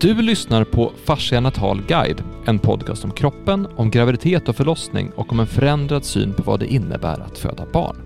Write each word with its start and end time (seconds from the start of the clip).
Du 0.00 0.14
lyssnar 0.22 0.64
på 0.64 0.92
Fascia 1.04 1.40
natal 1.40 1.82
guide, 1.88 2.22
en 2.46 2.58
podcast 2.58 3.04
om 3.04 3.10
kroppen, 3.10 3.68
om 3.76 3.90
graviditet 3.90 4.48
och 4.48 4.56
förlossning 4.56 5.10
och 5.16 5.32
om 5.32 5.40
en 5.40 5.46
förändrad 5.46 6.04
syn 6.04 6.34
på 6.34 6.42
vad 6.42 6.60
det 6.60 6.66
innebär 6.66 7.20
att 7.20 7.38
föda 7.38 7.66
barn. 7.72 7.96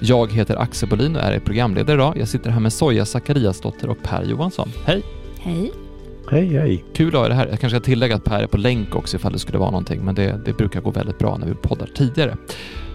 Jag 0.00 0.32
heter 0.32 0.56
Axel 0.56 0.88
Bolin 0.88 1.16
och 1.16 1.22
är 1.22 1.38
programledare 1.38 1.94
idag. 1.94 2.16
Jag 2.16 2.28
sitter 2.28 2.50
här 2.50 2.60
med 2.60 2.72
Soja 2.72 3.04
Zachariasdotter 3.04 3.88
och 3.88 4.02
Per 4.02 4.24
Johansson. 4.24 4.68
Hej! 4.84 5.02
Hej! 5.38 5.72
Hej, 6.30 6.46
hej! 6.46 6.84
Kul 6.94 7.08
att 7.08 7.14
ha 7.14 7.26
er 7.26 7.30
här. 7.30 7.46
Jag 7.46 7.60
kanske 7.60 7.78
ska 7.78 7.84
tillägga 7.84 8.14
att 8.14 8.24
Per 8.24 8.42
är 8.42 8.46
på 8.46 8.56
länk 8.56 8.94
också 8.94 9.16
ifall 9.16 9.32
det 9.32 9.38
skulle 9.38 9.58
vara 9.58 9.70
någonting, 9.70 10.04
men 10.04 10.14
det, 10.14 10.40
det 10.44 10.52
brukar 10.52 10.80
gå 10.80 10.90
väldigt 10.90 11.18
bra 11.18 11.36
när 11.36 11.46
vi 11.46 11.54
poddar 11.54 11.88
tidigare. 11.94 12.36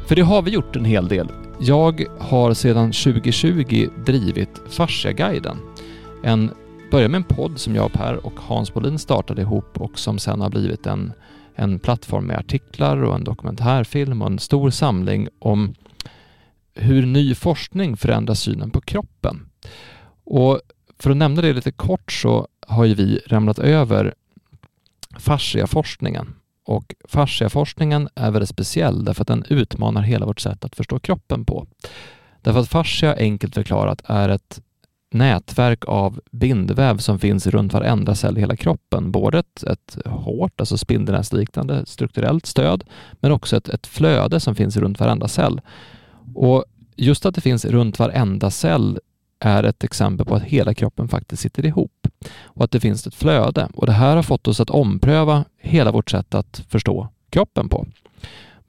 För 0.07 0.15
det 0.15 0.21
har 0.21 0.41
vi 0.41 0.51
gjort 0.51 0.75
en 0.75 0.85
hel 0.85 1.07
del. 1.07 1.27
Jag 1.59 2.05
har 2.19 2.53
sedan 2.53 2.91
2020 2.91 3.89
drivit 4.05 4.61
Fasciaguiden. 4.69 5.57
En 6.23 6.51
började 6.91 7.09
med 7.09 7.17
en 7.17 7.35
podd 7.35 7.59
som 7.59 7.75
jag, 7.75 7.93
Per 7.93 8.25
och 8.25 8.39
Hans 8.39 8.73
Bolin 8.73 8.99
startade 8.99 9.41
ihop 9.41 9.81
och 9.81 9.99
som 9.99 10.19
sen 10.19 10.41
har 10.41 10.49
blivit 10.49 10.85
en, 10.85 11.13
en 11.55 11.79
plattform 11.79 12.25
med 12.25 12.37
artiklar 12.37 13.03
och 13.03 13.15
en 13.15 13.23
dokumentärfilm 13.23 14.21
och 14.21 14.27
en 14.27 14.39
stor 14.39 14.69
samling 14.69 15.27
om 15.39 15.73
hur 16.73 17.05
ny 17.05 17.35
forskning 17.35 17.97
förändrar 17.97 18.33
synen 18.33 18.71
på 18.71 18.81
kroppen. 18.81 19.49
Och 20.23 20.61
för 20.99 21.11
att 21.11 21.17
nämna 21.17 21.41
det 21.41 21.53
lite 21.53 21.71
kort 21.71 22.11
så 22.11 22.47
har 22.67 22.85
ju 22.85 22.93
vi 22.93 23.19
ramlat 23.27 23.59
över 23.59 24.13
fasciaforskningen. 25.19 26.35
Och 26.65 26.95
fasciaforskningen 27.07 28.09
är 28.15 28.31
väldigt 28.31 28.49
speciell 28.49 29.05
därför 29.05 29.21
att 29.21 29.27
den 29.27 29.45
utmanar 29.49 30.01
hela 30.01 30.25
vårt 30.25 30.39
sätt 30.39 30.65
att 30.65 30.75
förstå 30.75 30.99
kroppen 30.99 31.45
på. 31.45 31.67
Därför 32.41 32.59
att 32.59 32.69
fascia 32.69 33.15
enkelt 33.15 33.55
förklarat 33.55 34.01
är 34.05 34.29
ett 34.29 34.61
nätverk 35.09 35.85
av 35.85 36.19
bindväv 36.31 36.97
som 36.97 37.19
finns 37.19 37.47
runt 37.47 37.73
varenda 37.73 38.15
cell 38.15 38.37
i 38.37 38.39
hela 38.39 38.55
kroppen. 38.55 39.11
Både 39.11 39.39
ett, 39.39 39.63
ett 39.63 39.97
hårt, 40.05 40.59
alltså 40.59 40.77
spindelnäsliknande 40.77 41.85
strukturellt 41.85 42.45
stöd, 42.45 42.83
men 43.19 43.31
också 43.31 43.57
ett, 43.57 43.69
ett 43.69 43.87
flöde 43.87 44.39
som 44.39 44.55
finns 44.55 44.77
runt 44.77 44.99
varenda 44.99 45.27
cell. 45.27 45.61
Och 46.35 46.65
just 46.95 47.25
att 47.25 47.35
det 47.35 47.41
finns 47.41 47.65
runt 47.65 47.99
varenda 47.99 48.51
cell 48.51 48.99
är 49.39 49.63
ett 49.63 49.83
exempel 49.83 50.25
på 50.25 50.35
att 50.35 50.43
hela 50.43 50.73
kroppen 50.73 51.07
faktiskt 51.07 51.41
sitter 51.41 51.65
ihop 51.65 52.07
och 52.43 52.63
att 52.63 52.71
det 52.71 52.79
finns 52.79 53.07
ett 53.07 53.15
flöde. 53.15 53.69
Och 53.73 53.85
det 53.85 53.91
här 53.91 54.15
har 54.15 54.23
fått 54.23 54.47
oss 54.47 54.59
att 54.59 54.69
ompröva 54.69 55.45
hela 55.57 55.91
vårt 55.91 56.09
sätt 56.09 56.35
att 56.35 56.63
förstå 56.69 57.07
kroppen 57.29 57.69
på. 57.69 57.87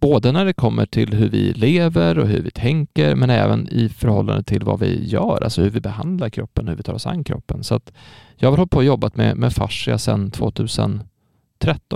Både 0.00 0.32
när 0.32 0.44
det 0.44 0.52
kommer 0.52 0.86
till 0.86 1.14
hur 1.14 1.28
vi 1.28 1.52
lever 1.52 2.18
och 2.18 2.27
hur 2.27 2.42
vi 2.42 2.50
tänker, 2.50 3.14
men 3.14 3.30
även 3.30 3.68
i 3.68 3.88
förhållande 3.88 4.42
till 4.42 4.64
vad 4.64 4.80
vi 4.80 5.08
gör, 5.08 5.44
alltså 5.44 5.62
hur 5.62 5.70
vi 5.70 5.80
behandlar 5.80 6.28
kroppen, 6.28 6.68
hur 6.68 6.77
vi 6.77 6.82
tar 6.82 6.92
oss 6.92 7.06
an 7.06 7.24
kroppen. 7.24 7.64
Så 7.64 7.74
att 7.74 7.92
jag 8.36 8.50
har 8.50 8.56
hållit 8.56 8.70
på 8.70 8.76
och 8.76 8.84
jobbat 8.84 9.16
med, 9.16 9.36
med 9.36 9.52
fascia 9.52 9.98
sedan 9.98 10.30
2013 10.30 11.04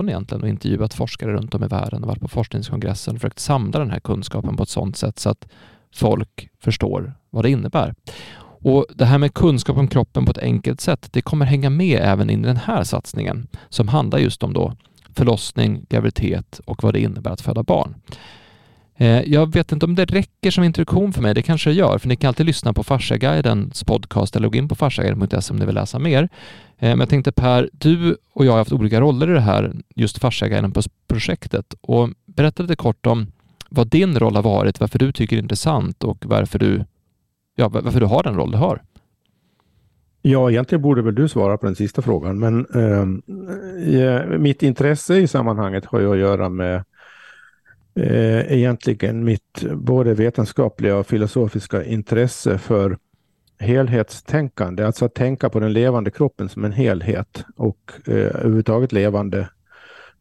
egentligen 0.09 0.43
och 0.43 0.49
intervjuat 0.49 0.93
forskare 0.93 1.33
runt 1.33 1.55
om 1.55 1.63
i 1.63 1.67
världen 1.67 2.03
och 2.03 2.07
varit 2.07 2.21
på 2.21 2.27
forskningskongressen 2.27 3.15
och 3.15 3.21
försökt 3.21 3.39
samla 3.39 3.79
den 3.79 3.91
här 3.91 3.99
kunskapen 3.99 4.57
på 4.57 4.63
ett 4.63 4.69
sådant 4.69 4.97
sätt 4.97 5.19
så 5.19 5.29
att 5.29 5.47
folk 5.95 6.49
förstår 6.59 7.13
vad 7.29 7.45
det 7.45 7.49
innebär. 7.49 7.95
Och 8.63 8.85
Det 8.95 9.05
här 9.05 9.17
med 9.17 9.33
kunskap 9.33 9.77
om 9.77 9.87
kroppen 9.87 10.25
på 10.25 10.31
ett 10.31 10.37
enkelt 10.37 10.81
sätt, 10.81 11.09
det 11.11 11.21
kommer 11.21 11.45
hänga 11.45 11.69
med 11.69 11.99
även 12.03 12.29
in 12.29 12.43
i 12.43 12.47
den 12.47 12.57
här 12.57 12.83
satsningen 12.83 13.47
som 13.69 13.87
handlar 13.87 14.19
just 14.19 14.43
om 14.43 14.53
då 14.53 14.73
förlossning, 15.15 15.85
graviditet 15.89 16.61
och 16.65 16.83
vad 16.83 16.93
det 16.93 16.99
innebär 16.99 17.31
att 17.31 17.41
föda 17.41 17.63
barn. 17.63 17.95
Eh, 18.95 19.21
jag 19.21 19.53
vet 19.53 19.71
inte 19.71 19.85
om 19.85 19.95
det 19.95 20.05
räcker 20.05 20.51
som 20.51 20.63
introduktion 20.63 21.13
för 21.13 21.21
mig, 21.21 21.33
det 21.33 21.41
kanske 21.41 21.69
det 21.69 21.73
gör, 21.73 21.97
för 21.97 22.07
ni 22.07 22.15
kan 22.15 22.27
alltid 22.27 22.45
lyssna 22.45 22.73
på 22.73 22.83
Farsaguidens 22.83 23.83
podcast 23.83 24.35
eller 24.35 24.49
gå 24.49 24.57
in 24.57 24.67
på 24.67 24.75
farsaguiden.se 24.75 25.53
om 25.53 25.59
ni 25.59 25.65
vill 25.65 25.75
läsa 25.75 25.99
mer. 25.99 26.23
Eh, 26.23 26.89
men 26.89 26.99
jag 26.99 27.09
tänkte 27.09 27.31
Per, 27.31 27.69
du 27.73 28.17
och 28.33 28.45
jag 28.45 28.51
har 28.51 28.57
haft 28.57 28.71
olika 28.71 29.01
roller 29.01 29.29
i 29.29 29.33
det 29.33 29.41
här, 29.41 29.73
just 29.95 30.17
Fasciaguiden-projektet 30.19 31.73
och 31.81 32.09
berätta 32.25 32.63
lite 32.63 32.75
kort 32.75 33.05
om 33.05 33.27
vad 33.69 33.87
din 33.87 34.19
roll 34.19 34.35
har 34.35 34.43
varit, 34.43 34.79
varför 34.79 34.99
du 34.99 35.11
tycker 35.11 35.35
det 35.35 35.39
är 35.39 35.43
intressant 35.43 36.03
och 36.03 36.25
varför 36.25 36.59
du, 36.59 36.85
ja, 37.55 37.69
varför 37.69 37.99
du 37.99 38.05
har 38.05 38.23
den 38.23 38.35
roll 38.35 38.51
du 38.51 38.57
har. 38.57 38.81
Ja, 40.25 40.51
egentligen 40.51 40.81
borde 40.81 41.01
väl 41.01 41.15
du 41.15 41.27
svara 41.27 41.57
på 41.57 41.65
den 41.65 41.75
sista 41.75 42.01
frågan, 42.01 42.39
men 42.39 42.65
eh, 42.75 44.25
mitt 44.37 44.63
intresse 44.63 45.15
i 45.15 45.27
sammanhanget 45.27 45.85
har 45.85 45.99
ju 45.99 46.11
att 46.11 46.17
göra 46.17 46.49
med 46.49 46.75
eh, 47.95 48.53
egentligen 48.53 49.23
mitt 49.23 49.63
både 49.73 50.13
vetenskapliga 50.13 50.97
och 50.97 51.07
filosofiska 51.07 51.83
intresse 51.83 52.57
för 52.57 52.97
helhetstänkande, 53.59 54.83
alltså 54.83 55.05
att 55.05 55.13
tänka 55.13 55.49
på 55.49 55.59
den 55.59 55.73
levande 55.73 56.11
kroppen 56.11 56.49
som 56.49 56.65
en 56.65 56.71
helhet 56.71 57.45
och 57.55 57.91
eh, 58.07 58.13
överhuvudtaget 58.13 58.91
levande 58.91 59.49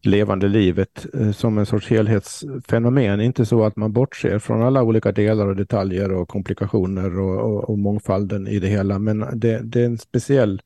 levande 0.06 0.48
livet 0.48 1.06
eh, 1.14 1.32
som 1.32 1.58
en 1.58 1.66
sorts 1.66 1.90
helhetsfenomen. 1.90 3.20
Inte 3.20 3.46
så 3.46 3.64
att 3.64 3.76
man 3.76 3.92
bortser 3.92 4.38
från 4.38 4.62
alla 4.62 4.82
olika 4.82 5.12
delar 5.12 5.46
och 5.46 5.56
detaljer 5.56 6.12
och 6.12 6.28
komplikationer 6.28 7.20
och, 7.20 7.40
och, 7.40 7.70
och 7.70 7.78
mångfalden 7.78 8.46
i 8.46 8.58
det 8.58 8.68
hela. 8.68 8.98
Men 8.98 9.26
det, 9.32 9.60
det, 9.62 9.80
är 9.80 9.86
en 9.86 9.98
speciell 9.98 10.62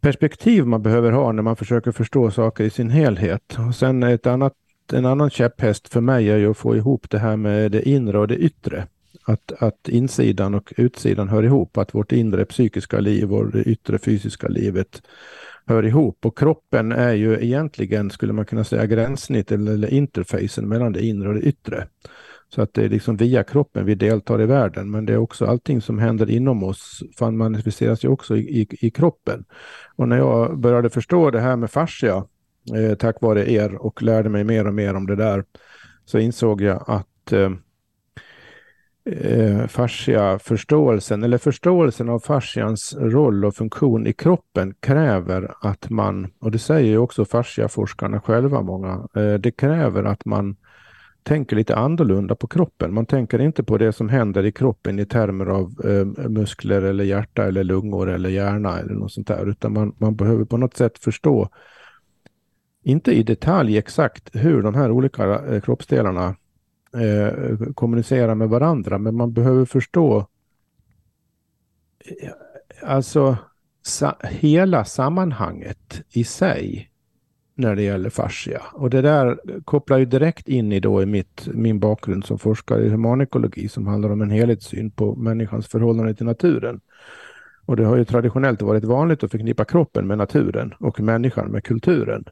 perspektiv 0.00 0.66
man 0.66 0.82
behöver 0.82 1.12
ha 1.12 1.32
när 1.32 1.42
man 1.42 1.56
försöker 1.56 1.92
förstå 1.92 2.30
saker 2.30 2.64
i 2.64 2.70
sin 2.70 2.90
helhet. 2.90 3.56
Och 3.68 3.74
sen 3.74 4.02
ett 4.02 4.26
annat, 4.26 4.52
en 4.92 5.06
annan 5.06 5.30
käpphäst 5.30 5.88
för 5.88 6.00
mig 6.00 6.30
är 6.30 6.36
ju 6.36 6.50
att 6.50 6.56
få 6.56 6.76
ihop 6.76 7.10
det 7.10 7.18
här 7.18 7.36
med 7.36 7.72
det 7.72 7.88
inre 7.88 8.18
och 8.18 8.28
det 8.28 8.36
yttre. 8.36 8.86
Att, 9.26 9.52
att 9.58 9.88
insidan 9.88 10.54
och 10.54 10.72
utsidan 10.76 11.28
hör 11.28 11.42
ihop, 11.42 11.78
att 11.78 11.94
vårt 11.94 12.12
inre 12.12 12.44
psykiska 12.44 13.00
liv 13.00 13.32
och 13.32 13.50
det 13.50 13.62
yttre 13.62 13.98
fysiska 13.98 14.48
livet 14.48 15.02
hör 15.66 15.86
ihop. 15.86 16.26
Och 16.26 16.38
kroppen 16.38 16.92
är 16.92 17.12
ju 17.12 17.44
egentligen, 17.44 18.10
skulle 18.10 18.32
man 18.32 18.44
kunna 18.44 18.64
säga, 18.64 18.86
gränssnitt 18.86 19.52
eller 19.52 19.92
interfacen 19.92 20.68
mellan 20.68 20.92
det 20.92 21.06
inre 21.06 21.28
och 21.28 21.34
det 21.34 21.40
yttre. 21.40 21.88
Så 22.54 22.62
att 22.62 22.74
det 22.74 22.84
är 22.84 22.88
liksom 22.88 23.16
via 23.16 23.44
kroppen 23.44 23.86
vi 23.86 23.94
deltar 23.94 24.42
i 24.42 24.46
världen, 24.46 24.90
men 24.90 25.06
det 25.06 25.12
är 25.12 25.18
också 25.18 25.46
allting 25.46 25.80
som 25.80 25.98
händer 25.98 26.30
inom 26.30 26.62
oss, 26.62 27.02
fan 27.18 27.36
manifesteras 27.36 28.04
ju 28.04 28.08
också 28.08 28.36
i, 28.36 28.60
i, 28.60 28.66
i 28.86 28.90
kroppen. 28.90 29.44
Och 29.96 30.08
när 30.08 30.16
jag 30.16 30.58
började 30.58 30.90
förstå 30.90 31.30
det 31.30 31.40
här 31.40 31.56
med 31.56 31.70
fascia, 31.70 32.24
eh, 32.76 32.94
tack 32.94 33.20
vare 33.20 33.50
er 33.50 33.74
och 33.74 34.02
lärde 34.02 34.28
mig 34.28 34.44
mer 34.44 34.66
och 34.66 34.74
mer 34.74 34.94
om 34.94 35.06
det 35.06 35.16
där, 35.16 35.44
så 36.04 36.18
insåg 36.18 36.60
jag 36.60 36.84
att 36.86 37.32
eh, 37.32 37.50
eh, 39.10 39.66
fasciaförståelsen, 39.66 41.22
eller 41.22 41.38
förståelsen 41.38 42.08
av 42.08 42.18
fascians 42.18 42.96
roll 42.98 43.44
och 43.44 43.54
funktion 43.54 44.06
i 44.06 44.12
kroppen 44.12 44.74
kräver 44.80 45.54
att 45.60 45.90
man, 45.90 46.30
och 46.40 46.50
det 46.50 46.58
säger 46.58 46.90
ju 46.90 46.98
också 46.98 47.24
fasciaforskarna 47.24 48.20
själva 48.20 48.62
många, 48.62 49.08
eh, 49.16 49.34
det 49.34 49.50
kräver 49.50 50.04
att 50.04 50.24
man 50.24 50.56
tänker 51.22 51.56
lite 51.56 51.76
annorlunda 51.76 52.34
på 52.34 52.46
kroppen. 52.46 52.94
Man 52.94 53.06
tänker 53.06 53.40
inte 53.40 53.62
på 53.62 53.78
det 53.78 53.92
som 53.92 54.08
händer 54.08 54.46
i 54.46 54.52
kroppen 54.52 54.98
i 54.98 55.06
termer 55.06 55.46
av 55.46 55.74
eh, 55.84 56.28
muskler 56.28 56.82
eller 56.82 57.04
hjärta 57.04 57.44
eller 57.44 57.64
lungor 57.64 58.10
eller 58.10 58.30
hjärna 58.30 58.78
eller 58.78 58.94
något 58.94 59.12
sånt 59.12 59.26
där, 59.26 59.50
utan 59.50 59.72
man, 59.72 59.94
man 59.98 60.16
behöver 60.16 60.44
på 60.44 60.56
något 60.56 60.76
sätt 60.76 60.98
förstå, 60.98 61.48
inte 62.82 63.12
i 63.12 63.22
detalj 63.22 63.78
exakt 63.78 64.30
hur 64.32 64.62
de 64.62 64.74
här 64.74 64.90
olika 64.90 65.44
eh, 65.44 65.60
kroppsdelarna 65.60 66.36
eh, 66.94 67.56
kommunicera 67.74 68.34
med 68.34 68.48
varandra, 68.48 68.98
men 68.98 69.16
man 69.16 69.32
behöver 69.32 69.64
förstå 69.64 70.18
eh, 72.04 72.30
alltså 72.82 73.36
sa, 73.82 74.16
hela 74.22 74.84
sammanhanget 74.84 76.02
i 76.10 76.24
sig 76.24 76.90
när 77.54 77.76
det 77.76 77.82
gäller 77.82 78.10
fascia. 78.10 78.62
Och 78.72 78.90
det 78.90 79.02
där 79.02 79.38
kopplar 79.64 79.98
ju 79.98 80.04
direkt 80.04 80.48
in 80.48 80.72
i, 80.72 80.80
då 80.80 81.02
i 81.02 81.06
mitt, 81.06 81.48
min 81.54 81.78
bakgrund 81.78 82.24
som 82.24 82.38
forskare 82.38 82.84
i 82.86 82.88
humanekologi 82.88 83.68
som 83.68 83.86
handlar 83.86 84.10
om 84.10 84.22
en 84.22 84.30
helhetssyn 84.30 84.90
på 84.90 85.14
människans 85.14 85.66
förhållande 85.66 86.14
till 86.14 86.26
naturen. 86.26 86.80
Och 87.66 87.76
det 87.76 87.84
har 87.84 87.96
ju 87.96 88.04
traditionellt 88.04 88.62
varit 88.62 88.84
vanligt 88.84 89.24
att 89.24 89.30
förknippa 89.30 89.64
kroppen 89.64 90.06
med 90.06 90.18
naturen 90.18 90.74
och 90.78 91.00
människan 91.00 91.50
med 91.50 91.64
kulturen. 91.64 92.24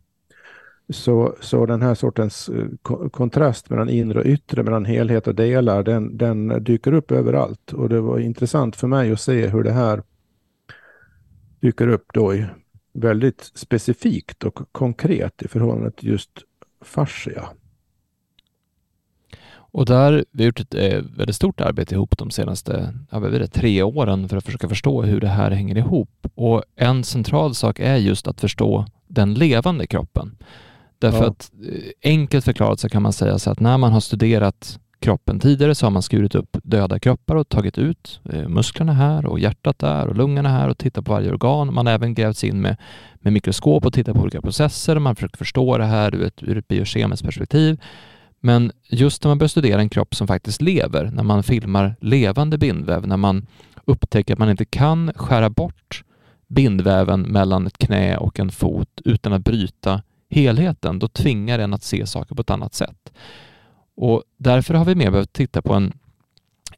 Så, 0.92 1.36
så 1.40 1.66
den 1.66 1.82
här 1.82 1.94
sortens 1.94 2.48
eh, 2.48 2.66
kontrast 3.10 3.70
mellan 3.70 3.88
inre 3.88 4.20
och 4.20 4.26
yttre, 4.26 4.62
mellan 4.62 4.84
helhet 4.84 5.26
och 5.26 5.34
delar, 5.34 5.82
den, 5.82 6.16
den 6.18 6.64
dyker 6.64 6.92
upp 6.92 7.10
överallt. 7.10 7.72
Och 7.72 7.88
det 7.88 8.00
var 8.00 8.18
intressant 8.18 8.76
för 8.76 8.86
mig 8.86 9.12
att 9.12 9.20
se 9.20 9.46
hur 9.46 9.62
det 9.62 9.72
här 9.72 10.02
dyker 11.60 11.88
upp 11.88 12.06
då 12.12 12.34
i 12.34 12.46
väldigt 12.92 13.50
specifikt 13.54 14.44
och 14.44 14.72
konkret 14.72 15.42
i 15.42 15.48
förhållande 15.48 15.90
till 15.90 16.08
just 16.08 16.30
fascia. 16.84 17.48
Och 19.74 19.86
där, 19.86 20.24
vi 20.30 20.42
har 20.42 20.46
gjort 20.46 20.60
ett 20.60 20.74
eh, 20.74 21.02
väldigt 21.16 21.36
stort 21.36 21.60
arbete 21.60 21.94
ihop 21.94 22.18
de 22.18 22.30
senaste 22.30 22.94
ja, 23.10 23.20
det, 23.20 23.46
tre 23.46 23.82
åren 23.82 24.28
för 24.28 24.36
att 24.36 24.44
försöka 24.44 24.68
förstå 24.68 25.02
hur 25.02 25.20
det 25.20 25.28
här 25.28 25.50
hänger 25.50 25.78
ihop. 25.78 26.26
Och 26.34 26.62
en 26.76 27.04
central 27.04 27.54
sak 27.54 27.80
är 27.80 27.96
just 27.96 28.26
att 28.26 28.40
förstå 28.40 28.86
den 29.06 29.34
levande 29.34 29.86
kroppen. 29.86 30.36
Därför 31.02 31.22
ja. 31.22 31.31
att 31.31 31.50
eh, 31.69 32.10
enkelt 32.10 32.44
förklarat 32.44 32.81
så 32.81 32.88
kan 32.88 33.02
man 33.02 33.12
säga 33.12 33.38
så 33.38 33.50
att 33.50 33.60
när 33.60 33.78
man 33.78 33.93
har 33.93 34.00
studerat 34.00 34.78
kroppen. 35.02 35.40
Tidigare 35.40 35.75
så 35.75 35.87
har 35.87 35.90
man 35.90 36.02
skurit 36.02 36.34
upp 36.34 36.56
döda 36.62 36.99
kroppar 36.99 37.37
och 37.37 37.49
tagit 37.49 37.78
ut 37.78 38.20
eh, 38.32 38.49
musklerna 38.49 38.93
här 38.93 39.26
och 39.26 39.40
hjärtat 39.40 39.78
där 39.78 40.06
och 40.06 40.16
lungorna 40.16 40.49
här 40.49 40.69
och 40.69 40.78
tittat 40.78 41.04
på 41.04 41.12
varje 41.12 41.31
organ. 41.31 41.75
Man 41.75 41.87
har 41.87 41.93
även 41.93 42.14
grävt 42.14 42.37
sig 42.37 42.49
in 42.49 42.60
med, 42.60 42.76
med 43.14 43.32
mikroskop 43.32 43.87
och 43.87 43.93
tittat 43.93 44.14
på 44.14 44.22
olika 44.22 44.40
processer. 44.40 44.99
Man 44.99 45.16
försökt 45.16 45.37
förstå 45.37 45.78
det 45.78 45.84
här 45.84 46.14
ur 46.14 46.22
ett, 46.22 46.43
ur 46.43 46.58
ett 46.58 46.69
biokemiskt 46.69 47.25
perspektiv. 47.25 47.81
Men 48.40 48.72
just 48.88 49.25
när 49.25 49.28
man 49.28 49.38
börjar 49.38 49.48
studera 49.48 49.81
en 49.81 49.88
kropp 49.88 50.14
som 50.14 50.26
faktiskt 50.26 50.62
lever, 50.62 51.10
när 51.14 51.22
man 51.22 51.43
filmar 51.43 51.96
levande 52.00 52.58
bindväv, 52.58 53.06
när 53.06 53.16
man 53.16 53.46
upptäcker 53.84 54.32
att 54.32 54.38
man 54.38 54.50
inte 54.50 54.64
kan 54.64 55.12
skära 55.16 55.50
bort 55.50 56.05
bindväven 56.48 57.22
mellan 57.22 57.66
ett 57.66 57.78
knä 57.78 58.16
och 58.16 58.40
en 58.40 58.50
fot 58.50 59.00
utan 59.05 59.32
att 59.32 59.44
bryta 59.44 60.02
helheten, 60.32 60.99
då 60.99 61.08
tvingar 61.08 61.58
den 61.58 61.75
att 61.75 61.82
se 61.82 62.06
saker 62.06 62.34
på 62.34 62.40
ett 62.43 62.50
annat 62.50 62.75
sätt. 62.75 63.12
Och 63.94 64.23
därför 64.37 64.75
har 64.75 64.84
vi 64.84 64.94
mer 64.94 65.11
behövt 65.11 65.32
titta 65.32 65.62
på 65.62 65.75
en, 65.75 65.93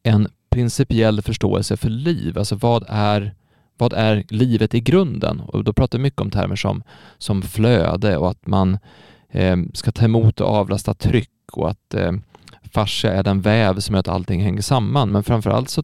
en 0.02 0.28
principiell 0.50 1.22
förståelse 1.22 1.76
för 1.76 1.90
liv. 1.90 2.38
Alltså 2.38 2.56
vad 2.56 2.84
är, 2.88 3.34
vad 3.76 3.92
är 3.92 4.24
livet 4.28 4.74
i 4.74 4.80
grunden? 4.80 5.40
Och 5.40 5.64
då 5.64 5.72
pratar 5.72 5.98
vi 5.98 6.02
mycket 6.02 6.20
om 6.20 6.30
termer 6.30 6.56
som, 6.56 6.82
som 7.18 7.42
flöde 7.42 8.16
och 8.16 8.30
att 8.30 8.46
man 8.46 8.78
eh, 9.30 9.56
ska 9.72 9.92
ta 9.92 10.04
emot 10.04 10.40
och 10.40 10.48
avlasta 10.48 10.94
tryck 10.94 11.30
och 11.52 11.70
att 11.70 11.94
eh, 11.94 12.12
fascia 12.72 13.12
är 13.12 13.22
den 13.22 13.40
väv 13.40 13.80
som 13.80 13.94
gör 13.94 14.00
att 14.00 14.08
allting 14.08 14.42
hänger 14.42 14.62
samman. 14.62 15.12
Men 15.12 15.22
framförallt 15.22 15.68
så, 15.68 15.82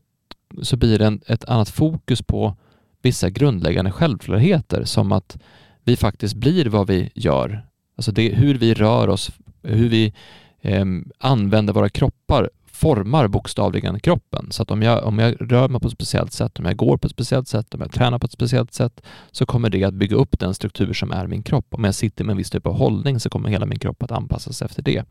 så 0.63 0.77
blir 0.77 0.99
det 0.99 1.07
en, 1.07 1.21
ett 1.27 1.45
annat 1.45 1.69
fokus 1.69 2.23
på 2.23 2.57
vissa 3.03 3.31
grundläggande 3.31 3.91
självklarheter 3.91 4.85
som 4.85 5.13
att 5.13 5.39
vi 5.85 5.97
faktiskt 5.97 6.35
blir 6.35 6.67
vad 6.67 6.87
vi 6.87 7.11
gör. 7.15 7.67
Alltså 7.97 8.13
det, 8.13 8.29
hur 8.29 8.55
vi 8.55 8.75
rör 8.75 9.09
oss, 9.09 9.31
hur 9.63 9.89
vi 9.89 10.15
eh, 10.61 10.85
använder 11.19 11.73
våra 11.73 11.89
kroppar 11.89 12.51
formar 12.81 13.29
bokstavligen 13.29 14.01
kroppen. 14.01 14.47
Så 14.51 14.63
att 14.63 14.71
om 14.71 14.83
jag, 14.83 15.05
om 15.05 15.19
jag 15.19 15.53
rör 15.53 15.69
mig 15.69 15.81
på 15.81 15.87
ett 15.87 15.93
speciellt 15.93 16.33
sätt, 16.33 16.59
om 16.59 16.65
jag 16.65 16.77
går 16.77 16.97
på 16.97 17.07
ett 17.07 17.13
speciellt 17.13 17.49
sätt, 17.49 17.75
om 17.75 17.81
jag 17.81 17.93
tränar 17.93 18.19
på 18.19 18.27
ett 18.27 18.33
speciellt 18.33 18.75
sätt, 18.75 19.03
så 19.31 19.47
kommer 19.47 19.71
det 19.71 19.85
att 19.85 19.95
bygga 19.95 20.17
upp 20.17 20.39
den 20.39 20.55
struktur 20.55 20.93
som 20.93 21.13
är 21.13 21.27
min 21.27 21.43
kropp. 21.43 21.67
Om 21.71 21.85
jag 21.85 21.95
sitter 21.95 22.25
med 22.25 22.33
en 22.33 22.37
viss 22.37 22.51
typ 22.51 22.67
av 22.67 22.75
hållning 22.75 23.21
så 23.21 23.31
kommer 23.31 23.49
hela 23.49 23.67
min 23.67 23.79
kropp 23.79 24.03
att 24.03 24.11
anpassas 24.11 24.63
efter 24.63 24.83
det. 24.83 25.05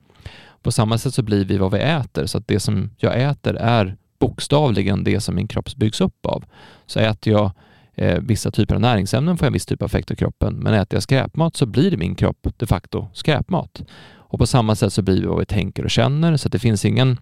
På 0.61 0.71
samma 0.71 0.97
sätt 0.97 1.13
så 1.13 1.23
blir 1.23 1.45
vi 1.45 1.57
vad 1.57 1.71
vi 1.71 1.79
äter, 1.79 2.25
så 2.25 2.37
att 2.37 2.47
det 2.47 2.59
som 2.59 2.89
jag 2.97 3.21
äter 3.21 3.55
är 3.55 3.97
bokstavligen 4.19 5.03
det 5.03 5.19
som 5.19 5.35
min 5.35 5.47
kropp 5.47 5.75
byggs 5.75 6.01
upp 6.01 6.25
av. 6.25 6.43
Så 6.85 6.99
äter 6.99 7.33
jag 7.33 7.51
eh, 7.99 8.19
vissa 8.21 8.51
typer 8.51 8.75
av 8.75 8.81
näringsämnen 8.81 9.37
får 9.37 9.45
jag 9.45 9.49
en 9.49 9.53
viss 9.53 9.65
typ 9.65 9.81
av 9.81 9.85
effekt 9.85 10.11
av 10.11 10.15
kroppen, 10.15 10.55
men 10.55 10.73
äter 10.73 10.95
jag 10.95 11.03
skräpmat 11.03 11.55
så 11.55 11.65
blir 11.65 11.97
min 11.97 12.15
kropp 12.15 12.47
de 12.57 12.65
facto 12.65 13.07
skräpmat. 13.13 13.81
Och 14.11 14.39
på 14.39 14.47
samma 14.47 14.75
sätt 14.75 14.93
så 14.93 15.01
blir 15.01 15.21
vi 15.21 15.27
vad 15.27 15.39
vi 15.39 15.45
tänker 15.45 15.83
och 15.83 15.91
känner, 15.91 16.37
så 16.37 16.47
att 16.47 16.51
det 16.51 16.59
finns 16.59 16.85
ingen 16.85 17.17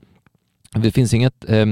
det 0.72 0.92
finns 0.92 1.14
inget, 1.14 1.50
eh, 1.50 1.66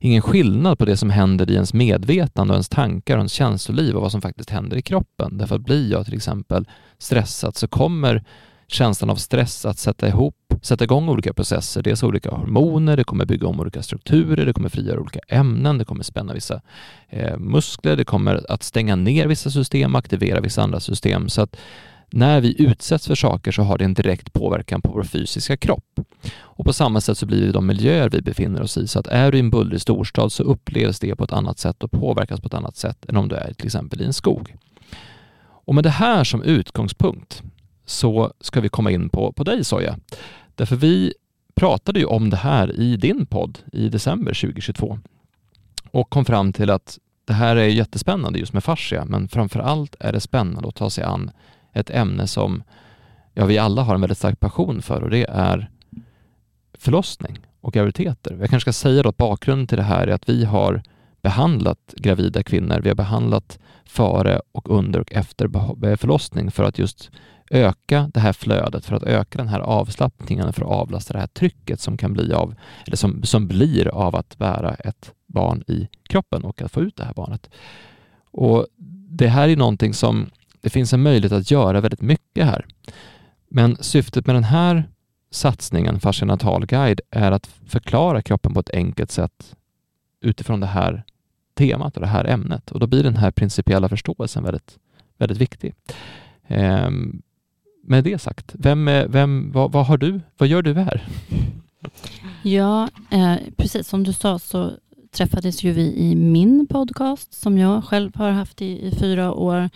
ingen 0.00 0.22
skillnad 0.22 0.78
på 0.78 0.84
det 0.84 0.96
som 0.96 1.10
händer 1.10 1.50
i 1.50 1.54
ens 1.54 1.74
medvetande 1.74 2.52
och 2.52 2.56
ens 2.56 2.68
tankar 2.68 3.14
och 3.14 3.20
ens 3.20 3.32
känsloliv 3.32 3.96
och 3.96 4.02
vad 4.02 4.12
som 4.12 4.20
faktiskt 4.22 4.50
händer 4.50 4.76
i 4.76 4.82
kroppen. 4.82 5.38
Därför 5.38 5.56
att 5.56 5.64
blir 5.64 5.90
jag 5.90 6.04
till 6.04 6.14
exempel 6.14 6.68
stressad 6.98 7.56
så 7.56 7.68
kommer 7.68 8.24
känslan 8.66 9.10
av 9.10 9.16
stress 9.16 9.64
att 9.64 9.78
sätta 9.78 10.08
ihop, 10.08 10.36
sätta 10.62 10.84
igång 10.84 11.08
olika 11.08 11.32
processer. 11.32 11.82
Dels 11.82 12.02
olika 12.02 12.30
hormoner, 12.30 12.96
det 12.96 13.04
kommer 13.04 13.24
bygga 13.24 13.46
om 13.46 13.60
olika 13.60 13.82
strukturer, 13.82 14.46
det 14.46 14.52
kommer 14.52 14.68
frigöra 14.68 15.00
olika 15.00 15.20
ämnen, 15.28 15.78
det 15.78 15.84
kommer 15.84 16.04
spänna 16.04 16.34
vissa 16.34 16.60
eh, 17.08 17.38
muskler, 17.38 17.96
det 17.96 18.04
kommer 18.04 18.50
att 18.52 18.62
stänga 18.62 18.96
ner 18.96 19.26
vissa 19.26 19.50
system, 19.50 19.94
aktivera 19.94 20.40
vissa 20.40 20.62
andra 20.62 20.80
system. 20.80 21.28
Så 21.28 21.42
att 21.42 21.56
när 22.10 22.40
vi 22.40 22.62
utsätts 22.62 23.06
för 23.06 23.14
saker 23.14 23.52
så 23.52 23.62
har 23.62 23.78
det 23.78 23.84
en 23.84 23.94
direkt 23.94 24.32
påverkan 24.32 24.82
på 24.82 24.92
vår 24.92 25.02
fysiska 25.02 25.56
kropp. 25.56 26.00
Och 26.36 26.64
på 26.64 26.72
samma 26.72 27.00
sätt 27.00 27.18
så 27.18 27.26
blir 27.26 27.46
det 27.46 27.52
de 27.52 27.66
miljöer 27.66 28.08
vi 28.08 28.22
befinner 28.22 28.62
oss 28.62 28.76
i. 28.76 28.86
Så 28.86 28.98
att 28.98 29.06
är 29.06 29.32
du 29.32 29.38
i 29.38 29.40
en 29.40 29.50
bullrig 29.50 29.80
storstad 29.80 30.32
så 30.32 30.42
upplevs 30.42 31.00
det 31.00 31.16
på 31.16 31.24
ett 31.24 31.32
annat 31.32 31.58
sätt 31.58 31.82
och 31.82 31.90
påverkas 31.90 32.40
på 32.40 32.46
ett 32.46 32.54
annat 32.54 32.76
sätt 32.76 33.08
än 33.08 33.16
om 33.16 33.28
du 33.28 33.36
är 33.36 33.52
till 33.52 33.66
exempel 33.66 34.02
i 34.02 34.04
en 34.04 34.12
skog. 34.12 34.56
Och 35.66 35.74
med 35.74 35.84
det 35.84 35.90
här 35.90 36.24
som 36.24 36.42
utgångspunkt 36.42 37.42
så 37.84 38.32
ska 38.40 38.60
vi 38.60 38.68
komma 38.68 38.90
in 38.90 39.08
på, 39.08 39.32
på 39.32 39.44
dig 39.44 39.64
Soja. 39.64 39.98
Därför 40.54 40.76
vi 40.76 41.14
pratade 41.54 42.00
ju 42.00 42.06
om 42.06 42.30
det 42.30 42.36
här 42.36 42.80
i 42.80 42.96
din 42.96 43.26
podd 43.26 43.58
i 43.72 43.88
december 43.88 44.34
2022 44.34 44.98
och 45.90 46.10
kom 46.10 46.24
fram 46.24 46.52
till 46.52 46.70
att 46.70 46.98
det 47.24 47.32
här 47.32 47.56
är 47.56 47.68
jättespännande 47.68 48.38
just 48.38 48.52
med 48.52 48.64
fascia, 48.64 49.04
men 49.04 49.28
framför 49.28 49.60
allt 49.60 49.96
är 50.00 50.12
det 50.12 50.20
spännande 50.20 50.68
att 50.68 50.74
ta 50.74 50.90
sig 50.90 51.04
an 51.04 51.30
ett 51.72 51.90
ämne 51.90 52.26
som 52.26 52.62
ja, 53.34 53.44
vi 53.44 53.58
alla 53.58 53.82
har 53.82 53.94
en 53.94 54.00
väldigt 54.00 54.18
stark 54.18 54.40
passion 54.40 54.82
för 54.82 55.02
och 55.02 55.10
det 55.10 55.24
är 55.24 55.70
förlossning 56.78 57.38
och 57.60 57.72
graviditeter. 57.72 58.36
Jag 58.40 58.50
kanske 58.50 58.72
ska 58.72 58.72
säga 58.72 59.02
då 59.02 59.08
att 59.08 59.16
bakgrunden 59.16 59.66
till 59.66 59.78
det 59.78 59.84
här 59.84 60.06
är 60.06 60.12
att 60.12 60.28
vi 60.28 60.44
har 60.44 60.82
behandlat 61.22 61.94
gravida 61.96 62.42
kvinnor. 62.42 62.80
Vi 62.82 62.88
har 62.88 62.96
behandlat 62.96 63.58
före 63.84 64.40
och 64.52 64.70
under 64.70 65.00
och 65.00 65.12
efter 65.12 65.48
förlossning 65.96 66.50
för 66.50 66.64
att 66.64 66.78
just 66.78 67.10
öka 67.50 68.10
det 68.14 68.20
här 68.20 68.32
flödet, 68.32 68.84
för 68.84 68.96
att 68.96 69.02
öka 69.02 69.38
den 69.38 69.48
här 69.48 69.60
avslappningen, 69.60 70.52
för 70.52 70.62
att 70.62 70.70
avlasta 70.70 71.12
det 71.12 71.18
här 71.18 71.26
trycket 71.26 71.80
som 71.80 71.96
kan 71.96 72.12
bli 72.12 72.32
av, 72.32 72.54
eller 72.86 72.96
som, 72.96 73.22
som 73.22 73.48
blir 73.48 73.88
av 73.88 74.16
att 74.16 74.38
bära 74.38 74.74
ett 74.74 75.12
barn 75.26 75.64
i 75.66 75.88
kroppen 76.02 76.44
och 76.44 76.62
att 76.62 76.72
få 76.72 76.80
ut 76.80 76.96
det 76.96 77.04
här 77.04 77.14
barnet. 77.14 77.50
Och 78.30 78.66
Det 79.08 79.28
här 79.28 79.48
är 79.48 79.56
någonting 79.56 79.94
som 79.94 80.30
det 80.60 80.70
finns 80.70 80.92
en 80.92 81.02
möjlighet 81.02 81.32
att 81.32 81.50
göra 81.50 81.80
väldigt 81.80 82.00
mycket 82.02 82.46
här. 82.46 82.66
Men 83.48 83.76
syftet 83.80 84.26
med 84.26 84.36
den 84.36 84.44
här 84.44 84.88
satsningen, 85.30 86.00
Fascinatal 86.00 86.66
guide, 86.66 87.00
är 87.10 87.32
att 87.32 87.46
förklara 87.46 88.22
kroppen 88.22 88.54
på 88.54 88.60
ett 88.60 88.70
enkelt 88.70 89.10
sätt 89.10 89.56
utifrån 90.20 90.60
det 90.60 90.66
här 90.66 91.04
temat 91.54 91.96
och 91.96 92.00
det 92.00 92.06
här 92.06 92.24
ämnet. 92.24 92.70
Och 92.70 92.80
då 92.80 92.86
blir 92.86 93.02
den 93.02 93.16
här 93.16 93.30
principiella 93.30 93.88
förståelsen 93.88 94.44
väldigt, 94.44 94.78
väldigt 95.18 95.38
viktig. 95.38 95.74
Ehm, 96.46 97.22
med 97.86 98.04
det 98.04 98.18
sagt, 98.18 98.54
vem, 98.58 98.84
vem, 99.08 99.52
vad, 99.52 99.72
vad, 99.72 99.86
har 99.86 99.96
du, 99.96 100.20
vad 100.36 100.48
gör 100.48 100.62
du 100.62 100.74
här? 100.74 101.08
Ja, 102.42 102.88
eh, 103.10 103.36
precis 103.56 103.88
som 103.88 104.04
du 104.04 104.12
sa 104.12 104.38
så 104.38 104.72
träffades 105.10 105.62
ju 105.62 105.72
vi 105.72 105.94
i 105.96 106.14
min 106.14 106.66
podcast 106.66 107.32
som 107.32 107.58
jag 107.58 107.84
själv 107.84 108.16
har 108.16 108.30
haft 108.30 108.62
i, 108.62 108.86
i 108.86 108.90
fyra 108.90 109.32
år 109.32 109.70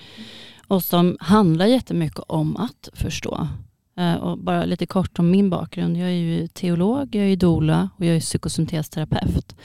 och 0.66 0.84
som 0.84 1.16
handlar 1.20 1.66
jättemycket 1.66 2.18
om 2.26 2.56
att 2.56 2.88
förstå. 2.92 3.48
Eh, 3.96 4.14
och 4.14 4.38
bara 4.38 4.64
lite 4.64 4.86
kort 4.86 5.18
om 5.18 5.30
min 5.30 5.50
bakgrund. 5.50 5.96
Jag 5.96 6.08
är 6.08 6.12
ju 6.12 6.48
teolog, 6.48 7.14
jag 7.14 7.24
är 7.24 7.36
doula 7.36 7.90
och 7.96 8.04
jag 8.04 8.16
är 8.16 8.20
psykosyntesterapeut. 8.20 9.56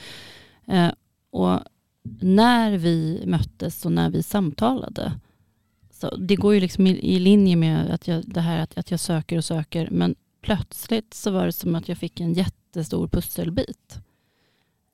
Eh, 0.66 0.88
och 1.30 1.60
när 2.20 2.78
vi 2.78 3.24
möttes 3.26 3.84
och 3.84 3.92
när 3.92 4.10
vi 4.10 4.22
samtalade, 4.22 5.12
så 6.04 6.16
det 6.16 6.36
går 6.36 6.54
ju 6.54 6.60
liksom 6.60 6.86
i, 6.86 6.90
i 6.90 7.18
linje 7.18 7.56
med 7.56 7.90
att 7.90 8.08
jag, 8.08 8.22
det 8.26 8.40
här 8.40 8.58
att, 8.58 8.78
att 8.78 8.90
jag 8.90 9.00
söker 9.00 9.36
och 9.36 9.44
söker, 9.44 9.88
men 9.90 10.14
plötsligt 10.42 11.14
så 11.14 11.30
var 11.30 11.46
det 11.46 11.52
som 11.52 11.74
att 11.74 11.88
jag 11.88 11.98
fick 11.98 12.20
en 12.20 12.32
jättestor 12.32 13.08
pusselbit. 13.08 13.98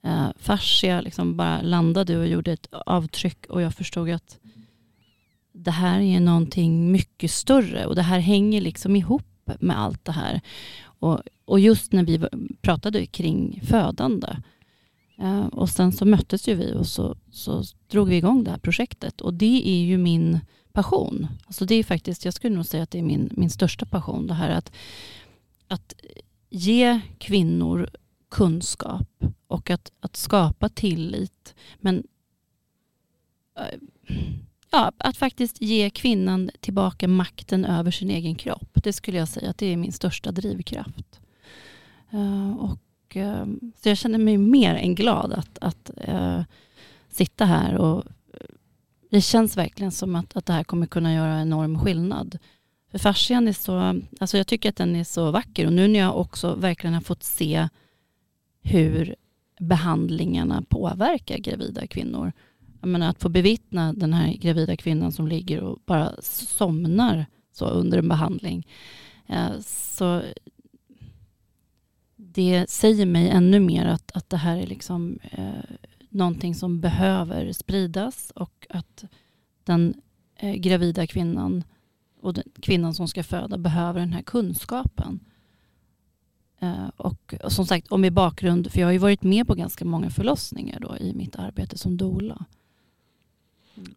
Eh, 0.05 0.29
fascia 0.37 1.01
liksom 1.01 1.37
bara 1.37 1.63
landade 1.63 2.19
och 2.19 2.27
gjorde 2.27 2.53
ett 2.53 2.67
avtryck 2.73 3.47
och 3.47 3.63
jag 3.63 3.75
förstod 3.75 4.11
att 4.11 4.39
det 5.53 5.71
här 5.71 6.01
är 6.01 6.21
någonting 6.21 6.93
mycket 6.93 7.31
större 7.31 7.87
och 7.87 7.95
det 7.95 8.03
här 8.03 8.19
hänger 8.19 8.61
liksom 8.61 8.97
ihop 8.97 9.51
med 9.61 9.81
allt 9.81 10.05
det 10.05 10.13
här. 10.13 10.41
Och, 10.83 11.21
och 11.45 11.61
just 11.61 11.93
när 11.93 12.05
vi 12.05 12.21
pratade 12.61 13.07
kring 13.07 13.61
födande 13.65 14.37
eh, 15.19 15.47
och 15.47 15.69
sen 15.69 15.93
så 15.93 16.05
möttes 16.05 16.49
ju 16.49 16.55
vi 16.55 16.75
och 16.75 16.87
så, 16.87 17.17
så 17.31 17.63
drog 17.89 18.09
vi 18.09 18.17
igång 18.17 18.45
det 18.45 18.51
här 18.51 18.59
projektet 18.59 19.21
och 19.21 19.35
det 19.35 19.69
är 19.69 19.85
ju 19.85 19.99
min 19.99 20.41
passion. 20.73 21.29
Alltså 21.47 21.65
det 21.65 21.75
är 21.75 21.85
faktiskt, 21.85 22.25
jag 22.25 22.35
skulle 22.35 22.57
nog 22.57 22.67
säga 22.67 22.83
att 22.83 22.91
det 22.91 22.99
är 22.99 23.03
min, 23.03 23.31
min 23.33 23.51
största 23.51 23.87
passion. 23.87 24.27
Det 24.27 24.35
här 24.35 24.51
att, 24.51 24.73
att 25.69 25.95
ge 26.51 27.01
kvinnor 27.19 27.91
kunskap 28.29 29.25
och 29.47 29.71
att, 29.71 29.93
att 30.01 30.17
skapa 30.17 30.69
tillit. 30.69 31.55
Men 31.77 32.03
äh, 33.59 33.79
ja, 34.71 34.93
att 34.97 35.17
faktiskt 35.17 35.63
ge 35.63 35.91
kvinnan 35.91 36.51
tillbaka 36.61 37.09
makten 37.09 37.65
över 37.65 37.91
sin 37.91 38.11
egen 38.11 38.35
kropp. 38.35 38.71
Det 38.75 38.93
skulle 38.93 39.19
jag 39.19 39.29
säga 39.29 39.51
att 39.51 39.59
det 39.59 39.67
är 39.67 39.77
min 39.77 39.93
största 39.93 40.33
drivkraft. 40.33 41.21
Äh, 42.11 42.51
och, 42.51 43.17
äh, 43.17 43.47
så 43.83 43.89
jag 43.89 43.99
känner 43.99 44.19
mig 44.19 44.39
mer 44.39 44.75
än 44.75 44.95
glad 44.95 45.33
att, 45.33 45.59
att 45.59 45.91
sitta 47.11 47.45
här 47.45 47.77
och 47.77 48.05
det 49.11 49.21
känns 49.21 49.57
verkligen 49.57 49.93
som 49.93 50.17
att, 50.17 50.37
att 50.37 50.47
det 50.47 50.53
här 50.53 50.65
kommer 50.65 50.87
kunna 50.87 51.15
göra 51.15 51.41
enorm 51.41 51.79
skillnad. 51.79 52.39
För 52.91 52.99
fascian 52.99 53.49
är 53.49 53.53
så, 53.53 54.01
alltså 54.21 54.37
jag 54.37 54.47
tycker 54.47 54.69
att 54.69 54.77
den 54.77 54.97
är 54.97 55.05
så 55.05 55.31
vacker 55.31 55.67
och 55.67 55.73
nu 55.73 55.89
när 55.89 55.99
jag 55.99 56.19
också 56.19 56.55
verkligen 56.55 56.95
har 56.95 57.01
fått 57.01 57.23
se 57.23 57.69
hur 58.63 59.15
behandlingarna 59.61 60.63
påverkar 60.69 61.39
gravida 61.39 61.87
kvinnor. 61.87 62.33
Jag 62.81 62.89
menar, 62.89 63.09
att 63.09 63.23
få 63.23 63.29
bevittna 63.29 63.93
den 63.93 64.13
här 64.13 64.33
gravida 64.33 64.77
kvinnan 64.77 65.13
som 65.13 65.29
ligger 65.29 65.61
och 65.61 65.79
bara 65.87 66.13
somnar 66.23 67.27
så 67.53 67.67
under 67.67 67.99
en 67.99 68.09
behandling. 68.09 68.67
Eh, 69.27 69.61
så 69.67 70.23
det 72.17 72.71
säger 72.71 73.07
mig 73.07 73.29
ännu 73.29 73.61
mer 73.61 73.87
att, 73.87 74.13
att 74.15 74.31
det 74.31 74.37
här 74.37 74.57
är 74.57 74.67
liksom 74.67 75.19
eh, 75.31 75.77
någonting 76.09 76.55
som 76.55 76.81
behöver 76.81 77.53
spridas 77.53 78.33
och 78.35 78.60
att 78.71 79.05
den 79.65 79.95
eh, 80.37 80.55
gravida 80.55 81.07
kvinnan 81.07 81.65
och 82.21 82.35
den 82.35 82.45
kvinnan 82.63 82.95
som 82.95 83.09
ska 83.09 83.23
föda 83.23 83.59
behöver 83.59 84.01
den 84.01 84.13
här 84.13 84.23
kunskapen. 84.23 85.21
Eh, 86.59 86.89
och, 86.97 87.35
och, 87.45 87.53
som 87.53 87.67
sagt, 87.67 87.89
och 87.89 88.01
med 88.01 88.13
bakgrund, 88.13 88.73
för 88.73 88.81
jag 88.81 88.87
har 88.87 88.93
ju 88.93 88.99
varit 88.99 89.23
med 89.23 89.47
på 89.47 89.55
ganska 89.55 89.85
många 89.85 90.11
förlossningar 90.11 90.81
då 90.81 90.97
i 90.97 91.15
mitt 91.15 91.37
arbete 91.37 91.79
som 91.79 91.97
doula. 91.97 92.45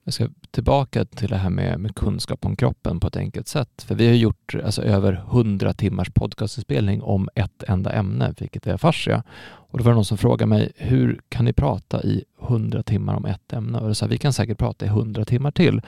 Jag 0.04 0.14
ska 0.14 0.28
tillbaka 0.52 1.06
till 1.06 1.30
det 1.30 1.38
här 1.38 1.50
med, 1.50 1.80
med, 1.80 1.96
kunskap 1.96 2.46
om 2.46 2.56
kroppen 2.56 3.00
på 3.00 3.08
ett 3.08 3.16
enkelt 3.16 3.48
sätt. 3.48 3.84
För 3.88 3.96
vi 3.96 4.08
har 4.08 4.14
gjort 4.14 4.56
alltså, 4.66 4.82
över 4.82 5.14
100 5.14 5.74
timmars 5.74 6.10
podcastinspelning 6.10 7.02
om 7.02 7.30
ett 7.36 7.64
enda 7.68 7.92
ämne, 7.92 8.34
vilket 8.38 8.68
är 8.68 8.78
fascia. 8.78 9.24
Och 9.44 9.78
då 9.78 9.84
var 9.84 9.92
det 9.92 9.96
någon 9.96 10.06
som 10.06 10.18
frågade 10.18 10.50
mig, 10.50 10.72
hur 10.76 11.22
kan 11.30 11.46
ni 11.46 11.54
prata 11.54 12.04
i 12.04 12.24
100 12.42 12.84
timmar 12.84 13.16
om 13.16 13.26
ett 13.26 13.54
ämne? 13.54 13.80
Och 13.80 13.90
jag 13.90 13.98
sa, 13.98 14.06
vi 14.06 14.18
kan 14.18 14.34
säkert 14.34 14.58
prata 14.58 14.86
i 14.86 14.88
100 14.88 15.26
timmar 15.26 15.52
till. 15.52 15.82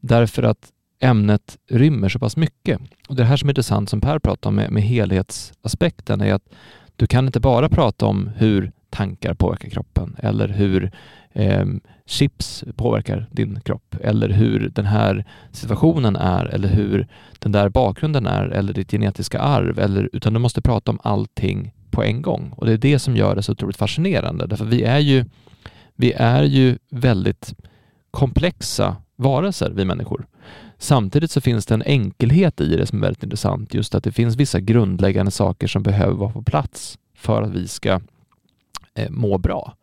Därför 0.00 0.42
att 0.42 0.72
ämnet 1.00 1.58
rymmer 1.70 2.08
så 2.08 2.18
pass 2.18 2.36
mycket. 2.36 2.80
Och 3.08 3.16
det 3.16 3.24
här 3.24 3.36
som 3.36 3.48
är 3.48 3.50
intressant 3.50 3.90
som 3.90 4.00
Per 4.00 4.18
pratade 4.18 4.48
om 4.48 4.54
med, 4.54 4.70
med 4.70 4.82
helhetsaspekten 4.82 6.20
är 6.20 6.34
att 6.34 6.48
du 6.96 7.06
kan 7.06 7.26
inte 7.26 7.40
bara 7.40 7.68
prata 7.68 8.06
om 8.06 8.30
hur 8.36 8.72
tankar 8.92 9.34
påverkar 9.34 9.68
kroppen 9.68 10.16
eller 10.18 10.48
hur 10.48 10.90
eh, 11.32 11.66
chips 12.06 12.64
påverkar 12.76 13.26
din 13.30 13.60
kropp 13.60 13.96
eller 14.00 14.28
hur 14.28 14.68
den 14.74 14.86
här 14.86 15.24
situationen 15.52 16.16
är 16.16 16.44
eller 16.44 16.68
hur 16.68 17.06
den 17.38 17.52
där 17.52 17.68
bakgrunden 17.68 18.26
är 18.26 18.48
eller 18.48 18.72
ditt 18.72 18.90
genetiska 18.90 19.38
arv 19.38 19.78
eller, 19.78 20.10
utan 20.12 20.32
du 20.32 20.38
måste 20.38 20.62
prata 20.62 20.90
om 20.90 20.98
allting 21.02 21.74
på 21.90 22.02
en 22.02 22.22
gång 22.22 22.52
och 22.56 22.66
det 22.66 22.72
är 22.72 22.78
det 22.78 22.98
som 22.98 23.16
gör 23.16 23.36
det 23.36 23.42
så 23.42 23.52
otroligt 23.52 23.76
fascinerande 23.76 24.46
därför 24.46 24.64
vi 24.64 24.82
är 24.82 24.98
ju, 24.98 25.24
vi 25.94 26.12
är 26.12 26.42
ju 26.42 26.78
väldigt 26.90 27.54
komplexa 28.10 28.96
varelser, 29.16 29.70
vi 29.70 29.84
människor. 29.84 30.26
Samtidigt 30.78 31.30
så 31.30 31.40
finns 31.40 31.66
det 31.66 31.74
en 31.74 31.82
enkelhet 31.82 32.60
i 32.60 32.76
det 32.76 32.86
som 32.86 32.98
är 32.98 33.02
väldigt 33.02 33.22
intressant, 33.22 33.74
just 33.74 33.94
att 33.94 34.04
det 34.04 34.12
finns 34.12 34.36
vissa 34.36 34.60
grundläggande 34.60 35.30
saker 35.30 35.66
som 35.66 35.82
behöver 35.82 36.14
vara 36.14 36.32
på 36.32 36.42
plats 36.42 36.98
för 37.14 37.42
att 37.42 37.50
vi 37.50 37.68
ska 37.68 38.00
Eh, 38.94 39.10
må 39.10 39.38
bra. 39.38 39.76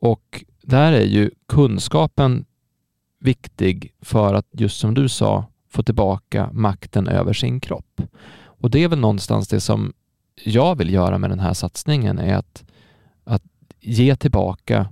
Och 0.00 0.44
där 0.62 0.92
är 0.92 1.04
ju 1.04 1.30
kunskapen 1.48 2.44
viktig 3.20 3.94
för 4.00 4.34
att, 4.34 4.46
just 4.52 4.80
som 4.80 4.94
du 4.94 5.08
sa, 5.08 5.44
få 5.68 5.82
tillbaka 5.82 6.50
makten 6.52 7.08
över 7.08 7.32
sin 7.32 7.60
kropp. 7.60 8.02
Och 8.44 8.70
det 8.70 8.84
är 8.84 8.88
väl 8.88 8.98
någonstans 8.98 9.48
det 9.48 9.60
som 9.60 9.92
jag 10.44 10.78
vill 10.78 10.92
göra 10.92 11.18
med 11.18 11.30
den 11.30 11.40
här 11.40 11.54
satsningen, 11.54 12.18
är 12.18 12.34
att, 12.34 12.64
att 13.24 13.42
ge 13.80 14.16
tillbaka 14.16 14.88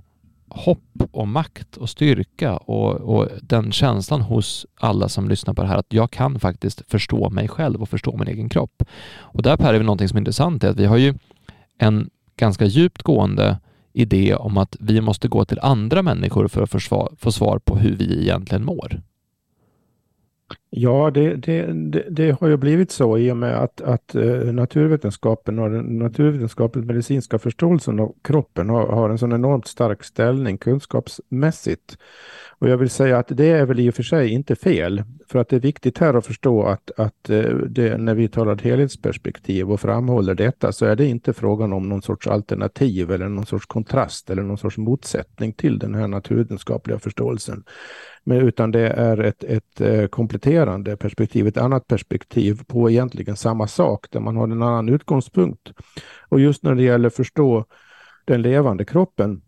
hopp 0.49 1.01
och 1.11 1.27
makt 1.27 1.77
och 1.77 1.89
styrka 1.89 2.57
och, 2.57 2.93
och, 2.93 3.27
den 3.41 3.71
känslan 3.71 4.21
hos 4.21 4.65
alla 4.79 5.09
som 5.09 5.29
lyssnar 5.29 5.53
på 5.53 5.61
det 5.61 5.67
här 5.67 5.77
att 5.77 5.93
jag 5.93 6.11
kan 6.11 6.39
faktiskt 6.39 6.81
förstå 6.87 7.29
mig 7.29 7.47
själv 7.47 7.81
och 7.81 7.89
förstå 7.89 8.17
min 8.17 8.27
egen 8.27 8.49
kropp. 8.49 8.83
Och 9.17 9.41
där 9.41 9.57
Per 9.57 9.73
är 9.73 9.77
väl 9.77 9.85
någonting 9.85 10.07
som 10.07 10.17
är 10.17 10.21
intressant 10.21 10.63
är 10.63 10.69
att 10.69 10.79
vi 10.79 10.85
har 10.85 10.97
ju 10.97 11.13
en 11.77 12.09
ganska 12.39 12.65
djupt 12.65 13.03
gående 13.03 13.57
idé 13.93 14.35
om 14.35 14.57
att 14.57 14.75
vi 14.79 15.01
måste 15.01 15.27
gå 15.27 15.45
till 15.45 15.59
andra 15.59 16.01
människor 16.01 16.47
för 16.47 16.63
att 16.63 16.69
få 16.69 16.79
svar, 16.79 17.13
få 17.17 17.31
svar 17.31 17.59
på 17.59 17.77
hur 17.77 17.95
vi 17.95 18.21
egentligen 18.21 18.65
mår. 18.65 19.01
Ja, 20.71 21.11
det, 21.13 21.35
det, 21.35 21.73
det, 21.73 22.05
det, 22.09 22.31
har 22.31 22.47
ju 22.47 22.57
blivit 22.57 22.91
så 22.91 23.17
i 23.17 23.31
och 23.31 23.37
med 23.37 23.63
att, 23.63 23.81
att 23.81 24.15
eh, 24.15 24.53
naturvetenskapen 24.53 25.59
och 25.59 25.69
den 25.69 25.85
naturvetenskapligt 25.85 26.85
medicinska 26.85 27.39
förståelsen 27.39 27.99
av 27.99 28.15
kroppen 28.21 28.69
har, 28.69 28.87
har 28.87 29.09
en 29.09 29.17
sån 29.17 29.33
enormt 29.33 29.67
stark 29.67 30.03
ställning 30.03 30.57
kunskapsmässigt. 30.57 31.97
Och 32.59 32.69
jag 32.69 32.77
vill 32.77 32.89
säga 32.89 33.17
att 33.17 33.27
det 33.27 33.49
är 33.49 33.65
väl 33.65 33.79
i 33.79 33.89
och 33.89 33.95
för 33.95 34.03
sig 34.03 34.29
inte 34.29 34.55
fel. 34.55 35.03
För 35.27 35.39
att 35.39 35.49
det 35.49 35.55
är 35.55 35.59
viktigt 35.59 35.97
här 35.97 36.13
att 36.13 36.25
förstå 36.25 36.63
att, 36.63 36.91
att 36.97 37.29
eh, 37.29 37.55
det, 37.69 37.97
när 37.97 38.15
vi 38.15 38.27
talar 38.27 38.57
helhetsperspektiv 38.57 39.71
och 39.71 39.81
framhåller 39.81 40.35
detta 40.35 40.71
så 40.71 40.85
är 40.85 40.95
det 40.95 41.05
inte 41.05 41.33
frågan 41.33 41.73
om 41.73 41.89
någon 41.89 42.01
sorts 42.01 42.27
alternativ 42.27 43.11
eller 43.11 43.29
någon 43.29 43.45
sorts 43.45 43.65
kontrast 43.65 44.29
eller 44.29 44.43
någon 44.43 44.57
sorts 44.57 44.77
motsättning 44.77 45.53
till 45.53 45.79
den 45.79 45.95
här 45.95 46.07
naturvetenskapliga 46.07 46.99
förståelsen. 46.99 47.63
Men, 48.23 48.37
utan 48.37 48.71
det 48.71 48.89
är 48.89 49.17
ett, 49.17 49.43
ett 49.43 49.81
eh, 49.81 50.05
kompletterande 50.05 50.58
kompletterande 50.59 50.97
perspektiv, 50.97 51.47
ett 51.47 51.57
annat 51.57 51.87
perspektiv 51.87 52.63
på 52.67 52.89
egentligen 52.89 53.35
samma 53.35 53.67
sak 53.67 54.07
där 54.11 54.19
man 54.19 54.37
har 54.37 54.43
en 54.43 54.61
annan 54.61 54.89
utgångspunkt. 54.89 55.71
Och 56.29 56.39
just 56.39 56.63
när 56.63 56.75
det 56.75 56.83
gäller 56.83 57.07
att 57.07 57.15
förstå 57.15 57.65
den 58.25 58.41
levande 58.41 58.85
kroppen 58.85 59.41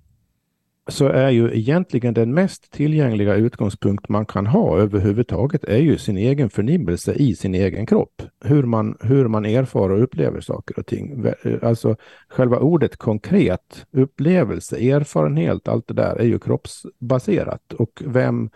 så 0.88 1.08
är 1.08 1.30
ju 1.30 1.52
egentligen 1.54 2.14
den 2.14 2.34
mest 2.34 2.72
tillgängliga 2.72 3.36
utgångspunkt 3.36 4.10
man 4.10 4.26
kan 4.26 4.48
ha 4.48 4.78
överhuvudtaget 4.78 5.64
är 5.64 5.78
ju 5.78 5.98
sin 5.98 6.18
egen 6.18 6.50
förnimmelse 6.50 7.14
i 7.14 7.36
sin 7.36 7.56
egen 7.56 7.86
kropp. 7.86 8.22
Hur 8.46 8.64
man, 8.64 8.98
hur 9.02 9.28
man 9.28 9.46
erfar 9.46 9.90
och 9.90 10.04
upplever 10.04 10.42
saker 10.42 10.80
och 10.80 10.86
ting. 10.86 11.26
Alltså 11.62 11.96
själva 12.30 12.60
ordet 12.60 12.98
konkret, 12.98 13.86
upplevelse, 13.94 14.78
erfarenhet, 14.78 15.68
allt 15.68 15.88
det 15.88 15.94
där 15.94 16.16
är 16.16 16.26
ju 16.26 16.40
kroppsbaserat. 16.40 17.74
Och 17.74 18.02
vem, 18.06 18.50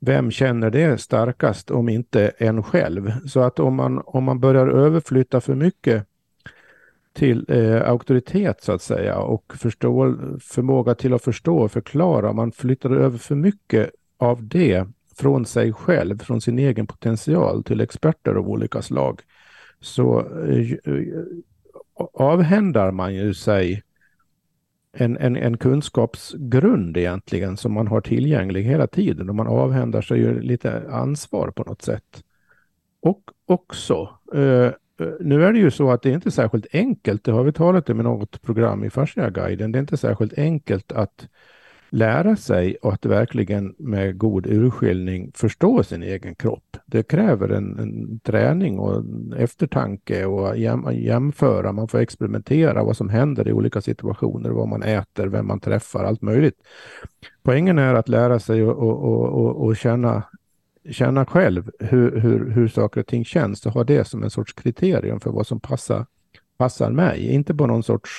vem 0.00 0.30
känner 0.30 0.70
det 0.70 1.00
starkast 1.00 1.70
om 1.70 1.88
inte 1.88 2.28
en 2.38 2.62
själv? 2.62 3.12
Så 3.26 3.40
att 3.40 3.60
om 3.60 3.74
man, 3.74 4.02
om 4.04 4.24
man 4.24 4.40
börjar 4.40 4.66
överflytta 4.66 5.40
för 5.40 5.54
mycket 5.54 6.06
till 7.12 7.46
eh, 7.48 7.88
auktoritet 7.90 8.62
så 8.62 8.72
att 8.72 8.82
säga 8.82 9.18
och 9.18 9.54
förstå, 9.56 10.16
förmåga 10.40 10.94
till 10.94 11.14
att 11.14 11.24
förstå 11.24 11.58
och 11.58 11.72
förklara. 11.72 12.32
Man 12.32 12.52
flyttar 12.52 12.90
över 12.90 13.18
för 13.18 13.34
mycket 13.34 13.90
av 14.18 14.44
det 14.44 14.86
från 15.16 15.46
sig 15.46 15.72
själv, 15.72 16.18
från 16.18 16.40
sin 16.40 16.58
egen 16.58 16.86
potential 16.86 17.64
till 17.64 17.80
experter 17.80 18.34
av 18.34 18.48
olika 18.48 18.82
slag. 18.82 19.20
Så 19.80 20.20
eh, 20.20 20.72
eh 20.84 21.04
avhändar 22.14 22.90
man 22.90 23.14
ju 23.14 23.34
sig 23.34 23.82
en, 24.92 25.16
en, 25.16 25.36
en 25.36 25.56
kunskapsgrund 25.56 26.96
egentligen 26.96 27.56
som 27.56 27.72
man 27.72 27.86
har 27.86 28.00
tillgänglig 28.00 28.62
hela 28.62 28.86
tiden 28.86 29.28
och 29.28 29.34
man 29.34 29.46
avhänder 29.46 30.02
sig 30.02 30.18
ju 30.18 30.40
lite 30.40 30.82
ansvar 30.90 31.50
på 31.50 31.64
något 31.64 31.82
sätt. 31.82 32.24
Och 33.00 33.22
också 33.46 34.08
eh, 34.34 34.72
Eh, 35.00 35.08
nu 35.20 35.44
är 35.44 35.52
det 35.52 35.58
ju 35.58 35.70
så 35.70 35.90
att 35.90 36.02
det 36.02 36.10
är 36.10 36.14
inte 36.14 36.30
särskilt 36.30 36.66
enkelt, 36.72 37.24
det 37.24 37.32
har 37.32 37.44
vi 37.44 37.52
talat 37.52 37.90
om 37.90 38.00
i 38.00 38.02
något 38.02 38.42
program 38.42 38.84
i 38.84 38.90
Fasciaguiden, 38.90 39.72
det 39.72 39.78
är 39.78 39.80
inte 39.80 39.96
särskilt 39.96 40.38
enkelt 40.38 40.92
att 40.92 41.28
lära 41.90 42.36
sig 42.36 42.76
och 42.82 42.92
att 42.92 43.06
verkligen 43.06 43.74
med 43.78 44.18
god 44.18 44.46
urskiljning 44.46 45.32
förstå 45.34 45.82
sin 45.82 46.02
egen 46.02 46.34
kropp. 46.34 46.76
Det 46.86 47.02
kräver 47.02 47.48
en, 47.48 47.78
en 47.78 48.20
träning 48.20 48.78
och 48.78 48.96
en 48.96 49.34
eftertanke 49.38 50.24
och 50.24 50.58
jäm, 50.58 50.86
jämföra. 50.92 51.72
Man 51.72 51.88
får 51.88 51.98
experimentera 51.98 52.84
vad 52.84 52.96
som 52.96 53.08
händer 53.08 53.48
i 53.48 53.52
olika 53.52 53.80
situationer, 53.80 54.50
vad 54.50 54.68
man 54.68 54.82
äter, 54.82 55.26
vem 55.26 55.46
man 55.46 55.60
träffar, 55.60 56.04
allt 56.04 56.22
möjligt. 56.22 56.56
Poängen 57.42 57.78
är 57.78 57.94
att 57.94 58.08
lära 58.08 58.38
sig 58.38 58.64
och, 58.64 58.78
och, 58.78 59.28
och, 59.28 59.66
och 59.66 59.76
känna 59.76 60.22
känna 60.90 61.26
själv 61.26 61.70
hur, 61.78 62.20
hur, 62.20 62.50
hur 62.50 62.68
saker 62.68 63.00
och 63.00 63.06
ting 63.06 63.24
känns 63.24 63.66
och 63.66 63.72
ha 63.72 63.84
det 63.84 64.04
som 64.04 64.22
en 64.22 64.30
sorts 64.30 64.52
kriterium 64.52 65.20
för 65.20 65.30
vad 65.30 65.46
som 65.46 65.60
passar, 65.60 66.06
passar 66.58 66.90
mig. 66.90 67.26
Inte 67.28 67.54
på 67.54 67.66
någon 67.66 67.82
sorts 67.82 68.10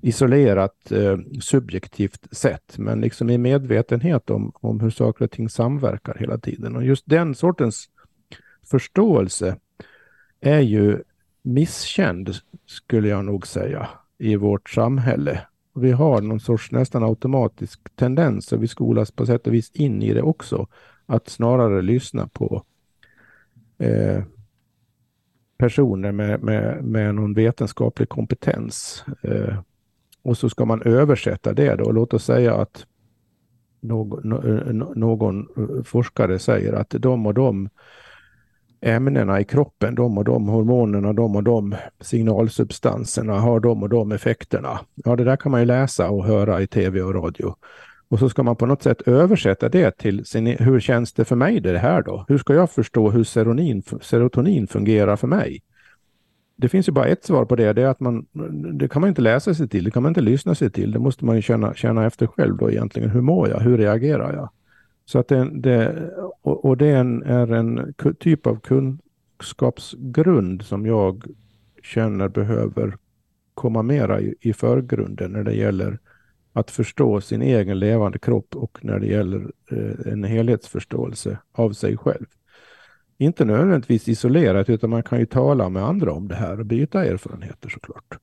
isolerat 0.00 0.92
eh, 0.92 1.18
subjektivt 1.40 2.26
sätt, 2.30 2.78
men 2.78 3.00
liksom 3.00 3.30
i 3.30 3.38
medvetenhet 3.38 4.30
om, 4.30 4.52
om 4.54 4.80
hur 4.80 4.90
saker 4.90 5.24
och 5.24 5.30
ting 5.30 5.48
samverkar 5.48 6.16
hela 6.20 6.38
tiden. 6.38 6.76
Och 6.76 6.84
just 6.84 7.04
den 7.06 7.34
sortens 7.34 7.88
förståelse 8.70 9.56
är 10.40 10.60
ju 10.60 11.02
misskänd, 11.42 12.34
skulle 12.66 13.08
jag 13.08 13.24
nog 13.24 13.46
säga, 13.46 13.88
i 14.18 14.36
vårt 14.36 14.70
samhälle. 14.70 15.40
Vi 15.74 15.92
har 15.92 16.20
någon 16.20 16.40
sorts 16.40 16.72
nästan 16.72 17.02
automatisk 17.02 17.80
tendens, 17.96 18.52
och 18.52 18.62
vi 18.62 18.68
skolas 18.68 19.10
på 19.10 19.26
sätt 19.26 19.46
och 19.46 19.54
vis 19.54 19.70
in 19.70 20.02
i 20.02 20.14
det 20.14 20.22
också, 20.22 20.66
att 21.06 21.28
snarare 21.28 21.82
lyssna 21.82 22.28
på 22.28 22.62
eh, 23.78 24.22
personer 25.58 26.12
med, 26.12 26.42
med, 26.42 26.84
med 26.84 27.14
någon 27.14 27.34
vetenskaplig 27.34 28.08
kompetens. 28.08 29.04
Eh, 29.22 29.58
och 30.26 30.38
så 30.38 30.48
ska 30.48 30.64
man 30.64 30.82
översätta 30.82 31.52
det 31.52 31.74
då. 31.74 31.92
Låt 31.92 32.14
oss 32.14 32.24
säga 32.24 32.54
att 32.54 32.86
någon, 33.80 34.18
någon 34.94 35.46
forskare 35.84 36.38
säger 36.38 36.72
att 36.72 36.90
de 36.90 37.26
och 37.26 37.34
de 37.34 37.68
ämnena 38.80 39.40
i 39.40 39.44
kroppen, 39.44 39.94
de 39.94 40.18
och 40.18 40.24
de 40.24 40.48
hormonerna, 40.48 41.12
de 41.12 41.36
och 41.36 41.42
de 41.42 41.74
signalsubstanserna 42.00 43.38
har 43.38 43.60
de 43.60 43.82
och 43.82 43.88
de 43.88 44.12
effekterna. 44.12 44.80
Ja, 44.94 45.16
det 45.16 45.24
där 45.24 45.36
kan 45.36 45.52
man 45.52 45.60
ju 45.60 45.66
läsa 45.66 46.10
och 46.10 46.24
höra 46.24 46.60
i 46.60 46.66
tv 46.66 47.02
och 47.02 47.14
radio. 47.14 47.54
Och 48.08 48.18
så 48.18 48.28
ska 48.28 48.42
man 48.42 48.56
på 48.56 48.66
något 48.66 48.82
sätt 48.82 49.02
översätta 49.02 49.68
det 49.68 49.98
till 49.98 50.24
sin, 50.24 50.46
hur 50.46 50.80
känns 50.80 51.12
det 51.12 51.24
för 51.24 51.36
mig 51.36 51.60
det 51.60 51.78
här 51.78 52.02
då? 52.02 52.24
Hur 52.28 52.38
ska 52.38 52.54
jag 52.54 52.70
förstå 52.70 53.10
hur 53.10 53.24
serotonin, 53.24 53.82
serotonin 54.02 54.66
fungerar 54.66 55.16
för 55.16 55.26
mig? 55.26 55.62
Det 56.56 56.68
finns 56.68 56.88
ju 56.88 56.92
bara 56.92 57.06
ett 57.06 57.24
svar 57.24 57.44
på 57.44 57.56
det. 57.56 57.72
Det 57.72 57.82
är 57.82 57.86
att 57.86 58.00
man, 58.00 58.26
det 58.74 58.88
kan 58.88 59.00
man 59.00 59.08
inte 59.08 59.22
läsa 59.22 59.54
sig 59.54 59.68
till, 59.68 59.84
det 59.84 59.90
kan 59.90 60.02
man 60.02 60.10
inte 60.10 60.20
lyssna 60.20 60.54
sig 60.54 60.70
till. 60.70 60.92
Det 60.92 60.98
måste 60.98 61.24
man 61.24 61.36
ju 61.36 61.42
känna, 61.42 61.74
känna 61.74 62.06
efter 62.06 62.26
själv 62.26 62.56
då 62.56 62.70
egentligen. 62.70 63.10
Hur 63.10 63.20
mår 63.20 63.48
jag? 63.48 63.60
Hur 63.60 63.78
reagerar 63.78 64.34
jag? 64.34 64.50
Så 65.04 65.18
att 65.18 65.28
det, 65.28 65.50
det 65.52 66.10
och, 66.42 66.64
och 66.64 66.76
det 66.76 66.86
är 66.86 66.96
en, 66.96 67.22
är 67.22 67.52
en 67.52 67.94
typ 68.20 68.46
av 68.46 68.60
kunskapsgrund 68.60 70.62
som 70.62 70.86
jag 70.86 71.24
känner 71.82 72.28
behöver 72.28 72.96
komma 73.54 73.82
mera 73.82 74.20
i, 74.20 74.34
i 74.40 74.52
förgrunden 74.52 75.32
när 75.32 75.42
det 75.42 75.54
gäller 75.54 75.98
att 76.52 76.70
förstå 76.70 77.20
sin 77.20 77.42
egen 77.42 77.78
levande 77.78 78.18
kropp 78.18 78.56
och 78.56 78.78
när 78.82 78.98
det 78.98 79.06
gäller 79.06 79.52
eh, 79.70 80.12
en 80.12 80.24
helhetsförståelse 80.24 81.38
av 81.52 81.72
sig 81.72 81.96
själv. 81.96 82.26
Inte 83.18 83.44
nödvändigtvis 83.44 84.08
isolerat 84.08 84.70
utan 84.70 84.90
man 84.90 85.02
kan 85.02 85.18
ju 85.18 85.26
tala 85.26 85.68
med 85.68 85.84
andra 85.84 86.12
om 86.12 86.28
det 86.28 86.34
här 86.34 86.60
och 86.60 86.66
byta 86.66 87.04
erfarenheter 87.04 87.68
såklart. 87.68 88.18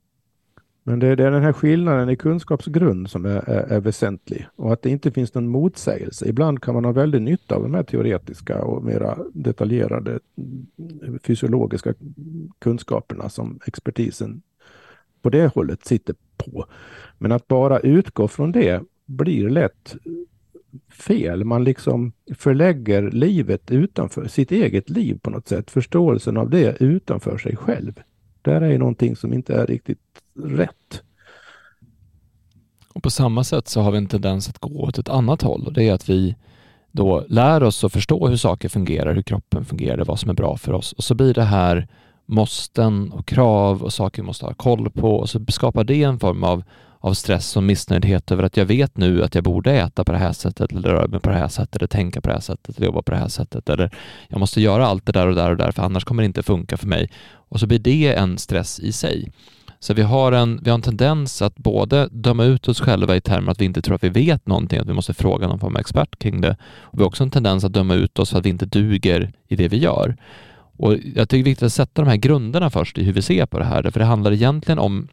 Men 0.83 0.99
det, 0.99 1.15
det 1.15 1.23
är 1.23 1.31
den 1.31 1.43
här 1.43 1.53
skillnaden 1.53 2.09
i 2.09 2.15
kunskapsgrund 2.15 3.09
som 3.09 3.25
är, 3.25 3.49
är, 3.49 3.63
är, 3.71 3.79
väsentlig 3.79 4.47
och 4.55 4.73
att 4.73 4.81
det 4.81 4.89
inte 4.89 5.11
finns 5.11 5.33
någon 5.33 5.47
motsägelse. 5.47 6.29
Ibland 6.29 6.61
kan 6.61 6.73
man 6.73 6.85
ha 6.85 6.91
väldigt 6.91 7.21
nytta 7.21 7.55
av 7.55 7.63
de 7.63 7.73
här 7.73 7.83
teoretiska 7.83 8.61
och 8.63 8.83
mera 8.83 9.17
detaljerade 9.33 10.19
fysiologiska 11.23 11.93
kunskaperna 12.59 13.29
som 13.29 13.59
expertisen 13.65 14.41
på 15.21 15.29
det 15.29 15.47
hållet 15.47 15.85
sitter 15.85 16.15
på. 16.37 16.65
Men 17.17 17.31
att 17.31 17.47
bara 17.47 17.79
utgå 17.79 18.27
från 18.27 18.51
det 18.51 18.81
blir 19.05 19.49
lätt 19.49 19.95
fel. 20.89 21.43
Man 21.43 21.63
liksom 21.63 22.11
förlägger 22.35 23.11
livet 23.11 23.71
utanför 23.71 24.27
sitt 24.27 24.51
eget 24.51 24.89
liv 24.89 25.19
på 25.21 25.29
något 25.29 25.47
sätt. 25.47 25.71
Förståelsen 25.71 26.37
av 26.37 26.49
det 26.49 26.77
utanför 26.79 27.37
sig 27.37 27.55
själv. 27.55 27.99
Där 28.41 28.61
är 28.61 28.77
någonting 28.77 29.15
som 29.15 29.33
inte 29.33 29.53
är 29.55 29.67
riktigt 29.67 29.99
rätt. 30.43 31.03
Och 32.93 33.03
På 33.03 33.09
samma 33.09 33.43
sätt 33.43 33.67
så 33.67 33.81
har 33.81 33.91
vi 33.91 33.97
en 33.97 34.07
tendens 34.07 34.49
att 34.49 34.59
gå 34.59 34.83
åt 34.83 34.97
ett 34.97 35.09
annat 35.09 35.41
håll 35.41 35.67
och 35.67 35.73
det 35.73 35.83
är 35.83 35.93
att 35.93 36.09
vi 36.09 36.35
då 36.91 37.25
lär 37.27 37.63
oss 37.63 37.83
att 37.83 37.93
förstå 37.93 38.27
hur 38.27 38.37
saker 38.37 38.69
fungerar, 38.69 39.13
hur 39.13 39.21
kroppen 39.21 39.65
fungerar, 39.65 40.05
vad 40.05 40.19
som 40.19 40.29
är 40.29 40.33
bra 40.33 40.57
för 40.57 40.73
oss 40.73 40.93
och 40.93 41.03
så 41.03 41.15
blir 41.15 41.33
det 41.33 41.43
här 41.43 41.87
måsten 42.25 43.11
och 43.11 43.27
krav 43.27 43.83
och 43.83 43.93
saker 43.93 44.21
vi 44.21 44.25
måste 44.25 44.45
ha 44.45 44.53
koll 44.53 44.89
på 44.89 45.15
och 45.15 45.29
så 45.29 45.45
skapar 45.47 45.83
det 45.83 46.03
en 46.03 46.19
form 46.19 46.43
av, 46.43 46.63
av 47.03 47.13
stress 47.13 47.57
och 47.57 47.63
missnöjdhet 47.63 48.31
över 48.31 48.43
att 48.43 48.57
jag 48.57 48.65
vet 48.65 48.97
nu 48.97 49.23
att 49.23 49.35
jag 49.35 49.43
borde 49.43 49.71
äta 49.71 50.03
på 50.03 50.11
det 50.11 50.17
här 50.17 50.33
sättet 50.33 50.71
eller 50.71 50.89
röra 50.89 51.07
mig 51.07 51.19
på 51.19 51.29
det 51.29 51.35
här 51.35 51.47
sättet 51.47 51.75
eller 51.75 51.87
tänka 51.87 52.21
på 52.21 52.29
det 52.29 52.33
här 52.33 52.41
sättet 52.41 52.77
eller 52.77 52.85
jobba 52.85 53.01
på 53.01 53.11
det 53.11 53.17
här 53.17 53.27
sättet 53.27 53.69
eller 53.69 53.95
jag 54.27 54.39
måste 54.39 54.61
göra 54.61 54.87
allt 54.87 55.05
det 55.05 55.11
där 55.11 55.27
och 55.27 55.35
där 55.35 55.51
och 55.51 55.57
där 55.57 55.71
för 55.71 55.83
annars 55.83 56.03
kommer 56.03 56.23
det 56.23 56.25
inte 56.25 56.43
funka 56.43 56.77
för 56.77 56.87
mig 56.87 57.09
och 57.49 57.59
så 57.59 57.67
blir 57.67 57.79
det 57.79 58.13
en 58.13 58.37
stress 58.37 58.79
i 58.79 58.91
sig. 58.91 59.31
Så 59.79 59.93
vi 59.93 60.01
har, 60.01 60.31
en, 60.31 60.59
vi 60.63 60.69
har 60.69 60.75
en 60.75 60.81
tendens 60.81 61.41
att 61.41 61.55
både 61.55 62.07
döma 62.11 62.43
ut 62.43 62.67
oss 62.67 62.81
själva 62.81 63.15
i 63.15 63.21
termer 63.21 63.51
att 63.51 63.61
vi 63.61 63.65
inte 63.65 63.81
tror 63.81 63.95
att 63.95 64.03
vi 64.03 64.09
vet 64.09 64.47
någonting, 64.47 64.79
att 64.79 64.87
vi 64.87 64.93
måste 64.93 65.13
fråga 65.13 65.47
någon 65.47 65.59
form 65.59 65.75
av 65.75 65.79
expert 65.79 66.19
kring 66.19 66.41
det. 66.41 66.57
Och 66.81 66.99
vi 66.99 67.01
har 67.01 67.07
också 67.07 67.23
en 67.23 67.31
tendens 67.31 67.63
att 67.63 67.73
döma 67.73 67.93
ut 67.93 68.19
oss 68.19 68.29
för 68.29 68.37
att 68.37 68.45
vi 68.45 68.49
inte 68.49 68.65
duger 68.65 69.33
i 69.47 69.55
det 69.55 69.67
vi 69.67 69.77
gör. 69.77 70.15
Och 70.77 70.93
jag 70.93 71.29
tycker 71.29 71.43
det 71.43 71.49
är 71.49 71.51
viktigt 71.51 71.65
att 71.65 71.73
sätta 71.73 72.01
de 72.01 72.09
här 72.09 72.17
grunderna 72.17 72.69
först 72.69 72.97
i 72.97 73.03
hur 73.03 73.13
vi 73.13 73.21
ser 73.21 73.45
på 73.45 73.59
det 73.59 73.65
här, 73.65 73.91
för 73.91 73.99
det 73.99 74.05
handlar 74.05 74.31
egentligen 74.31 74.79
om 74.79 75.07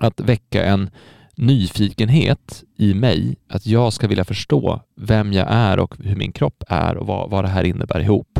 att 0.00 0.20
väcka 0.20 0.64
en 0.64 0.90
nyfikenhet 1.34 2.64
i 2.76 2.94
mig, 2.94 3.36
att 3.48 3.66
jag 3.66 3.92
ska 3.92 4.08
vilja 4.08 4.24
förstå 4.24 4.80
vem 4.96 5.32
jag 5.32 5.46
är 5.50 5.78
och 5.78 5.94
hur 5.98 6.16
min 6.16 6.32
kropp 6.32 6.64
är 6.68 6.96
och 6.96 7.06
vad, 7.06 7.30
vad 7.30 7.44
det 7.44 7.48
här 7.48 7.64
innebär 7.64 8.00
ihop. 8.00 8.38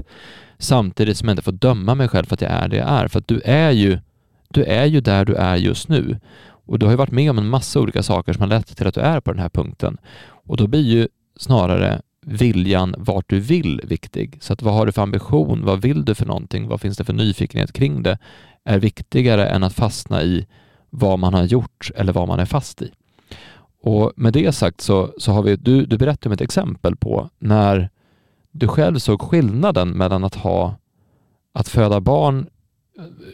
Samtidigt 0.59 1.17
som 1.17 1.29
jag 1.29 1.33
inte 1.33 1.43
får 1.43 1.53
döma 1.53 1.95
mig 1.95 2.09
själv 2.09 2.25
för 2.25 2.35
att 2.35 2.41
jag 2.41 2.51
är 2.51 2.69
det 2.69 2.77
jag 2.77 2.89
är, 2.89 3.09
för 3.09 3.19
att 3.19 3.29
du 3.29 3.41
är 3.45 3.71
ju, 3.71 3.99
du 4.49 4.65
är 4.65 4.87
ju 4.87 5.01
där 5.01 5.25
du 5.25 5.35
är 5.35 5.57
just 5.57 5.89
nu. 5.89 6.21
Och 6.67 6.79
du 6.79 6.87
har 6.87 6.93
ju 6.93 6.97
varit 6.97 7.13
med 7.13 7.31
om 7.31 7.39
en 7.39 7.49
massa 7.49 7.81
olika 7.81 8.03
saker 8.03 8.33
som 8.33 8.41
har 8.43 8.49
lett 8.49 8.77
till 8.77 8.87
att 8.87 8.95
du 8.95 9.01
är 9.01 9.21
på 9.21 9.33
den 9.33 9.43
här 9.43 9.49
punkten. 9.49 9.97
Och 10.47 10.57
då 10.57 10.67
blir 10.67 10.83
ju 10.83 11.09
snarare 11.37 12.01
viljan 12.27 12.95
vart 12.99 13.29
du 13.29 13.41
vill 13.41 13.81
viktig. 13.85 14.39
Så 14.41 14.53
att 14.53 14.63
vad 14.63 14.75
har 14.75 14.87
du 14.87 14.93
för 14.93 15.03
ambition? 15.03 15.65
Vad 15.65 15.83
vill 15.83 16.05
du 16.05 16.15
för 16.15 16.27
någonting? 16.27 16.69
Vad 16.69 16.81
finns 16.81 16.97
det 16.97 17.05
för 17.05 17.13
nyfikenhet 17.13 17.73
kring 17.73 18.03
det? 18.03 18.19
Är 18.65 18.79
viktigare 18.79 19.47
än 19.47 19.63
att 19.63 19.75
fastna 19.75 20.23
i 20.23 20.47
vad 20.91 21.19
man 21.19 21.35
har 21.35 21.45
gjort 21.45 21.91
eller 21.95 22.13
vad 22.13 22.29
man 22.29 22.41
är 22.41 22.45
fast 22.45 22.83
i. 22.83 22.93
Och 23.83 24.13
med 24.17 24.33
det 24.33 24.53
sagt 24.53 24.81
så, 24.81 25.15
så 25.19 25.33
har 25.33 25.43
vi, 25.43 25.57
du, 25.57 25.87
du 25.87 25.99
berättade 25.99 26.29
om 26.29 26.33
ett 26.33 26.41
exempel 26.41 26.97
på 26.97 27.31
när 27.39 27.91
du 28.51 28.69
själv 28.69 28.99
såg 28.99 29.23
skillnaden 29.23 29.91
mellan 29.91 30.25
att 30.25 30.35
ha, 30.35 30.75
att 31.53 31.69
föda 31.69 32.01
barn, 32.01 32.47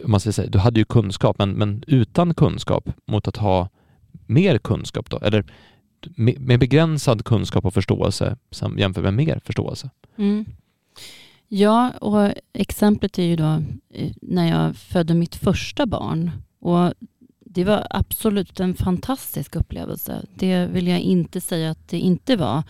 om 0.05 0.11
man 0.11 0.21
säger 0.21 0.33
så, 0.33 0.42
du 0.42 0.59
hade 0.59 0.81
ju 0.81 0.85
kunskap, 0.85 1.38
men, 1.38 1.51
men 1.51 1.85
utan 1.87 2.35
kunskap 2.35 2.88
mot 3.07 3.29
att 3.29 3.37
ha 3.37 3.69
mer 4.27 4.59
kunskap 4.59 5.11
då, 5.11 5.19
eller 5.19 5.45
med 6.38 6.61
begränsad 6.61 7.25
kunskap 7.25 7.64
och 7.64 7.75
förståelse 7.75 8.37
jämfört 8.77 9.05
med 9.05 9.14
mer 9.14 9.40
förståelse. 9.45 9.90
Mm. 10.16 10.45
Ja, 11.49 11.92
och 12.01 12.33
exemplet 12.53 13.19
är 13.19 13.23
ju 13.23 13.37
då 13.37 13.62
eh, 13.95 14.12
när 14.23 14.51
jag 14.51 14.77
födde 14.77 15.14
mitt 15.14 15.37
första 15.37 15.87
barn. 15.87 16.31
Och 16.61 16.95
det 17.57 17.64
var 17.64 17.87
absolut 17.90 18.61
en 18.61 18.75
fantastisk 18.75 19.57
upplevelse. 19.57 20.27
Det 20.35 20.66
vill 20.66 20.87
jag 20.87 21.01
inte 21.01 21.40
säga 21.40 21.71
att 21.71 21.88
det 21.88 21.99
inte 21.99 22.37
var. 22.37 22.62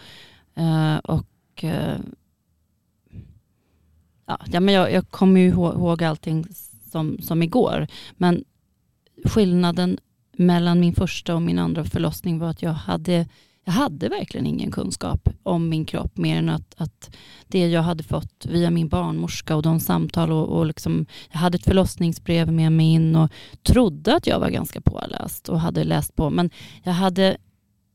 Uh, 0.59 0.97
och 0.97 1.65
uh, 1.65 1.99
ja, 4.27 4.61
men 4.61 4.69
jag, 4.75 4.93
jag 4.93 5.11
kommer 5.11 5.41
ju 5.41 5.49
ihåg 5.49 6.03
allting 6.03 6.47
som, 6.91 7.19
som 7.19 7.43
igår. 7.43 7.87
Men 8.17 8.45
skillnaden 9.25 9.99
mellan 10.33 10.81
min 10.81 10.95
första 10.95 11.35
och 11.35 11.43
min 11.43 11.59
andra 11.59 11.85
förlossning 11.85 12.39
var 12.39 12.49
att 12.49 12.63
jag 12.63 12.73
hade, 12.73 13.27
jag 13.67 13.73
hade 13.73 14.09
verkligen 14.09 14.47
ingen 14.47 14.71
kunskap 14.71 15.29
om 15.43 15.69
min 15.69 15.85
kropp 15.85 16.17
mer 16.17 16.39
än 16.39 16.49
att, 16.49 16.75
att 16.77 17.17
det 17.47 17.67
jag 17.69 17.83
hade 17.83 18.03
fått 18.03 18.47
via 18.47 18.71
min 18.71 18.89
barnmorska 18.89 19.57
och 19.57 19.63
de 19.63 19.81
samtal 19.81 20.33
och, 20.33 20.59
och 20.59 20.67
liksom, 20.67 21.07
jag 21.31 21.39
hade 21.39 21.57
ett 21.57 21.65
förlossningsbrev 21.65 22.53
med 22.53 22.73
mig 22.73 22.87
in 22.87 23.17
och 23.17 23.31
trodde 23.63 24.17
att 24.17 24.27
jag 24.27 24.41
var 24.41 24.51
ganska 24.51 24.81
påläst 24.81 25.49
och 25.49 25.61
hade 25.61 25.85
läst 25.85 26.17
på 26.17 26.31
men 26.31 26.51
jag 26.83 26.93
hade, 26.93 27.37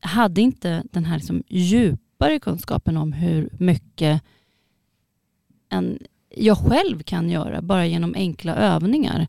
hade 0.00 0.40
inte 0.40 0.82
den 0.90 1.04
här 1.04 1.16
liksom 1.16 1.42
djupare 1.48 2.38
kunskapen 2.38 2.96
om 2.96 3.12
hur 3.12 3.50
mycket 3.52 4.22
en, 5.68 5.98
jag 6.36 6.58
själv 6.58 7.02
kan 7.02 7.30
göra 7.30 7.62
bara 7.62 7.86
genom 7.86 8.14
enkla 8.14 8.54
övningar. 8.56 9.26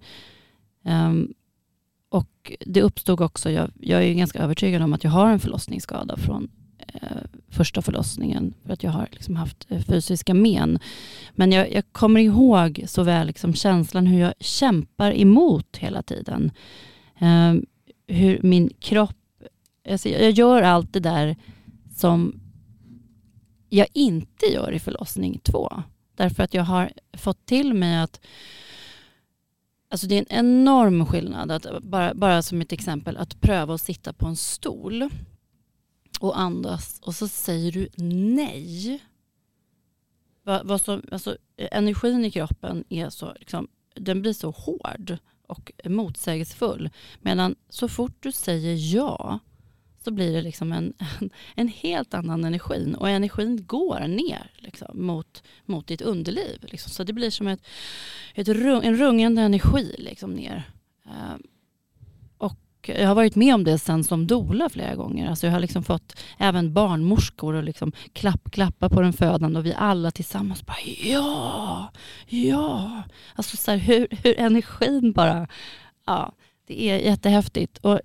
Um, 0.86 1.34
och 2.14 2.52
det 2.60 2.82
uppstod 2.82 3.22
också, 3.22 3.52
jag, 3.52 3.72
jag, 3.80 4.04
är 4.04 4.14
ganska 4.14 4.40
övertygad 4.40 4.82
om 4.82 4.94
att 4.94 5.04
jag 5.04 5.12
har 5.12 5.32
en 5.32 5.40
förlossningsskada 5.40 6.18
från 6.18 6.50
eh, 6.78 7.18
första 7.50 7.82
förlossningen 7.82 8.54
för 8.66 8.74
att 8.74 8.84
jag 8.84 8.92
har 8.92 9.08
liksom 9.12 9.36
haft 9.36 9.66
eh, 9.70 9.82
fysiska 9.82 10.34
men. 10.34 10.80
Men 11.36 11.52
jag, 11.52 11.72
jag, 11.72 11.84
kommer 11.92 12.22
ihåg 12.22 12.84
så 12.88 13.04
väl 13.04 13.28
liksom 13.28 13.54
känslan 13.54 14.08
hur 14.08 14.20
jag 14.20 14.34
kämpar 14.40 15.12
emot 15.12 15.78
hela 15.78 16.04
tiden. 16.04 16.52
Eh, 17.20 17.54
hur 18.08 18.40
min 18.44 18.70
kropp, 18.80 19.18
alltså 19.90 20.10
jag 20.10 20.32
gör 20.32 20.62
allt 20.62 20.94
det 20.94 21.00
där 21.00 21.36
som 21.96 22.40
jag 23.70 23.88
inte 23.94 24.46
gör 24.46 24.72
i 24.72 24.80
förlossning 24.80 25.40
två. 25.44 25.84
Därför 26.16 26.44
att 26.44 26.54
jag 26.54 26.64
har 26.64 26.92
fått 27.18 27.46
till 27.46 27.74
mig 27.74 27.98
att 27.98 28.20
Alltså 29.94 30.08
det 30.08 30.16
är 30.16 30.20
en 30.20 30.46
enorm 30.46 31.06
skillnad, 31.06 31.52
att 31.52 31.66
eh, 31.66 31.80
bara, 31.80 32.14
bara 32.14 32.42
som 32.42 32.62
ett 32.62 32.72
exempel, 32.72 33.18
att 33.18 33.42
pröva 33.42 33.74
att 33.74 33.82
sitta 33.82 34.14
på 34.14 34.28
en 34.28 34.36
stol 34.36 35.10
och 36.20 36.40
andas 36.40 37.00
och 37.00 37.16
så 37.16 37.28
säger 37.28 37.72
du 37.72 37.90
nej. 37.98 39.04
Va, 40.44 40.62
va 40.64 40.80
som, 40.80 41.02
alltså, 41.12 41.38
eh, 41.58 41.68
energin 41.72 42.26
i 42.26 42.32
kroppen 42.32 42.84
är 42.90 43.10
så, 43.10 43.34
liksom, 43.40 43.68
den 43.96 44.22
blir 44.22 44.34
så 44.34 44.52
hård 44.52 45.18
och 45.48 45.72
motsägelsefull. 45.86 46.90
Medan 47.22 47.56
så 47.70 47.88
fort 47.88 48.18
du 48.20 48.32
säger 48.32 48.96
ja 48.96 49.40
så 50.04 50.12
blir 50.12 50.34
det 50.34 50.42
liksom 50.42 50.72
en, 50.72 50.94
en, 51.20 51.30
en 51.56 51.68
helt 51.68 52.14
annan 52.14 52.46
energi. 52.46 52.96
Och 52.98 53.10
energin 53.10 53.66
går 53.66 54.00
ner 54.00 54.52
liksom, 54.58 55.06
mot, 55.06 55.44
mot 55.66 55.88
ditt 55.88 56.02
underliv. 56.02 56.60
Liksom. 56.62 56.92
Så 56.92 57.04
det 57.04 57.14
blir 57.14 57.30
som 57.30 57.48
ett, 57.48 57.62
ett 58.36 58.48
rung, 58.48 58.86
en 58.86 58.98
rungande 58.98 59.42
energi 59.42 59.96
liksom, 59.98 60.32
ner. 60.32 60.64
Uh, 61.06 61.36
och 62.38 62.90
jag 63.00 63.08
har 63.08 63.16
varit 63.16 63.36
med 63.36 63.56
om 63.56 63.64
det 63.64 63.80
sen 63.80 64.04
som 64.04 64.28
dola 64.28 64.70
flera 64.70 64.96
gånger. 64.96 65.30
Alltså 65.30 65.48
jag 65.48 65.54
har 65.54 65.60
liksom 65.60 65.84
fått 65.84 66.20
även 66.38 66.74
barnmorskor 66.74 67.54
och 67.54 67.64
liksom 67.64 67.92
klapp, 68.14 68.52
klappa 68.52 68.90
på 68.90 69.02
den 69.02 69.14
födande 69.14 69.60
och 69.60 69.66
vi 69.66 69.74
alla 69.78 70.12
tillsammans 70.12 70.66
bara 70.66 70.78
ja, 71.04 71.92
ja. 72.28 73.04
Alltså 73.36 73.58
så 73.58 73.72
här, 73.72 73.78
hur, 73.78 74.08
hur 74.24 74.40
energin 74.40 75.12
bara, 75.12 75.48
ja, 76.06 76.34
det 76.68 76.90
är 76.90 76.98
jättehäftigt. 76.98 77.78
Och 77.78 78.00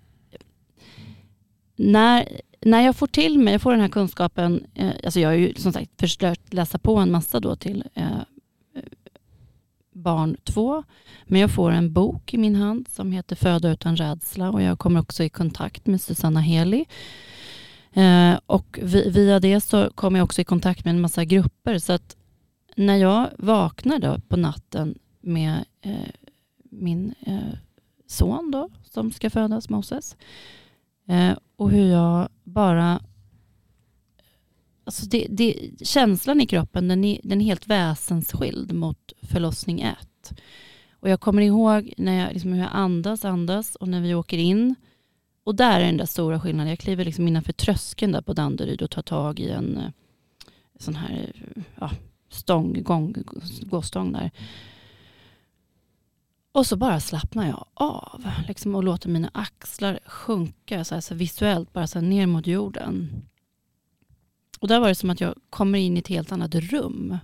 när, 1.79 2.29
när 2.61 2.81
jag 2.81 2.97
får 2.97 3.07
till 3.07 3.39
mig, 3.39 3.55
jag 3.55 3.63
får 3.63 3.71
den 3.73 3.81
här 3.81 3.89
kunskapen, 3.89 4.67
eh, 4.75 4.93
alltså 5.05 5.21
jag 5.21 5.29
har 5.29 5.35
ju 5.35 5.55
som 5.55 5.73
sagt 5.73 6.01
försökt 6.01 6.55
läsa 6.55 6.79
på 6.79 6.97
en 6.97 7.11
massa 7.11 7.41
då 7.41 7.57
till 7.57 7.85
eh, 7.95 8.05
barn 9.93 10.37
två. 10.45 10.85
Men 11.25 11.41
jag 11.41 11.51
får 11.51 11.71
en 11.71 11.93
bok 11.93 12.35
i 12.35 12.39
min 12.39 12.57
hand 12.57 12.89
som 12.89 13.13
heter 13.13 13.37
Föda 13.37 13.71
utan 13.71 13.97
rädsla 13.97 14.51
och 14.51 14.63
jag 14.63 14.79
kommer 14.79 15.01
också 15.01 15.25
i 15.25 15.29
kontakt 15.29 15.87
med 15.87 16.01
Susanna 16.01 16.41
Heli. 16.41 16.87
Eh, 17.93 18.39
och 18.47 18.79
via 18.83 19.41
det 19.41 19.61
så 19.61 19.91
kommer 19.91 20.19
jag 20.19 20.25
också 20.25 20.41
i 20.41 20.45
kontakt 20.45 20.85
med 20.85 20.95
en 20.95 21.01
massa 21.01 21.25
grupper. 21.25 21.79
Så 21.79 21.93
att 21.93 22.17
när 22.77 22.97
jag 22.97 23.29
vaknar 23.39 23.99
då 23.99 24.21
på 24.29 24.37
natten 24.37 24.99
med 25.21 25.65
eh, 25.81 26.11
min 26.71 27.15
eh, 27.21 27.59
son 28.07 28.51
då, 28.51 28.69
som 28.91 29.13
ska 29.13 29.31
födas, 29.31 29.69
Moses, 29.69 30.17
eh, 31.09 31.37
och 31.57 31.71
hur 31.71 31.91
jag 31.91 32.29
bara 32.45 33.01
Alltså 34.85 35.07
det, 35.07 35.27
det, 35.31 35.71
känslan 35.83 36.41
i 36.41 36.47
kroppen 36.47 36.89
den 36.89 37.05
är, 37.05 37.21
den 37.23 37.41
är 37.41 37.45
helt 37.45 37.67
väsensskild 37.67 38.73
mot 38.73 39.13
förlossning 39.23 39.81
ett. 39.81 40.41
Och 40.93 41.09
jag 41.09 41.21
kommer 41.21 41.43
ihåg 41.43 41.93
när 41.97 42.21
jag, 42.21 42.33
liksom, 42.33 42.53
hur 42.53 42.61
jag 42.61 42.71
andas, 42.73 43.25
andas 43.25 43.77
och 43.77 43.89
när 43.89 44.01
vi 44.01 44.15
åker 44.15 44.39
in. 44.39 44.75
Och 45.45 45.55
där 45.55 45.81
är 45.81 45.87
den 45.87 45.97
där 45.97 46.07
stora 46.07 46.41
skillnaden. 46.41 46.71
Jag 46.71 46.79
kliver 46.79 47.05
liksom 47.05 47.29
innanför 47.29 47.53
tröskeln 47.53 48.13
där 48.13 48.21
på 48.21 48.33
Danderyd 48.33 48.83
och 48.83 48.91
tar 48.91 49.03
tag 49.03 49.41
i 49.41 49.51
en 49.51 49.77
eh, 49.77 49.91
sån 50.79 50.95
här 50.95 51.33
ja, 51.81 51.91
stång, 52.31 52.83
gång, 52.83 53.15
gåstång 53.61 54.13
där. 54.13 54.31
Och 56.59 56.67
så 56.67 56.77
bara 56.77 57.01
slappnar 57.01 57.47
jag 57.47 57.65
av 57.75 58.31
liksom, 58.49 58.75
och 58.75 58.85
låter 58.85 59.09
mina 59.09 59.31
axlar 59.35 59.99
sjunka 60.07 60.85
så, 60.85 60.95
här, 60.95 61.01
så 61.01 61.15
visuellt 61.15 61.73
bara 61.73 61.87
så 61.87 62.01
ner 62.01 62.27
mot 62.27 62.47
jorden. 62.47 63.23
Och 64.61 64.69
där 64.69 64.81
var 64.81 64.89
det 64.89 64.95
som 64.95 65.11
att 65.11 65.21
jag 65.21 65.35
kommer 65.51 65.79
in 65.79 65.97
i 65.97 66.01
ett 66.01 66.09
helt 66.09 66.33
annat 66.33 66.55
rum. 66.55 67.19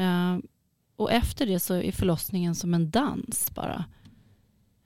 Uh, 0.00 0.38
och 0.96 1.12
efter 1.12 1.46
det 1.46 1.60
så 1.60 1.74
är 1.74 1.92
förlossningen 1.92 2.54
som 2.54 2.74
en 2.74 2.90
dans 2.90 3.50
bara. 3.54 3.84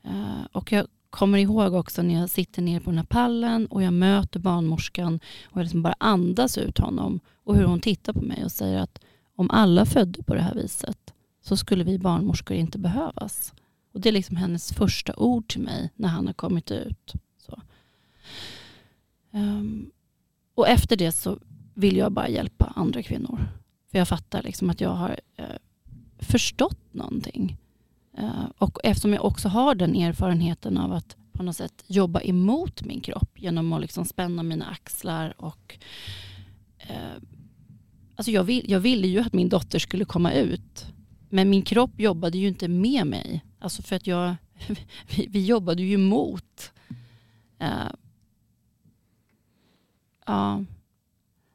Uh, 0.07 0.45
och 0.53 0.73
jag 0.73 0.87
kommer 1.11 1.39
ihåg 1.39 1.75
också 1.75 2.03
när 2.03 2.21
jag 2.21 2.31
sitter 2.31 2.63
ner 2.63 2.81
på 2.81 2.91
den 2.91 2.99
här 2.99 3.07
pallen 3.07 3.67
och 3.67 3.83
jag 3.83 3.93
möter 3.93 4.41
barnmorskan 4.41 5.21
och 5.45 5.57
jag 5.57 5.63
liksom 5.63 5.83
bara 5.83 5.97
andas 5.99 6.59
ut 6.59 6.79
honom 6.79 7.21
och 7.45 7.57
hur 7.57 7.65
hon 7.65 7.81
tittar 7.81 8.13
på 8.13 8.23
mig 8.23 8.45
och 8.45 8.53
säger 8.53 8.79
att 8.79 9.01
om 9.37 9.51
alla 9.51 9.87
födde 9.87 10.23
på 10.23 10.35
det 10.35 10.43
här 10.43 10.55
viset 10.55 11.15
så 11.41 11.57
skulle 11.57 11.85
vi 11.85 11.99
barnmorskor 11.99 12.57
inte 12.57 12.79
behövas. 12.79 13.55
Och 13.93 14.01
Det 14.01 14.09
är 14.09 14.13
liksom 14.13 14.37
hennes 14.37 14.73
första 14.73 15.17
ord 15.17 15.49
till 15.49 15.61
mig 15.61 15.91
när 15.97 16.09
han 16.09 16.27
har 16.27 16.35
kommit 16.35 16.71
ut. 16.71 17.13
Så. 17.39 17.63
Um, 19.31 19.91
och 20.55 20.69
efter 20.69 20.97
det 20.97 21.13
så 21.13 21.39
vill 21.75 21.97
jag 21.97 22.13
bara 22.13 22.29
hjälpa 22.29 22.73
andra 22.77 23.03
kvinnor. 23.03 23.49
För 23.91 23.99
jag 23.99 24.09
fattar 24.09 24.43
liksom 24.43 24.71
att 24.71 24.81
jag 24.81 24.91
har 24.91 25.21
eh, 25.37 25.45
förstått 26.19 26.95
någonting. 26.95 27.57
Eh, 28.19 28.45
och 28.59 28.79
eftersom 28.85 29.13
jag 29.13 29.25
också 29.25 29.49
har 29.49 29.75
den 29.75 29.97
erfarenheten 29.97 30.79
av 30.79 30.93
att 30.93 31.17
på 31.33 31.43
något 31.43 31.57
sätt 31.57 31.85
jobba 31.87 32.21
emot 32.21 32.85
min 32.85 33.01
kropp 33.01 33.31
genom 33.37 33.73
att 33.73 33.81
liksom 33.81 34.05
spänna 34.05 34.43
mina 34.43 34.67
axlar 34.67 35.35
och 35.37 35.79
eh, 36.79 37.23
alltså 38.17 38.31
jag, 38.31 38.45
vill, 38.45 38.71
jag 38.71 38.81
ville 38.81 39.09
ju 39.09 39.21
att 39.21 39.33
min 39.33 39.49
dotter 39.49 39.79
skulle 39.79 40.05
komma 40.05 40.33
ut. 40.33 40.87
Men 41.31 41.51
min 41.51 41.63
kropp 41.63 42.01
jobbade 42.01 42.39
ju 42.39 42.49
inte 42.49 42.69
med 42.69 43.07
mig. 43.07 43.45
Alltså 43.59 43.83
för 43.83 43.97
att 43.97 44.07
jag, 44.07 44.37
vi, 45.17 45.27
vi 45.31 45.45
jobbade 45.47 45.83
ju 45.83 45.95
emot. 45.95 46.73
Uh, 47.63 47.69
eh, 47.69 47.93
ja. 50.27 50.65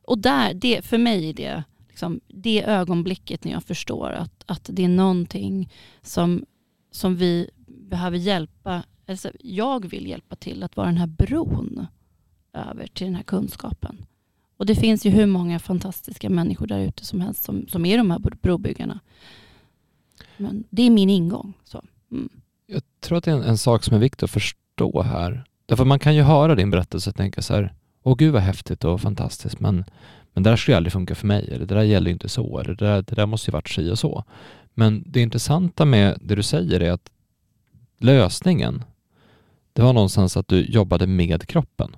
Och 0.02 0.18
där, 0.18 0.54
det, 0.54 0.86
för 0.86 0.98
mig 0.98 1.30
är 1.30 1.34
det 1.34 1.64
liksom, 1.88 2.20
det 2.28 2.64
ögonblicket 2.64 3.44
när 3.44 3.52
jag 3.52 3.64
förstår 3.64 4.12
att, 4.12 4.44
att 4.46 4.70
det 4.74 4.84
är 4.84 4.88
någonting 4.88 5.70
som, 6.02 6.46
som 6.92 7.16
vi 7.16 7.50
behöver 7.68 8.18
hjälpa, 8.18 8.84
alltså 9.08 9.32
jag 9.40 9.90
vill 9.90 10.08
hjälpa 10.08 10.36
till 10.36 10.64
att 10.64 10.76
vara 10.76 10.88
den 10.88 10.98
här 10.98 11.08
bron 11.08 11.88
över 12.54 12.88
till 12.88 13.06
den 13.06 13.16
här 13.16 13.24
kunskapen. 13.24 14.06
Och 14.58 14.66
det 14.66 14.76
finns 14.76 15.06
ju 15.06 15.10
hur 15.10 15.26
många 15.26 15.60
fantastiska 15.60 16.30
människor 16.30 16.68
där 16.68 16.80
ute 16.80 17.06
som 17.06 17.22
helst 17.22 17.44
som, 17.44 17.68
som 17.68 17.86
är 17.86 17.98
de 17.98 18.12
här 18.12 18.20
brobyggarna. 18.20 19.00
Men 20.38 20.63
det 20.69 20.82
är 20.82 20.89
min 20.89 21.10
ingång. 21.10 21.54
Så. 21.63 21.84
Mm. 22.12 22.30
Jag 22.67 22.82
tror 23.00 23.17
att 23.17 23.24
det 23.24 23.32
är 23.32 23.36
en, 23.36 23.43
en, 23.43 23.58
sak 23.58 23.84
som 23.84 23.95
är 23.95 24.00
viktig 24.00 24.26
att 24.26 24.32
förstå 24.32 25.02
här. 25.02 25.43
Därför 25.65 25.86
man 25.86 26.00
kan 26.00 26.15
ju 26.15 26.21
höra 26.21 26.56
din 26.56 26.71
berättelse 26.71 27.10
och 27.10 27.15
tänka 27.15 27.41
så 27.41 27.54
här, 27.54 27.74
åh 28.04 28.15
gud 28.15 28.34
vad 28.34 28.41
häftigt 28.41 28.84
och 28.84 29.02
fantastiskt, 29.02 29.60
men, 29.60 29.84
men 30.34 30.43
det 30.43 30.50
där 30.50 30.58
skulle 30.58 30.78
aldrig 30.78 30.93
funka 30.93 31.15
för 31.15 31.28
mig, 31.28 31.50
eller 31.52 31.65
det 31.65 31.76
där 31.76 31.84
gäller 31.84 32.12
inte 32.12 32.30
så, 32.30 32.60
eller 32.60 32.76
det 32.76 32.86
där, 32.86 33.02
det 33.02 33.15
där 33.15 33.26
måste 33.26 33.52
ju 33.52 33.54
varit 33.54 33.69
si 33.69 33.91
och 33.91 34.00
så. 34.00 34.24
Men 34.74 35.04
det 35.08 35.21
intressanta 35.21 35.86
med 35.86 36.17
det 36.21 36.36
du 36.36 36.43
säger 36.43 36.80
är 36.80 36.91
att 36.91 37.10
lösningen, 37.98 38.84
det 39.74 39.82
var 39.82 39.93
någonstans 39.93 40.38
att 40.38 40.48
du 40.48 40.65
jobbade 40.65 41.08
med 41.08 41.48
kroppen 41.48 41.95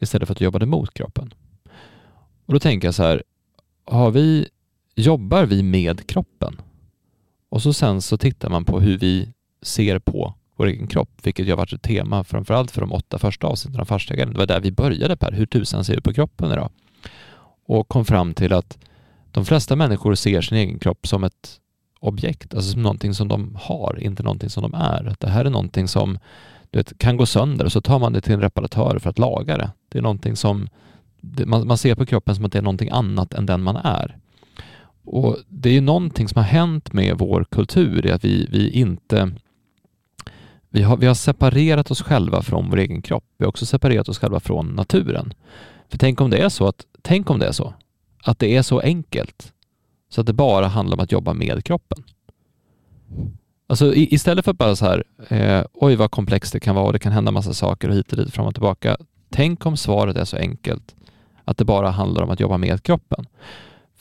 istället 0.00 0.28
för 0.28 0.34
att 0.34 0.38
du 0.38 0.44
jobbade 0.44 0.66
mot 0.66 0.94
kroppen. 0.94 1.34
Och 2.46 2.52
då 2.52 2.60
tänker 2.60 2.88
jag 2.88 2.94
så 2.94 3.02
här, 3.02 3.22
har 3.84 4.10
vi, 4.10 4.48
jobbar 4.94 5.44
vi 5.44 5.62
med 5.62 6.06
kroppen? 6.06 6.60
Och 7.54 7.62
så 7.62 7.72
sen 7.72 8.02
så 8.02 8.16
tittar 8.16 8.50
man 8.50 8.64
på 8.64 8.80
hur 8.80 8.98
vi 8.98 9.28
ser 9.62 9.98
på 9.98 10.34
vår 10.56 10.66
egen 10.66 10.86
kropp, 10.86 11.10
vilket 11.22 11.46
ju 11.46 11.50
har 11.50 11.56
varit 11.56 11.72
ett 11.72 11.82
tema 11.82 12.24
framförallt 12.24 12.70
för 12.70 12.80
de 12.80 12.92
åtta 12.92 13.18
första 13.18 13.46
avsnitten 13.46 13.80
av 13.80 13.84
Farstagaren. 13.84 14.32
Det 14.32 14.38
var 14.38 14.46
där 14.46 14.60
vi 14.60 14.72
började 14.72 15.16
Per, 15.16 15.32
hur 15.32 15.46
tusan 15.46 15.84
ser 15.84 15.94
vi 15.94 16.00
på 16.00 16.12
kroppen 16.12 16.52
idag? 16.52 16.70
Och 17.66 17.88
kom 17.88 18.04
fram 18.04 18.34
till 18.34 18.52
att 18.52 18.78
de 19.30 19.44
flesta 19.44 19.76
människor 19.76 20.14
ser 20.14 20.40
sin 20.40 20.58
egen 20.58 20.78
kropp 20.78 21.06
som 21.06 21.24
ett 21.24 21.60
objekt, 22.00 22.54
alltså 22.54 22.72
som 22.72 22.82
någonting 22.82 23.14
som 23.14 23.28
de 23.28 23.58
har, 23.60 23.98
inte 24.00 24.22
någonting 24.22 24.50
som 24.50 24.62
de 24.62 24.74
är. 24.74 25.04
Att 25.06 25.20
det 25.20 25.30
här 25.30 25.44
är 25.44 25.50
någonting 25.50 25.88
som 25.88 26.18
du 26.70 26.78
vet, 26.78 26.98
kan 26.98 27.16
gå 27.16 27.26
sönder 27.26 27.64
och 27.64 27.72
så 27.72 27.80
tar 27.80 27.98
man 27.98 28.12
det 28.12 28.20
till 28.20 28.32
en 28.32 28.40
reparatör 28.40 28.98
för 28.98 29.10
att 29.10 29.18
laga 29.18 29.56
det. 29.56 29.70
Det 29.88 29.98
är 29.98 30.02
någonting 30.02 30.36
som 30.36 30.68
man, 31.46 31.66
man 31.66 31.78
ser 31.78 31.94
på 31.94 32.06
kroppen 32.06 32.34
som 32.34 32.44
att 32.44 32.52
det 32.52 32.58
är 32.58 32.62
någonting 32.62 32.90
annat 32.90 33.34
än 33.34 33.46
den 33.46 33.62
man 33.62 33.76
är. 33.76 34.18
Och 35.04 35.36
Det 35.48 35.68
är 35.68 35.72
ju 35.72 35.80
någonting 35.80 36.28
som 36.28 36.36
har 36.36 36.48
hänt 36.48 36.92
med 36.92 37.18
vår 37.18 37.44
kultur, 37.50 38.02
det 38.02 38.10
är 38.10 38.14
att 38.14 38.24
vi, 38.24 38.48
vi 38.50 38.70
inte 38.70 39.32
vi 40.74 40.82
har, 40.82 40.96
vi 40.96 41.06
har 41.06 41.14
separerat 41.14 41.90
oss 41.90 42.02
själva 42.02 42.42
från 42.42 42.70
vår 42.70 42.76
egen 42.76 43.02
kropp. 43.02 43.24
Vi 43.38 43.44
har 43.44 43.48
också 43.48 43.66
separerat 43.66 44.08
oss 44.08 44.18
själva 44.18 44.40
från 44.40 44.66
naturen. 44.66 45.34
För 45.88 45.98
tänk 45.98 46.20
om 46.20 46.30
det 46.30 46.36
är 46.36 46.48
så 46.48 46.66
att, 46.66 46.84
tänk 47.02 47.30
om 47.30 47.38
det 47.38 47.46
är 47.46 47.52
så, 47.52 47.74
att 48.24 48.38
det 48.38 48.56
är 48.56 48.62
så 48.62 48.80
enkelt 48.80 49.52
så 50.08 50.20
att 50.20 50.26
det 50.26 50.32
bara 50.32 50.66
handlar 50.66 50.96
om 50.96 51.02
att 51.02 51.12
jobba 51.12 51.32
med 51.32 51.64
kroppen. 51.64 52.04
Alltså 53.66 53.94
i, 53.94 54.14
istället 54.14 54.44
för 54.44 54.50
att 54.50 54.58
bara 54.58 54.76
så 54.76 54.84
här, 54.84 55.04
eh, 55.28 55.64
oj 55.72 55.96
vad 55.96 56.10
komplext 56.10 56.52
det 56.52 56.60
kan 56.60 56.74
vara 56.74 56.86
och 56.86 56.92
det 56.92 56.98
kan 56.98 57.12
hända 57.12 57.30
massa 57.30 57.54
saker 57.54 57.88
och 57.88 57.94
hit 57.94 58.12
och 58.12 58.18
dit, 58.18 58.34
fram 58.34 58.46
och 58.46 58.54
tillbaka. 58.54 58.96
Tänk 59.30 59.66
om 59.66 59.76
svaret 59.76 60.16
är 60.16 60.24
så 60.24 60.36
enkelt 60.36 60.94
att 61.44 61.58
det 61.58 61.64
bara 61.64 61.90
handlar 61.90 62.22
om 62.22 62.30
att 62.30 62.40
jobba 62.40 62.58
med 62.58 62.82
kroppen. 62.82 63.26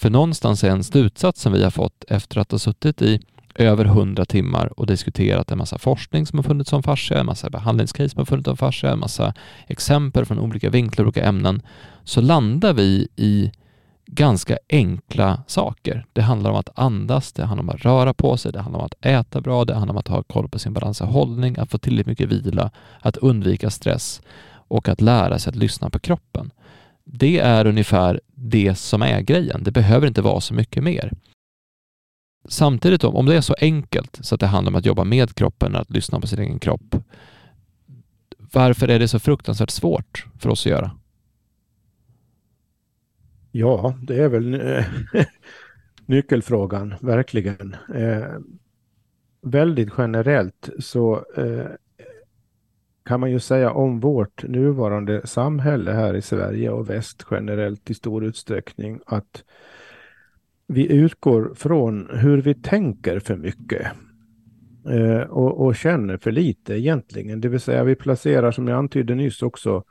För 0.03 0.09
någonstans 0.09 0.63
är 0.63 0.69
en 0.69 0.83
slutsats 0.83 1.41
som 1.41 1.53
vi 1.53 1.63
har 1.63 1.71
fått 1.71 2.03
efter 2.07 2.39
att 2.39 2.51
ha 2.51 2.59
suttit 2.59 3.01
i 3.01 3.19
över 3.55 3.85
hundra 3.85 4.25
timmar 4.25 4.79
och 4.79 4.87
diskuterat 4.87 5.51
en 5.51 5.57
massa 5.57 5.77
forskning 5.77 6.25
som 6.25 6.39
har 6.39 6.43
funnits 6.43 6.73
om 6.73 6.83
fascia, 6.83 7.19
en 7.19 7.25
massa 7.25 7.49
behandlingscase 7.49 8.09
som 8.09 8.19
har 8.19 8.25
funnits 8.25 8.47
om 8.47 8.57
fascia, 8.57 8.91
en 8.91 8.99
massa 8.99 9.33
exempel 9.67 10.25
från 10.25 10.39
olika 10.39 10.69
vinklar 10.69 11.05
och 11.05 11.07
olika 11.07 11.25
ämnen, 11.25 11.61
så 12.03 12.21
landar 12.21 12.73
vi 12.73 13.07
i 13.15 13.51
ganska 14.05 14.57
enkla 14.69 15.43
saker. 15.47 16.05
Det 16.13 16.21
handlar 16.21 16.51
om 16.51 16.57
att 16.57 16.79
andas, 16.79 17.33
det 17.33 17.45
handlar 17.45 17.63
om 17.63 17.69
att 17.69 17.85
röra 17.85 18.13
på 18.13 18.37
sig, 18.37 18.51
det 18.51 18.61
handlar 18.61 18.79
om 18.79 18.85
att 18.85 19.05
äta 19.05 19.41
bra, 19.41 19.65
det 19.65 19.73
handlar 19.73 19.93
om 19.93 19.99
att 19.99 20.07
ha 20.07 20.23
koll 20.23 20.49
på 20.49 20.59
sin 20.59 20.73
balans 20.73 21.01
och 21.01 21.07
hållning, 21.07 21.57
att 21.57 21.71
få 21.71 21.77
tillräckligt 21.77 22.07
mycket 22.07 22.29
vila, 22.29 22.71
att 22.99 23.17
undvika 23.17 23.69
stress 23.69 24.21
och 24.51 24.89
att 24.89 25.01
lära 25.01 25.39
sig 25.39 25.49
att 25.49 25.55
lyssna 25.55 25.89
på 25.89 25.99
kroppen. 25.99 26.51
Det 27.05 27.39
är 27.39 27.67
ungefär 27.67 28.21
det 28.27 28.75
som 28.75 29.01
är 29.01 29.21
grejen. 29.21 29.63
Det 29.63 29.71
behöver 29.71 30.07
inte 30.07 30.21
vara 30.21 30.41
så 30.41 30.53
mycket 30.53 30.83
mer. 30.83 31.11
Samtidigt 32.47 33.03
om 33.03 33.25
det 33.25 33.35
är 33.35 33.41
så 33.41 33.55
enkelt 33.59 34.19
så 34.21 34.35
att 34.35 34.41
det 34.41 34.47
handlar 34.47 34.71
om 34.71 34.75
att 34.75 34.85
jobba 34.85 35.03
med 35.03 35.35
kroppen, 35.35 35.75
att 35.75 35.89
lyssna 35.89 36.19
på 36.19 36.27
sin 36.27 36.39
egen 36.39 36.59
kropp. 36.59 36.95
Varför 38.37 38.87
är 38.87 38.99
det 38.99 39.07
så 39.07 39.19
fruktansvärt 39.19 39.69
svårt 39.69 40.25
för 40.39 40.49
oss 40.49 40.65
att 40.65 40.71
göra? 40.71 40.91
Ja, 43.51 43.97
det 44.01 44.23
är 44.23 44.29
väl 44.29 44.53
eh, 44.53 44.85
nyckelfrågan, 46.05 46.95
verkligen. 47.01 47.75
Eh, 47.95 48.37
väldigt 49.41 49.89
generellt 49.97 50.69
så 50.79 51.25
eh, 51.37 51.65
kan 53.05 53.19
man 53.19 53.31
ju 53.31 53.39
säga 53.39 53.71
om 53.71 53.99
vårt 53.99 54.43
nuvarande 54.43 55.27
samhälle 55.27 55.91
här 55.91 56.13
i 56.13 56.21
Sverige 56.21 56.69
och 56.69 56.89
väst 56.89 57.25
generellt 57.31 57.89
i 57.89 57.93
stor 57.93 58.25
utsträckning 58.25 58.99
att 59.05 59.43
vi 60.67 60.91
utgår 60.93 61.53
från 61.55 62.09
hur 62.13 62.41
vi 62.41 62.53
tänker 62.53 63.19
för 63.19 63.35
mycket 63.35 63.87
eh, 64.89 65.21
och, 65.21 65.65
och, 65.65 65.75
känner 65.75 66.17
för 66.17 66.31
lite 66.31 66.73
egentligen. 66.73 67.41
Det 67.41 67.49
vill 67.49 67.59
säga 67.59 67.83
vi 67.83 67.95
placerar, 67.95 68.51
som 68.51 68.67
jag 68.67 68.77
antydde 68.77 69.15
nyss 69.15 69.41
också, 69.41 69.83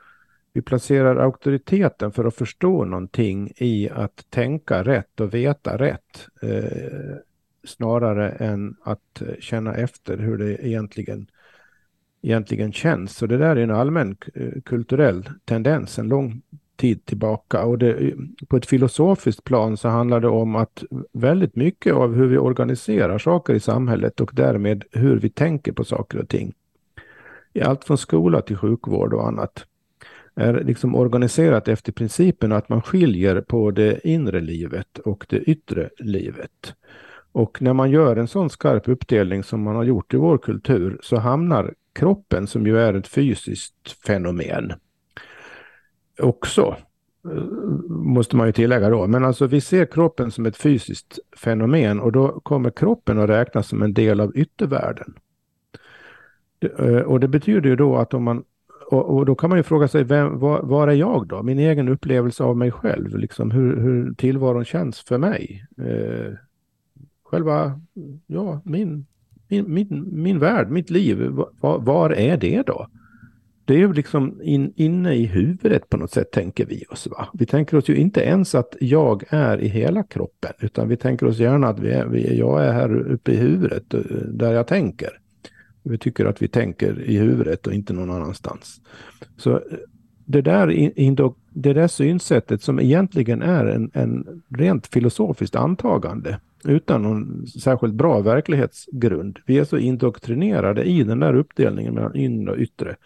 vi 0.53 0.62
placerar 0.62 1.16
auktoriteten 1.16 2.12
för 2.12 2.25
att 2.25 2.35
förstå 2.35 2.85
någonting 2.85 3.53
i 3.57 3.90
att 3.90 4.31
tänka 4.31 4.85
rätt 4.85 5.20
och 5.20 5.35
veta 5.35 5.79
rätt. 5.79 6.29
Eh, 6.42 7.16
snarare 7.64 8.31
än 8.31 8.77
att 8.83 9.22
känna 9.38 9.75
efter 9.75 10.18
hur 10.18 10.38
det 10.38 10.66
egentligen, 10.66 11.27
egentligen 12.22 12.72
känns. 12.72 13.16
Så 13.16 13.26
det 13.26 13.37
där 13.37 13.56
är 13.56 13.62
en 13.62 13.70
allmän 13.70 14.16
eh, 14.35 14.62
kulturell 14.64 15.28
tendens 15.44 15.98
en 15.98 16.08
lång 16.08 16.42
tid 16.76 17.04
tillbaka. 17.04 17.64
Och 17.64 17.78
det, 17.78 17.92
eh, 17.92 18.14
på 18.48 18.56
ett 18.56 18.66
filosofiskt 18.66 19.44
plan 19.44 19.76
så 19.76 19.88
handlar 19.88 20.20
det 20.20 20.28
om 20.28 20.56
att 20.56 20.85
väldigt 21.12 21.56
mycket 21.56 21.94
av 21.94 22.14
hur 22.14 22.26
vi 22.26 22.38
organiserar 22.38 23.18
saker 23.18 23.54
i 23.54 23.61
samhället 23.61 24.20
och 24.20 24.30
därmed 24.35 24.85
hur 24.92 25.20
vi 25.20 25.30
tänker 25.30 25.72
på 25.72 25.85
saker 25.85 26.18
och 26.18 26.28
ting. 26.28 26.52
I 27.52 27.62
allt 27.62 27.85
från 27.85 27.98
skola 27.98 28.40
till 28.40 28.56
sjukvård 28.56 29.14
och 29.14 29.28
annat 29.28 29.66
är 30.35 30.64
liksom 30.64 30.94
organiserat 30.94 31.68
efter 31.68 31.92
principen 31.92 32.52
att 32.52 32.68
man 32.68 32.82
skiljer 32.82 33.40
på 33.40 33.70
det 33.70 34.08
inre 34.08 34.40
livet 34.40 34.98
och 34.98 35.26
det 35.28 35.38
yttre 35.38 35.90
livet. 35.98 36.74
Och 37.32 37.62
när 37.62 37.72
man 37.72 37.90
gör 37.90 38.16
en 38.16 38.28
sån 38.28 38.50
skarp 38.50 38.88
uppdelning 38.88 39.42
som 39.42 39.62
man 39.62 39.76
har 39.76 39.85
gjort 39.85 40.14
i 40.14 40.16
vår 40.16 40.38
kultur 40.38 40.98
så 41.02 41.16
hamnar 41.16 41.74
kroppen, 41.92 42.46
som 42.46 42.66
ju 42.66 42.78
är 42.78 42.94
ett 42.94 43.09
fysiskt 43.09 44.05
fenomen, 44.07 44.72
också, 46.20 46.76
måste 47.88 48.37
man 48.37 48.46
ju 48.46 48.52
tillägga 48.52 48.90
då. 48.90 49.07
Men 49.07 49.24
alltså 49.24 49.46
vi 49.46 49.61
ser 49.61 49.87
kroppen 49.87 50.31
som 50.31 50.46
ett 50.46 50.57
fysiskt 50.57 51.18
fenomen 51.37 52.00
och 52.00 52.12
då 52.12 52.40
kommer 52.40 52.70
kroppen 52.70 53.18
att 53.18 53.31
räknas 53.31 53.68
som 53.68 53.83
en 53.83 53.94
del 53.94 54.20
av 54.20 54.37
yttervärlden. 54.37 55.14
Eh, 56.78 57.00
och 57.00 57.20
det 57.20 57.28
betyder 57.28 57.68
ju 57.70 57.76
då 57.76 57.96
att 57.96 58.14
om 58.14 58.22
man 58.22 58.44
och, 58.87 59.16
och, 59.16 59.26
då 59.26 59.35
kan 59.35 59.50
man 59.50 59.59
ju 59.59 59.62
fråga 59.62 59.88
sig, 59.88 60.05
vem, 60.05 60.38
var, 60.38 60.62
var, 60.62 60.88
är 60.88 60.92
jag 60.92 61.26
då? 61.26 61.42
Min 61.42 61.59
egen 61.59 61.88
upplevelse 61.88 62.44
av 62.44 62.57
mig 62.57 62.70
själv, 62.70 63.16
liksom 63.16 63.50
hur, 63.50 63.81
hur 63.81 64.14
tillvaron 64.14 64.64
känns 64.64 65.00
för 65.00 65.18
mig. 65.18 65.66
Eh, 65.78 66.33
själva, 67.22 67.81
ja, 68.26 68.61
min, 68.64 69.07
min, 69.53 69.75
min, 69.75 70.09
min 70.23 70.38
värld, 70.38 70.71
mitt 70.71 70.91
liv, 70.91 71.19
var, 71.61 71.79
var 71.79 72.11
är 72.11 72.37
det 72.37 72.62
då? 72.67 72.87
Det 73.65 73.75
är 73.75 73.79
ju 73.79 73.93
liksom 73.93 74.41
in, 74.43 74.73
inne 74.77 75.15
i 75.15 75.27
huvudet 75.27 75.88
på 75.88 75.97
något 75.97 76.11
sätt 76.11 76.31
tänker 76.31 76.67
vi 76.67 76.85
oss. 76.91 77.07
Va? 77.07 77.29
Vi 77.35 77.47
tänker 77.47 77.77
oss 77.77 77.88
ju 77.88 77.97
inte 77.97 78.21
ens 78.21 78.55
att 78.55 78.77
jag 78.81 79.25
är 79.29 79.61
i 79.61 79.69
hela 79.69 80.03
kroppen, 80.03 80.53
utan 80.61 80.88
vi 80.88 80.97
tänker 80.97 81.27
oss 81.27 81.38
gärna 81.38 81.69
att 81.69 81.79
vi 81.79 81.91
är, 81.91 82.07
vi, 82.07 82.38
jag 82.38 82.65
är 82.65 82.73
här 82.73 82.97
uppe 82.97 83.33
i 83.33 83.37
huvudet, 83.37 83.95
eh, 83.95 84.01
där 84.27 84.53
jag 84.53 84.67
tänker. 84.67 85.11
Vi 85.83 85.99
tycker 85.99 86.25
att 86.25 86.43
vi 86.43 86.49
tänker 86.49 87.01
i 87.01 87.17
huvudet 87.17 87.67
och 87.67 87.73
inte 87.73 87.93
någon 87.93 88.11
annanstans. 88.11 88.81
Så 89.37 89.51
eh, 89.51 89.61
det 90.25 90.41
där, 90.41 90.93
det 91.51 91.73
där 91.73 91.88
synsättet 91.88 92.62
som 92.62 92.81
egentligen 92.81 93.43
är 93.43 93.67
en, 93.67 93.91
en 93.95 94.43
rent 94.49 94.87
filosofiskt 94.87 95.57
antagande 95.57 96.41
utan 96.64 97.03
någon 97.03 97.46
särskilt 97.46 97.94
bra 97.94 98.20
verklighetsgrund. 98.20 99.38
Vi 99.46 99.59
är 99.59 99.64
så 99.64 99.79
indoktrinerade 99.79 100.85
i 100.85 101.03
den 101.03 101.20
där 101.20 101.35
uppdelningen 101.35 101.94
mellan 101.94 102.16
inre 102.16 102.53
och 102.53 102.59
yttre. 102.59 102.96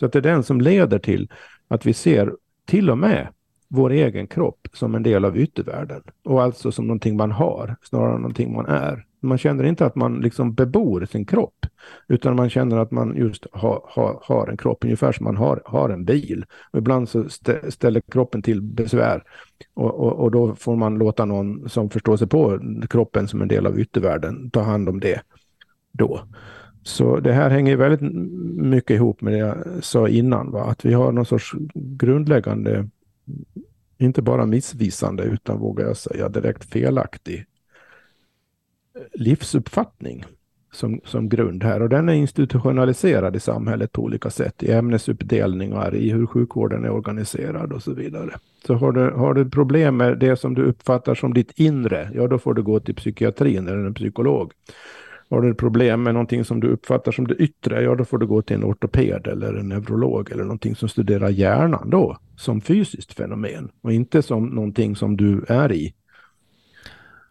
Så 0.00 0.06
att 0.06 0.12
det 0.12 0.18
är 0.18 0.22
den 0.22 0.42
som 0.42 0.60
leder 0.60 0.98
till 0.98 1.28
att 1.68 1.86
vi 1.86 1.92
ser 1.92 2.32
till 2.66 2.90
och 2.90 2.98
med 2.98 3.28
vår 3.74 3.90
egen 3.90 4.26
kropp 4.26 4.68
som 4.72 4.94
en 4.94 5.02
del 5.02 5.24
av 5.24 5.38
yttervärlden. 5.38 6.02
Och 6.24 6.42
alltså 6.42 6.72
som 6.72 6.86
någonting 6.86 7.16
man 7.16 7.32
har, 7.32 7.76
snarare 7.82 8.14
än 8.14 8.20
någonting 8.20 8.52
man 8.52 8.66
är. 8.66 9.04
Man 9.20 9.38
känner 9.38 9.64
inte 9.64 9.86
att 9.86 9.96
man 9.96 10.20
liksom 10.20 10.54
bebor 10.54 11.04
sin 11.04 11.24
kropp, 11.24 11.66
utan 12.08 12.36
man 12.36 12.50
känner 12.50 12.78
att 12.78 12.90
man 12.90 13.16
just 13.16 13.46
har, 13.52 13.82
ha, 13.84 14.20
har 14.24 14.48
en 14.48 14.56
kropp, 14.56 14.84
ungefär 14.84 15.12
som 15.12 15.24
man 15.24 15.36
har, 15.36 15.62
har 15.64 15.88
en 15.90 16.04
bil. 16.04 16.44
Och 16.72 16.78
ibland 16.78 17.08
så 17.08 17.28
stä, 17.28 17.70
ställer 17.70 18.00
kroppen 18.00 18.42
till 18.42 18.62
besvär 18.62 19.22
och, 19.74 19.94
och, 19.94 20.12
och, 20.12 20.30
då 20.30 20.54
får 20.54 20.76
man 20.76 20.98
låta 20.98 21.24
någon 21.24 21.68
som 21.68 21.90
förstår 21.90 22.16
sig 22.16 22.28
på 22.28 22.60
kroppen 22.90 23.28
som 23.28 23.42
en 23.42 23.48
del 23.48 23.66
av 23.66 23.80
yttervärlden 23.80 24.50
ta 24.50 24.60
hand 24.60 24.88
om 24.88 25.00
det 25.00 25.20
då. 25.92 26.20
Så 26.82 27.20
det 27.20 27.32
här 27.32 27.50
hänger 27.50 27.76
väldigt 27.76 28.12
mycket 28.56 28.94
ihop 28.94 29.20
med 29.20 29.32
det 29.32 29.38
jag 29.38 29.56
sa 29.80 30.08
innan, 30.08 30.50
va? 30.50 30.64
att 30.64 30.84
vi 30.84 30.92
har 30.92 31.12
någon 31.12 31.26
sorts 31.26 31.52
grundläggande, 31.74 32.88
inte 33.98 34.22
bara 34.22 34.46
missvisande, 34.46 35.22
utan 35.22 35.58
vågar 35.58 35.86
jag 35.86 35.96
säga 35.96 36.28
direkt 36.28 36.64
felaktig 36.64 37.44
eh, 38.96 39.02
livsuppfattning 39.12 40.24
som, 40.72 41.00
som 41.04 41.28
grund 41.28 41.64
här. 41.64 41.82
Och 41.82 41.88
den 41.88 42.08
är 42.08 42.12
institutionaliserad 42.12 43.36
i 43.36 43.40
samhället 43.40 43.92
på 43.92 44.02
olika 44.02 44.30
sätt, 44.30 44.62
i 44.62 44.72
ämnesuppdelningar, 44.72 45.94
i 45.94 46.10
hur 46.10 46.26
sjukvården 46.26 46.84
är 46.84 46.90
organiserad 46.90 47.72
och 47.72 47.82
så 47.82 47.94
vidare. 47.94 48.30
Så 48.66 48.74
har 48.74 48.92
du, 48.92 49.10
har 49.10 49.34
du 49.34 49.50
problem 49.50 49.96
med 49.96 50.18
det 50.18 50.36
som 50.36 50.54
du 50.54 50.62
uppfattar 50.62 51.14
som 51.14 51.34
ditt 51.34 51.52
inre, 51.58 52.10
ja 52.14 52.26
då 52.26 52.38
får 52.38 52.54
du 52.54 52.62
gå 52.62 52.80
till 52.80 52.94
psykiatrin 52.94 53.68
eller 53.68 53.84
en 53.84 53.94
psykolog. 53.94 54.52
Har 55.32 55.42
du 55.42 55.54
problem 55.54 56.02
med 56.02 56.14
någonting 56.14 56.44
som 56.44 56.60
du 56.60 56.68
uppfattar 56.68 57.12
som 57.12 57.26
det 57.26 57.34
yttre, 57.34 57.82
ja 57.82 57.94
då 57.94 58.04
får 58.04 58.18
du 58.18 58.26
gå 58.26 58.42
till 58.42 58.56
en 58.56 58.64
ortoped 58.64 59.26
eller 59.26 59.54
en 59.54 59.68
neurolog 59.68 60.32
eller 60.32 60.42
någonting 60.42 60.76
som 60.76 60.88
studerar 60.88 61.28
hjärnan 61.28 61.90
då, 61.90 62.18
som 62.36 62.60
fysiskt 62.60 63.12
fenomen 63.12 63.68
och 63.82 63.92
inte 63.92 64.22
som 64.22 64.46
någonting 64.46 64.96
som 64.96 65.16
du 65.16 65.44
är 65.48 65.72
i 65.72 65.94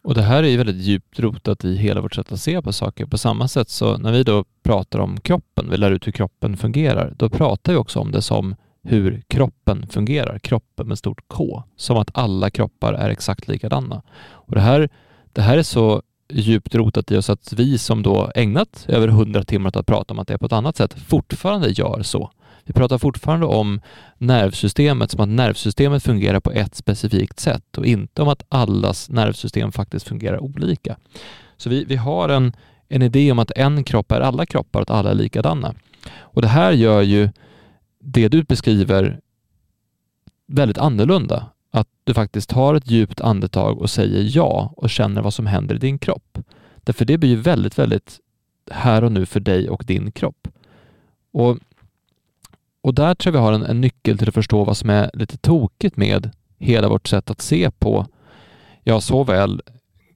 och 0.03 0.15
det 0.15 0.21
här 0.21 0.43
är 0.43 0.47
ju 0.47 0.57
väldigt 0.57 0.75
djupt 0.75 1.19
rotat 1.19 1.65
i 1.65 1.75
hela 1.75 2.01
vårt 2.01 2.15
sätt 2.15 2.31
att 2.31 2.39
se 2.39 2.61
på 2.61 2.73
saker. 2.73 3.05
På 3.05 3.17
samma 3.17 3.47
sätt 3.47 3.69
så 3.69 3.97
när 3.97 4.11
vi 4.11 4.23
då 4.23 4.45
pratar 4.63 4.99
om 4.99 5.19
kroppen, 5.19 5.69
vi 5.69 5.77
lär 5.77 5.91
ut 5.91 6.07
hur 6.07 6.11
kroppen 6.11 6.57
fungerar, 6.57 7.13
då 7.17 7.29
pratar 7.29 7.73
vi 7.73 7.79
också 7.79 7.99
om 7.99 8.11
det 8.11 8.21
som 8.21 8.55
hur 8.83 9.21
kroppen 9.27 9.87
fungerar, 9.87 10.39
kroppen 10.39 10.87
med 10.87 10.97
stort 10.97 11.21
K, 11.27 11.63
som 11.75 11.97
att 11.97 12.11
alla 12.13 12.49
kroppar 12.49 12.93
är 12.93 13.09
exakt 13.09 13.47
likadana. 13.47 14.01
Och 14.23 14.55
det 14.55 14.61
här, 14.61 14.89
det 15.33 15.41
här 15.41 15.57
är 15.57 15.63
så 15.63 16.01
djupt 16.33 16.75
rotat 16.75 17.11
i 17.11 17.17
oss 17.17 17.29
att 17.29 17.53
vi 17.53 17.77
som 17.77 18.03
då 18.03 18.31
ägnat 18.35 18.85
över 18.87 19.07
hundra 19.07 19.43
timmar 19.43 19.67
åt 19.67 19.75
att 19.75 19.85
prata 19.85 20.13
om 20.13 20.19
att 20.19 20.27
det 20.27 20.33
är 20.33 20.37
på 20.37 20.45
ett 20.45 20.53
annat 20.53 20.77
sätt 20.77 20.93
fortfarande 20.93 21.69
gör 21.69 22.01
så. 22.03 22.31
Vi 22.63 22.73
pratar 22.73 22.97
fortfarande 22.97 23.45
om 23.45 23.81
nervsystemet 24.17 25.11
som 25.11 25.21
att 25.21 25.29
nervsystemet 25.29 26.03
fungerar 26.03 26.39
på 26.39 26.51
ett 26.51 26.75
specifikt 26.75 27.39
sätt 27.39 27.77
och 27.77 27.85
inte 27.85 28.21
om 28.21 28.27
att 28.27 28.43
allas 28.49 29.09
nervsystem 29.09 29.71
faktiskt 29.71 30.07
fungerar 30.07 30.39
olika. 30.39 30.97
Så 31.57 31.69
vi, 31.69 31.85
vi 31.85 31.95
har 31.95 32.29
en, 32.29 32.53
en 32.89 33.01
idé 33.01 33.31
om 33.31 33.39
att 33.39 33.51
en 33.51 33.83
kropp 33.83 34.11
är 34.11 34.21
alla 34.21 34.45
kroppar 34.45 34.79
och 34.79 34.83
att 34.83 34.97
alla 34.97 35.09
är 35.09 35.15
likadana. 35.15 35.75
Och 36.13 36.41
det 36.41 36.47
här 36.47 36.71
gör 36.71 37.01
ju 37.01 37.29
det 37.99 38.27
du 38.27 38.43
beskriver 38.43 39.19
väldigt 40.47 40.77
annorlunda. 40.77 41.45
Att 41.71 41.87
du 42.03 42.13
faktiskt 42.13 42.49
tar 42.49 42.75
ett 42.75 42.91
djupt 42.91 43.21
andetag 43.21 43.81
och 43.81 43.89
säger 43.89 44.37
ja 44.37 44.73
och 44.77 44.89
känner 44.89 45.21
vad 45.21 45.33
som 45.33 45.45
händer 45.45 45.75
i 45.75 45.79
din 45.79 45.99
kropp. 45.99 46.39
Därför 46.77 47.05
det 47.05 47.17
blir 47.17 47.29
ju 47.29 47.35
väldigt, 47.35 47.79
väldigt 47.79 48.19
här 48.71 49.03
och 49.03 49.11
nu 49.11 49.25
för 49.25 49.39
dig 49.39 49.69
och 49.69 49.83
din 49.85 50.11
kropp. 50.11 50.47
Och 51.33 51.57
och 52.81 52.93
där 52.93 53.15
tror 53.15 53.35
jag 53.35 53.41
vi 53.41 53.45
har 53.45 53.53
en, 53.53 53.63
en, 53.63 53.81
nyckel 53.81 54.17
till 54.17 54.27
att 54.27 54.33
förstå 54.33 54.63
vad 54.63 54.77
som 54.77 54.89
är 54.89 55.11
lite 55.13 55.37
tokigt 55.37 55.97
med 55.97 56.31
hela 56.59 56.89
vårt 56.89 57.07
sätt 57.07 57.29
att 57.29 57.41
se 57.41 57.71
på, 57.71 58.07
ja, 58.83 59.01
såväl 59.01 59.61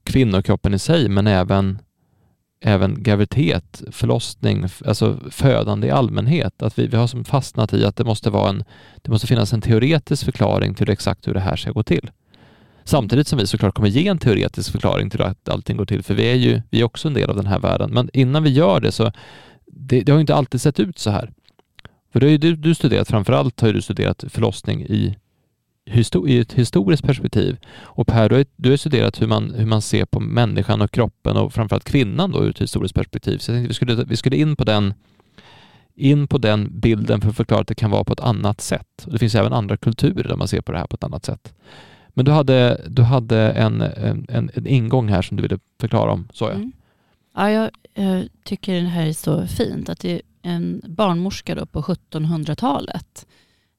kvinnokroppen 0.04 0.74
i 0.74 0.80
sig, 0.80 1.10
men 1.10 1.28
även, 1.28 1.80
även 2.65 3.04
graviditet, 3.04 3.84
förlossning, 3.91 4.65
alltså 4.86 5.19
födande 5.32 5.88
i 5.88 5.91
allmänhet. 5.91 6.62
Att 6.62 6.80
vi, 6.80 6.88
vi 6.88 6.97
har 6.97 7.08
som 7.08 7.25
fastnat 7.25 7.73
i 7.73 7.86
att 7.86 7.95
det 7.95 8.04
måste, 8.04 8.30
vara 8.30 8.49
en, 8.49 8.63
det 9.01 9.12
måste 9.12 9.28
finnas 9.28 9.54
en 9.54 9.62
teoretisk 9.62 10.25
förklaring 10.25 10.73
till 10.73 10.89
exakt 10.89 11.28
hur 11.28 11.34
det 11.34 11.39
här 11.39 11.56
ska 11.56 11.71
gå 11.71 11.84
till. 11.84 12.12
Samtidigt 12.84 13.28
som 13.28 13.39
vi 13.39 13.47
såklart 13.47 13.75
kommer 13.75 13.89
ge 13.89 14.08
en 14.08 14.17
teoretisk 14.17 14.71
förklaring 14.71 15.10
till 15.10 15.21
att 15.21 15.49
allting 15.49 15.78
går 15.78 15.86
till, 15.86 16.04
för 16.04 16.13
vi 16.13 16.32
är 16.32 16.36
ju 16.36 16.62
vi 16.69 16.80
är 16.80 16.84
också 16.84 17.08
en 17.08 17.13
del 17.13 17.30
av 17.30 17.36
den 17.36 17.47
här 17.47 17.60
världen. 17.60 17.91
Men 17.93 18.10
innan 18.13 18.43
vi 18.43 18.49
gör 18.49 18.80
det 18.80 18.91
så, 18.91 19.12
det, 19.65 20.01
det 20.01 20.12
har 20.12 20.19
inte 20.19 20.36
alltid 20.36 20.62
sett 20.62 20.80
ut 20.80 20.99
så 20.99 21.10
här. 21.10 21.32
För 22.13 22.19
det 22.19 22.25
har 22.25 22.32
ju 22.32 22.38
du, 22.38 22.56
du 22.56 22.75
studerat, 22.75 23.08
framförallt 23.08 23.62
har 23.62 23.73
du 23.73 23.82
studerat 23.82 24.23
förlossning 24.30 24.82
i, 24.82 25.15
i 26.28 26.39
ett 26.39 26.54
historiskt 26.54 27.04
perspektiv. 27.04 27.58
Och 27.82 28.08
Per, 28.08 28.30
du 28.30 28.36
har, 28.36 28.45
du 28.56 28.69
har 28.69 28.78
studerat 28.78 29.21
hur 29.21 29.28
man, 29.28 29.54
hur 29.54 29.65
man 29.65 29.82
ser 29.82 30.06
på 30.06 30.19
människan 30.19 30.82
och 30.82 30.91
kroppen 30.91 31.38
och 31.38 31.54
framförallt 31.54 31.84
kvinnan 31.84 32.32
då 32.32 32.43
ur 32.43 32.50
ett 32.50 32.62
historiskt 32.62 32.95
perspektiv. 32.95 33.38
Så 33.38 33.52
jag 33.52 33.58
tänkte 33.58 33.67
vi 33.67 33.74
skulle, 33.74 34.04
vi 34.04 34.17
skulle 34.17 34.38
in 34.38 34.56
på 34.56 34.63
den 34.63 34.93
in 35.95 36.28
på 36.28 36.38
den 36.38 36.80
bilden 36.80 37.21
för 37.21 37.30
att 37.30 37.36
förklara 37.36 37.62
att 37.62 37.67
det 37.67 37.76
kan 37.76 37.91
vara 37.91 38.04
på 38.04 38.13
ett 38.13 38.19
annat 38.19 38.62
sätt. 38.62 39.04
Och 39.06 39.12
det 39.12 39.19
finns 39.19 39.36
även 39.36 39.54
andra 39.54 39.78
kulturer 39.78 40.28
där 40.28 40.36
man 40.36 40.48
ser 40.48 40.62
på 40.62 40.71
det 40.71 40.78
här 40.78 40.88
på 40.88 40.95
ett 40.95 41.04
annat 41.04 41.26
sätt. 41.26 41.54
Men 42.10 42.26
du 42.26 42.32
hade, 42.32 42.82
du 42.88 43.02
hade 43.02 43.52
en, 43.52 43.82
en, 43.82 44.50
en 44.54 44.67
ingång 44.67 45.10
här 45.10 45.21
som 45.21 45.38
du 45.38 45.43
ville 45.43 45.60
förklara 45.80 46.12
om, 46.12 46.28
sa 46.34 46.45
jag. 46.45 46.56
Mm. 46.56 46.71
Ja, 47.36 47.52
jag, 47.52 47.71
jag 47.93 48.28
tycker 48.43 48.82
det 48.82 48.88
här 48.88 49.08
är 49.08 49.13
så 49.13 49.48
fint. 49.48 49.89
Att 49.89 50.00
det 50.00 50.12
är 50.12 50.21
en 50.41 50.82
barnmorska 50.88 51.56
då 51.56 51.65
på 51.65 51.82
1700-talet. 51.82 53.26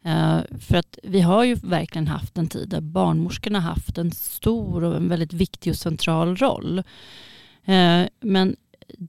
Eh, 0.07 0.40
för 0.61 0.77
att 0.77 0.99
vi 1.03 1.21
har 1.21 1.45
ju 1.45 1.55
verkligen 1.55 2.09
haft 2.09 2.38
en 2.38 2.49
tid 2.49 2.69
där 2.69 2.81
barnmorskorna 2.81 3.61
haft 3.61 3.99
en 3.99 4.11
stor 4.11 4.85
och 4.85 4.97
en 4.97 5.09
väldigt 5.09 5.33
viktig 5.33 5.71
och 5.71 5.77
central 5.77 6.37
roll. 6.37 6.79
Eh, 7.64 8.03
men 8.21 8.57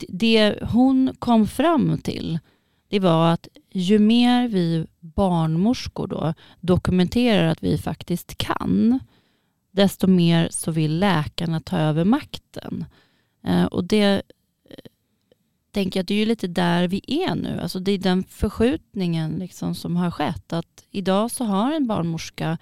det 0.10 0.56
hon 0.62 1.16
kom 1.20 1.48
fram 1.48 1.98
till 1.98 2.40
det 2.90 3.00
var 3.00 3.34
att 3.34 3.48
ju 3.72 4.00
mer 4.00 4.48
vi 4.48 4.86
barnmorskor 5.00 6.08
då 6.08 6.34
dokumenterar 6.60 7.48
att 7.48 7.64
vi 7.64 7.78
faktiskt 7.78 8.38
kan, 8.38 9.00
desto 9.72 10.08
mer 10.08 10.48
så 10.52 10.72
vill 10.72 11.00
läkarna 11.00 11.60
ta 11.60 11.78
över 11.78 12.06
makten. 12.06 12.86
Eh, 13.44 13.66
och 13.66 13.84
det 13.84 14.22
tänker 15.78 16.02
att 16.02 16.08
det 16.08 16.14
är 16.14 16.20
ju 16.20 16.26
lite 16.26 16.48
där 16.48 16.88
vi 16.88 17.02
är 17.08 17.36
nu. 17.36 17.60
Alltså 17.62 17.80
det 17.80 17.92
är 17.92 17.98
den 17.98 18.24
förskjutningen 18.24 19.32
liksom 19.32 19.76
som 19.76 19.96
har 19.96 20.12
skett. 20.12 20.54
Att 20.54 20.86
idag 20.92 21.32
så 21.32 21.44
har 21.46 21.74
en 21.74 21.88
barnmorska, 21.88 22.58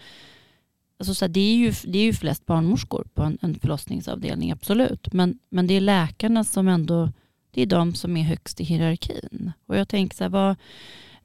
alltså 0.99 1.13
så 1.13 1.25
här, 1.25 1.30
det, 1.30 1.39
är 1.39 1.56
ju, 1.56 1.73
det 1.84 1.99
är 1.99 2.04
ju 2.04 2.13
flest 2.13 2.45
barnmorskor 2.45 3.08
på 3.13 3.23
en, 3.23 3.38
en 3.41 3.60
förlossningsavdelning, 3.60 4.51
absolut. 4.51 5.13
Men, 5.13 5.39
men 5.49 5.67
det 5.67 5.73
är 5.73 5.82
läkarna 5.82 6.43
som 6.43 6.67
ändå, 6.67 7.12
det 7.51 7.62
är 7.62 7.65
de 7.65 7.93
som 7.93 8.17
är 8.17 8.23
högst 8.23 8.62
i 8.62 8.63
hierarkin. 8.63 9.51
Och 9.65 9.78
jag 9.78 9.89
tänker 9.89 10.15
så 10.15 10.23
här, 10.23 10.30
vad, 10.30 10.56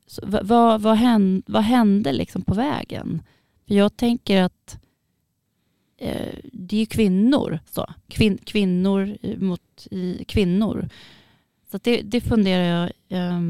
så, 0.07 0.23
vad, 0.43 0.81
vad, 0.81 0.97
hände, 0.97 1.43
vad 1.47 1.63
hände 1.63 2.13
liksom 2.13 2.43
på 2.43 2.55
vägen? 2.55 3.23
För 3.67 3.75
jag 3.75 3.97
tänker 3.97 4.43
att 4.43 4.79
eh, 5.99 6.39
det 6.53 6.83
är 6.83 6.87
kvinnor, 6.87 7.59
så. 7.71 7.87
Kvin, 8.09 8.39
kvinnor 8.45 9.17
mot 9.37 9.87
i, 9.91 10.25
kvinnor. 10.25 10.89
Så 11.71 11.79
det, 11.83 12.03
det 12.03 12.21
funderar 12.21 12.63
jag 12.63 12.93
eh, 13.09 13.41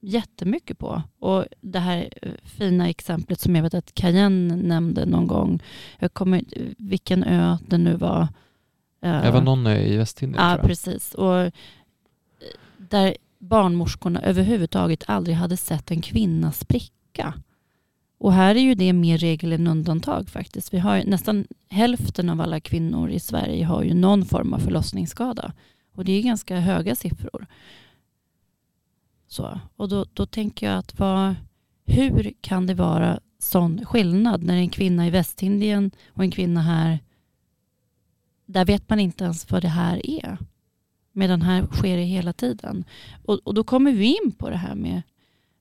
jättemycket 0.00 0.78
på. 0.78 1.02
Och 1.18 1.44
det 1.60 1.78
här 1.78 2.08
eh, 2.22 2.32
fina 2.44 2.88
exemplet 2.88 3.40
som 3.40 3.56
jag 3.56 3.62
vet 3.62 3.74
att 3.74 3.94
Cayenne 3.94 4.56
nämnde 4.56 5.06
någon 5.06 5.26
gång. 5.26 5.62
Jag 5.98 6.14
kommer 6.14 6.44
vilken 6.78 7.24
ö 7.24 7.58
det 7.66 7.78
nu 7.78 7.96
var. 7.96 8.28
Eh, 9.02 9.22
det 9.22 9.30
var 9.30 9.42
någon 9.42 9.66
ö 9.66 9.76
i 9.78 9.96
Västindien. 9.96 10.44
Ja, 10.44 10.58
precis. 10.62 11.14
Och 11.14 11.40
eh, 11.40 11.50
där 12.76 13.16
barnmorskorna 13.38 14.22
överhuvudtaget 14.22 15.04
aldrig 15.06 15.36
hade 15.36 15.56
sett 15.56 15.90
en 15.90 16.00
kvinna 16.00 16.52
spricka. 16.52 17.34
Och 18.18 18.32
här 18.32 18.54
är 18.54 18.60
ju 18.60 18.74
det 18.74 18.92
mer 18.92 19.18
regel 19.18 19.52
än 19.52 19.66
undantag 19.66 20.28
faktiskt. 20.28 20.74
Vi 20.74 20.78
har 20.78 21.04
nästan 21.04 21.46
hälften 21.70 22.30
av 22.30 22.40
alla 22.40 22.60
kvinnor 22.60 23.10
i 23.10 23.20
Sverige 23.20 23.64
har 23.64 23.82
ju 23.82 23.94
någon 23.94 24.24
form 24.24 24.52
av 24.52 24.58
förlossningsskada. 24.58 25.52
Och 25.98 26.04
det 26.04 26.12
är 26.12 26.22
ganska 26.22 26.60
höga 26.60 26.94
siffror. 26.94 27.46
Så, 29.28 29.60
och 29.76 29.88
då, 29.88 30.06
då 30.12 30.26
tänker 30.26 30.66
jag 30.66 30.78
att 30.78 30.98
vad, 30.98 31.34
hur 31.86 32.32
kan 32.40 32.66
det 32.66 32.74
vara 32.74 33.20
sån 33.38 33.84
skillnad 33.84 34.42
när 34.42 34.56
en 34.56 34.68
kvinna 34.68 35.06
i 35.06 35.10
Västindien 35.10 35.90
och 36.08 36.22
en 36.22 36.30
kvinna 36.30 36.62
här, 36.62 36.98
där 38.46 38.64
vet 38.64 38.88
man 38.88 39.00
inte 39.00 39.24
ens 39.24 39.50
vad 39.50 39.62
det 39.62 39.68
här 39.68 40.10
är. 40.10 40.38
Medan 41.12 41.42
här 41.42 41.66
sker 41.66 41.96
det 41.96 42.02
hela 42.02 42.32
tiden. 42.32 42.84
Och, 43.24 43.40
och 43.44 43.54
då 43.54 43.64
kommer 43.64 43.92
vi 43.92 44.06
in 44.06 44.32
på 44.32 44.50
det 44.50 44.56
här 44.56 44.74
med, 44.74 45.02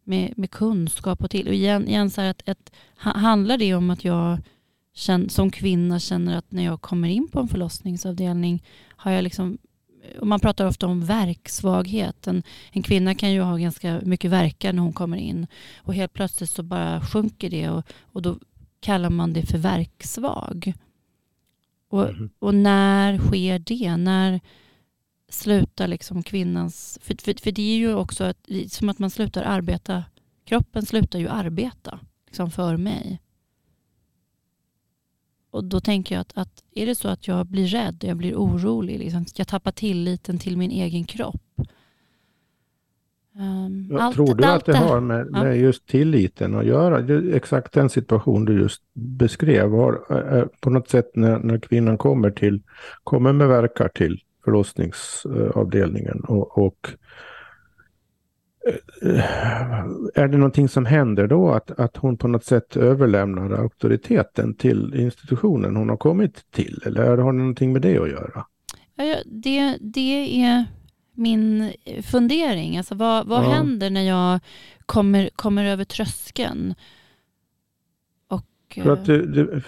med, 0.03 0.33
med 0.37 0.51
kunskap 0.51 1.23
och 1.23 1.31
till. 1.31 1.47
Och 1.47 1.53
igen, 1.53 1.87
igen 1.87 2.09
så 2.09 2.21
att, 2.21 2.49
ett, 2.49 2.71
handlar 2.95 3.57
det 3.57 3.75
om 3.75 3.89
att 3.89 4.03
jag 4.03 4.39
känner, 4.93 5.29
som 5.29 5.51
kvinna 5.51 5.99
känner 5.99 6.37
att 6.37 6.51
när 6.51 6.63
jag 6.63 6.81
kommer 6.81 7.09
in 7.09 7.27
på 7.27 7.39
en 7.39 7.47
förlossningsavdelning 7.47 8.63
har 8.95 9.11
jag 9.11 9.23
liksom 9.23 9.57
och 10.19 10.27
man 10.27 10.39
pratar 10.39 10.65
ofta 10.65 10.87
om 10.87 11.05
verksvaghet. 11.05 12.27
En, 12.27 12.43
en, 12.71 12.83
kvinna 12.83 13.15
kan 13.15 13.31
ju 13.31 13.41
ha 13.41 13.57
ganska 13.57 14.01
mycket 14.03 14.31
verkar 14.31 14.73
när 14.73 14.81
hon 14.81 14.93
kommer 14.93 15.17
in 15.17 15.47
och 15.77 15.93
helt 15.93 16.13
plötsligt 16.13 16.49
så 16.49 16.63
bara 16.63 17.01
sjunker 17.01 17.49
det 17.49 17.69
och, 17.69 17.83
och 18.01 18.21
då 18.21 18.39
kallar 18.79 19.09
man 19.09 19.33
det 19.33 19.45
för 19.45 19.57
verksvag. 19.57 20.73
Och, 21.89 22.09
mm. 22.09 22.29
och 22.39 22.55
när 22.55 23.17
sker 23.17 23.59
det? 23.59 23.97
När, 23.97 24.39
slutar 25.29 25.87
liksom 25.87 26.23
kvinnans... 26.23 26.99
För, 27.01 27.15
för, 27.21 27.41
för 27.41 27.51
det 27.51 27.61
är 27.61 27.77
ju 27.77 27.93
också 27.93 28.23
att, 28.23 28.49
som 28.69 28.89
att 28.89 28.99
man 28.99 29.09
slutar 29.09 29.43
arbeta. 29.43 30.03
Kroppen 30.45 30.85
slutar 30.85 31.19
ju 31.19 31.27
arbeta 31.27 31.99
liksom 32.25 32.51
för 32.51 32.77
mig. 32.77 33.21
Och 35.51 35.63
då 35.63 35.79
tänker 35.79 36.15
jag 36.15 36.21
att, 36.21 36.37
att 36.37 36.63
är 36.75 36.85
det 36.85 36.95
så 36.95 37.07
att 37.07 37.27
jag 37.27 37.45
blir 37.45 37.67
rädd, 37.67 38.03
jag 38.07 38.17
blir 38.17 38.35
orolig, 38.35 38.99
liksom, 38.99 39.25
jag 39.35 39.47
tappar 39.47 39.71
tilliten 39.71 40.39
till 40.39 40.57
min 40.57 40.71
egen 40.71 41.05
kropp. 41.05 41.41
Um, 43.39 43.97
allt, 43.99 44.15
tror 44.15 44.35
du 44.35 44.45
att 44.45 44.65
det 44.65 44.77
har 44.77 44.99
med, 44.99 45.31
med 45.31 45.57
just 45.57 45.87
tilliten 45.87 46.55
att 46.55 46.65
göra? 46.65 47.19
Exakt 47.35 47.73
den 47.73 47.89
situation 47.89 48.45
du 48.45 48.59
just 48.59 48.81
beskrev. 48.93 49.71
Har, 49.71 50.49
på 50.61 50.69
något 50.69 50.89
sätt 50.89 51.11
när, 51.13 51.39
när 51.39 51.59
kvinnan 51.59 51.97
kommer, 51.97 52.31
till, 52.31 52.61
kommer 53.03 53.33
med 53.33 53.47
verkar 53.47 53.87
till 53.87 54.21
förlossningsavdelningen. 54.45 56.19
Och, 56.19 56.57
och 56.57 56.89
är 60.15 60.27
det 60.27 60.37
någonting 60.37 60.69
som 60.69 60.85
händer 60.85 61.27
då 61.27 61.51
att, 61.51 61.71
att 61.79 61.97
hon 61.97 62.17
på 62.17 62.27
något 62.27 62.45
sätt 62.45 62.77
överlämnar 62.77 63.51
auktoriteten 63.51 64.53
till 64.53 64.93
institutionen 64.95 65.75
hon 65.75 65.89
har 65.89 65.97
kommit 65.97 66.51
till? 66.51 66.81
Eller 66.85 67.17
har 67.17 67.17
det 67.17 67.39
någonting 67.39 67.73
med 67.73 67.81
det 67.81 67.97
att 67.97 68.09
göra? 68.09 68.45
Ja, 68.95 69.15
det, 69.25 69.77
det 69.81 70.41
är 70.41 70.65
min 71.13 71.73
fundering. 72.03 72.77
Alltså 72.77 72.95
vad, 72.95 73.27
vad 73.27 73.43
ja. 73.43 73.49
händer 73.49 73.89
när 73.89 74.03
jag 74.03 74.39
kommer, 74.85 75.29
kommer 75.35 75.65
över 75.65 75.83
tröskeln? 75.83 76.75
För 78.75 78.89
att 78.89 79.05
det, 79.05 79.25
det, 79.25 79.63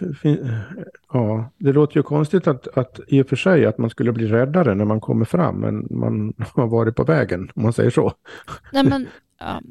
ja, 1.13 1.51
det 1.57 1.73
låter 1.73 1.97
ju 1.97 2.03
konstigt 2.03 2.47
att, 2.47 2.77
att 2.77 2.99
i 3.07 3.21
och 3.21 3.27
för 3.27 3.35
sig 3.35 3.65
att 3.65 3.77
man 3.77 3.89
skulle 3.89 4.11
bli 4.11 4.27
räddare 4.27 4.75
när 4.75 4.85
man 4.85 5.01
kommer 5.01 5.25
fram, 5.25 5.55
men 5.55 5.87
man 5.89 6.33
har 6.55 6.67
varit 6.67 6.95
på 6.95 7.03
vägen, 7.03 7.51
om 7.55 7.63
man 7.63 7.73
säger 7.73 7.89
så. 7.89 8.13
Nej, 8.73 8.83
men, 8.83 9.07
ja. 9.39 9.61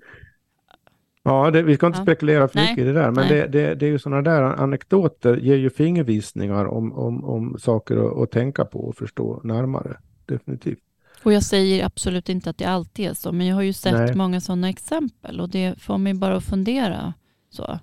Ja, 1.22 1.50
det, 1.50 1.62
vi 1.62 1.74
ska 1.74 1.86
inte 1.86 1.98
ja. 1.98 2.02
spekulera 2.02 2.48
för 2.48 2.60
mycket 2.60 2.78
i 2.78 2.84
det 2.84 2.92
där, 2.92 3.10
men 3.10 3.28
det, 3.28 3.46
det, 3.46 3.74
det, 3.74 3.86
är 3.86 3.90
ju 3.90 3.98
sådana 3.98 4.22
där 4.22 4.42
anekdoter 4.42 5.36
ger 5.36 5.56
ju 5.56 5.70
fingervisningar 5.70 6.64
om, 6.64 6.92
om, 6.92 7.24
om 7.24 7.58
saker 7.58 7.96
att, 7.96 8.18
att 8.18 8.30
tänka 8.30 8.64
på 8.64 8.80
och 8.80 8.96
förstå 8.96 9.40
närmare. 9.44 9.96
Definitivt. 10.26 10.78
Och 11.22 11.32
jag 11.32 11.42
säger 11.42 11.84
absolut 11.84 12.28
inte 12.28 12.50
att 12.50 12.58
det 12.58 12.64
alltid 12.64 13.06
är 13.10 13.14
så, 13.14 13.32
men 13.32 13.46
jag 13.46 13.54
har 13.54 13.62
ju 13.62 13.72
sett 13.72 13.92
Nej. 13.92 14.14
många 14.14 14.40
sådana 14.40 14.68
exempel 14.68 15.40
och 15.40 15.48
det 15.48 15.80
får 15.80 15.98
mig 15.98 16.14
bara 16.14 16.36
att 16.36 16.44
fundera. 16.44 17.14
Så. 17.50 17.78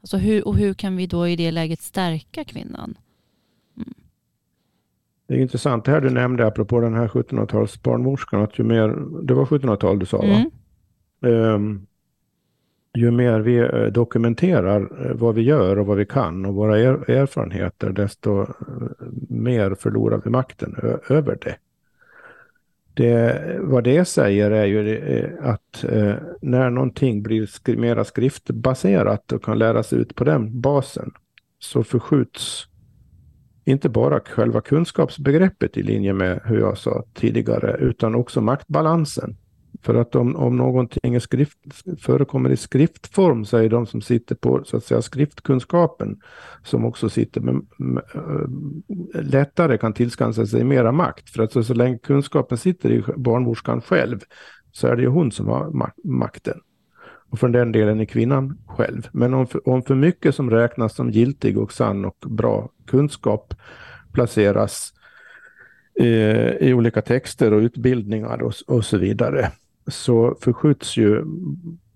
Alltså 0.00 0.16
hur, 0.16 0.48
och 0.48 0.56
hur 0.56 0.74
kan 0.74 0.96
vi 0.96 1.06
då 1.06 1.28
i 1.28 1.36
det 1.36 1.50
läget 1.50 1.80
stärka 1.80 2.44
kvinnan? 2.44 2.98
Mm. 3.76 3.94
Det 5.26 5.34
är 5.34 5.38
intressant 5.38 5.84
det 5.84 5.90
här 5.90 6.00
du 6.00 6.10
nämnde 6.10 6.46
apropå 6.46 6.80
den 6.80 6.94
här 6.94 7.08
1700-tals 7.08 7.82
barnmorskan. 7.82 8.42
Att 8.42 8.58
ju 8.58 8.64
mer, 8.64 8.88
det 9.22 9.34
var 9.34 9.44
1700-tal 9.44 9.98
du 9.98 10.06
sa 10.06 10.22
mm. 10.22 10.50
va? 11.20 11.28
Um, 11.28 11.86
ju 12.94 13.10
mer 13.10 13.40
vi 13.40 13.56
eh, 13.56 13.84
dokumenterar 13.92 15.06
eh, 15.06 15.14
vad 15.14 15.34
vi 15.34 15.42
gör 15.42 15.78
och 15.78 15.86
vad 15.86 15.96
vi 15.96 16.06
kan 16.06 16.44
och 16.44 16.54
våra 16.54 16.80
er, 16.80 17.10
erfarenheter, 17.10 17.90
desto 17.90 18.40
eh, 18.40 18.46
mer 19.28 19.74
förlorar 19.74 20.20
vi 20.24 20.30
makten 20.30 20.76
över 21.08 21.38
det. 21.40 21.56
Det, 22.94 23.58
vad 23.60 23.84
det 23.84 24.04
säger 24.04 24.50
är 24.50 24.64
ju 24.64 24.96
eh, 24.96 25.30
att 25.42 25.84
eh, 25.84 26.14
när 26.42 26.70
någonting 26.70 27.22
blir 27.22 27.46
skri 27.46 27.76
mera 27.76 28.04
skriftbaserat 28.04 29.32
och 29.32 29.44
kan 29.44 29.58
läras 29.58 29.92
ut 29.92 30.14
på 30.14 30.24
den 30.24 30.60
basen 30.60 31.10
så 31.58 31.84
förskjuts 31.84 32.66
inte 33.64 33.88
bara 33.88 34.20
själva 34.20 34.60
kunskapsbegreppet 34.60 35.76
i 35.76 35.82
linje 35.82 36.12
med 36.12 36.40
hur 36.44 36.58
jag 36.58 36.78
sa 36.78 37.04
tidigare 37.14 37.76
utan 37.76 38.14
också 38.14 38.40
maktbalansen. 38.40 39.36
För 39.82 39.94
att 39.94 40.14
om, 40.14 40.36
om 40.36 40.56
någonting 40.56 41.14
är 41.14 41.20
skrift, 41.20 41.58
förekommer 42.00 42.50
i 42.50 42.56
skriftform 42.56 43.44
så 43.44 43.56
är 43.56 43.68
de 43.68 43.86
som 43.86 44.00
sitter 44.00 44.34
på 44.34 44.64
så 44.64 44.76
att 44.76 44.84
säga, 44.84 45.02
skriftkunskapen 45.02 46.20
som 46.64 46.84
också 46.84 47.08
sitter 47.08 47.40
med, 47.40 47.66
med, 47.78 48.04
eh, 48.14 49.22
lättare 49.22 49.78
kan 49.78 49.92
tillskansa 49.92 50.46
sig 50.46 50.64
mera 50.64 50.92
makt. 50.92 51.30
För 51.30 51.42
att 51.42 51.52
så, 51.52 51.64
så 51.64 51.74
länge 51.74 51.98
kunskapen 51.98 52.58
sitter 52.58 52.90
i 52.90 53.02
barnmorskan 53.16 53.80
själv 53.80 54.18
så 54.72 54.86
är 54.86 54.96
det 54.96 55.02
ju 55.02 55.08
hon 55.08 55.32
som 55.32 55.48
har 55.48 55.90
makten. 56.04 56.60
Och 57.30 57.38
för 57.38 57.48
den 57.48 57.72
delen 57.72 58.00
är 58.00 58.04
kvinnan 58.04 58.58
själv. 58.66 59.08
Men 59.12 59.34
om 59.34 59.46
för, 59.46 59.68
om 59.68 59.82
för 59.82 59.94
mycket 59.94 60.34
som 60.34 60.50
räknas 60.50 60.94
som 60.94 61.10
giltig 61.10 61.58
och 61.58 61.72
sann 61.72 62.04
och 62.04 62.16
bra 62.26 62.70
kunskap 62.86 63.54
placeras 64.12 64.92
eh, 64.94 64.99
i 66.00 66.72
olika 66.74 67.02
texter 67.02 67.52
och 67.52 67.60
utbildningar 67.60 68.42
och, 68.42 68.54
och 68.66 68.84
så 68.84 68.98
vidare 68.98 69.52
så 69.86 70.36
förskjuts 70.40 70.96
ju, 70.96 71.24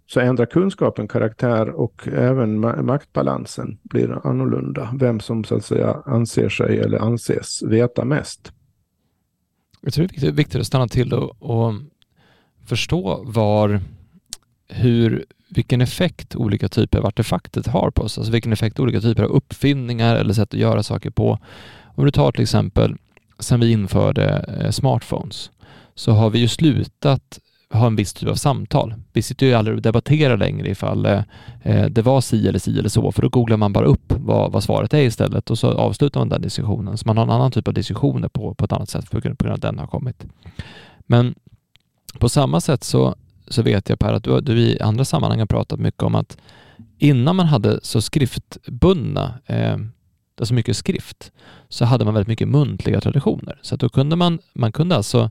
så 0.06 0.20
ändrar 0.20 0.46
kunskapen 0.46 1.08
karaktär 1.08 1.68
och 1.68 2.08
även 2.08 2.60
maktbalansen 2.60 3.78
blir 3.82 4.26
annorlunda. 4.26 4.94
Vem 4.98 5.20
som 5.20 5.44
så 5.44 5.56
att 5.56 5.64
säga 5.64 6.02
anser 6.06 6.48
sig 6.48 6.78
eller 6.78 6.98
anses 6.98 7.62
veta 7.62 8.04
mest. 8.04 8.52
Jag 9.80 9.92
tror 9.92 10.06
det 10.06 10.26
är 10.26 10.32
viktigt, 10.32 10.60
att 10.60 10.66
stanna 10.66 10.88
till 10.88 11.12
och, 11.12 11.42
och 11.42 11.74
förstå 12.66 13.22
var, 13.26 13.80
hur, 14.68 15.24
vilken 15.48 15.80
effekt 15.80 16.36
olika 16.36 16.68
typer 16.68 16.98
av 16.98 17.06
artefakter 17.06 17.70
har 17.70 17.90
på 17.90 18.02
oss. 18.02 18.18
Alltså 18.18 18.32
vilken 18.32 18.52
effekt 18.52 18.80
olika 18.80 19.00
typer 19.00 19.22
av 19.22 19.30
uppfinningar 19.30 20.16
eller 20.16 20.34
sätt 20.34 20.54
att 20.54 20.60
göra 20.60 20.82
saker 20.82 21.10
på. 21.10 21.38
Om 21.94 22.04
du 22.04 22.10
tar 22.10 22.32
till 22.32 22.42
exempel 22.42 22.96
sen 23.44 23.60
vi 23.60 23.70
införde 23.70 24.44
eh, 24.60 24.70
smartphones 24.70 25.50
så 25.94 26.12
har 26.12 26.30
vi 26.30 26.38
ju 26.38 26.48
slutat 26.48 27.38
ha 27.74 27.86
en 27.86 27.96
viss 27.96 28.12
typ 28.12 28.28
av 28.28 28.34
samtal. 28.34 28.94
Vi 29.12 29.22
sitter 29.22 29.46
ju 29.46 29.54
aldrig 29.54 29.76
och 29.76 29.82
debatterar 29.82 30.36
längre 30.36 30.68
ifall 30.68 31.06
eh, 31.06 31.22
eh, 31.62 31.86
det 31.86 32.02
var 32.02 32.20
si 32.20 32.48
eller 32.48 32.58
si 32.58 32.78
eller 32.78 32.88
så, 32.88 33.12
för 33.12 33.22
då 33.22 33.28
googlar 33.28 33.56
man 33.56 33.72
bara 33.72 33.84
upp 33.84 34.12
vad, 34.16 34.52
vad 34.52 34.64
svaret 34.64 34.94
är 34.94 35.02
istället 35.02 35.50
och 35.50 35.58
så 35.58 35.72
avslutar 35.72 36.20
man 36.20 36.28
den 36.28 36.42
diskussionen. 36.42 36.98
Så 36.98 37.06
man 37.06 37.16
har 37.16 37.24
en 37.24 37.30
annan 37.30 37.50
typ 37.50 37.68
av 37.68 37.74
diskussioner 37.74 38.28
på, 38.28 38.54
på 38.54 38.64
ett 38.64 38.72
annat 38.72 38.88
sätt 38.88 39.10
på 39.10 39.20
grund 39.20 39.42
av 39.42 39.52
att 39.52 39.62
den 39.62 39.78
har 39.78 39.86
kommit. 39.86 40.26
Men 41.06 41.34
på 42.18 42.28
samma 42.28 42.60
sätt 42.60 42.84
så, 42.84 43.14
så 43.48 43.62
vet 43.62 43.88
jag 43.88 43.98
Per 43.98 44.12
att 44.12 44.24
du, 44.24 44.40
du 44.40 44.58
i 44.58 44.80
andra 44.80 45.04
sammanhang 45.04 45.38
har 45.38 45.46
pratat 45.46 45.80
mycket 45.80 46.02
om 46.02 46.14
att 46.14 46.36
innan 46.98 47.36
man 47.36 47.46
hade 47.46 47.80
så 47.82 48.00
skriftbundna 48.02 49.34
eh, 49.46 49.76
alltså 50.40 50.54
mycket 50.54 50.76
skrift, 50.76 51.32
så 51.68 51.84
hade 51.84 52.04
man 52.04 52.14
väldigt 52.14 52.28
mycket 52.28 52.48
muntliga 52.48 53.00
traditioner. 53.00 53.58
Så 53.62 53.74
att 53.74 53.80
då 53.80 53.88
kunde 53.88 54.16
man, 54.16 54.38
man 54.52 54.72
kunde 54.72 54.96
alltså 54.96 55.30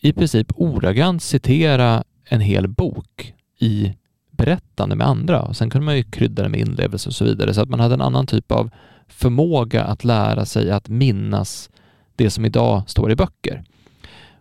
i 0.00 0.12
princip 0.12 0.52
ordagrant 0.56 1.22
citera 1.22 2.04
en 2.24 2.40
hel 2.40 2.68
bok 2.68 3.34
i 3.58 3.94
berättande 4.30 4.96
med 4.96 5.06
andra. 5.06 5.42
Och 5.42 5.56
sen 5.56 5.70
kunde 5.70 5.84
man 5.84 5.96
ju 5.96 6.02
krydda 6.02 6.42
det 6.42 6.48
med 6.48 6.60
inlevelse 6.60 7.08
och 7.08 7.14
så 7.14 7.24
vidare. 7.24 7.54
Så 7.54 7.60
att 7.60 7.68
man 7.68 7.80
hade 7.80 7.94
en 7.94 8.00
annan 8.00 8.26
typ 8.26 8.52
av 8.52 8.70
förmåga 9.08 9.84
att 9.84 10.04
lära 10.04 10.44
sig 10.44 10.70
att 10.70 10.88
minnas 10.88 11.70
det 12.16 12.30
som 12.30 12.44
idag 12.44 12.82
står 12.86 13.12
i 13.12 13.16
böcker. 13.16 13.64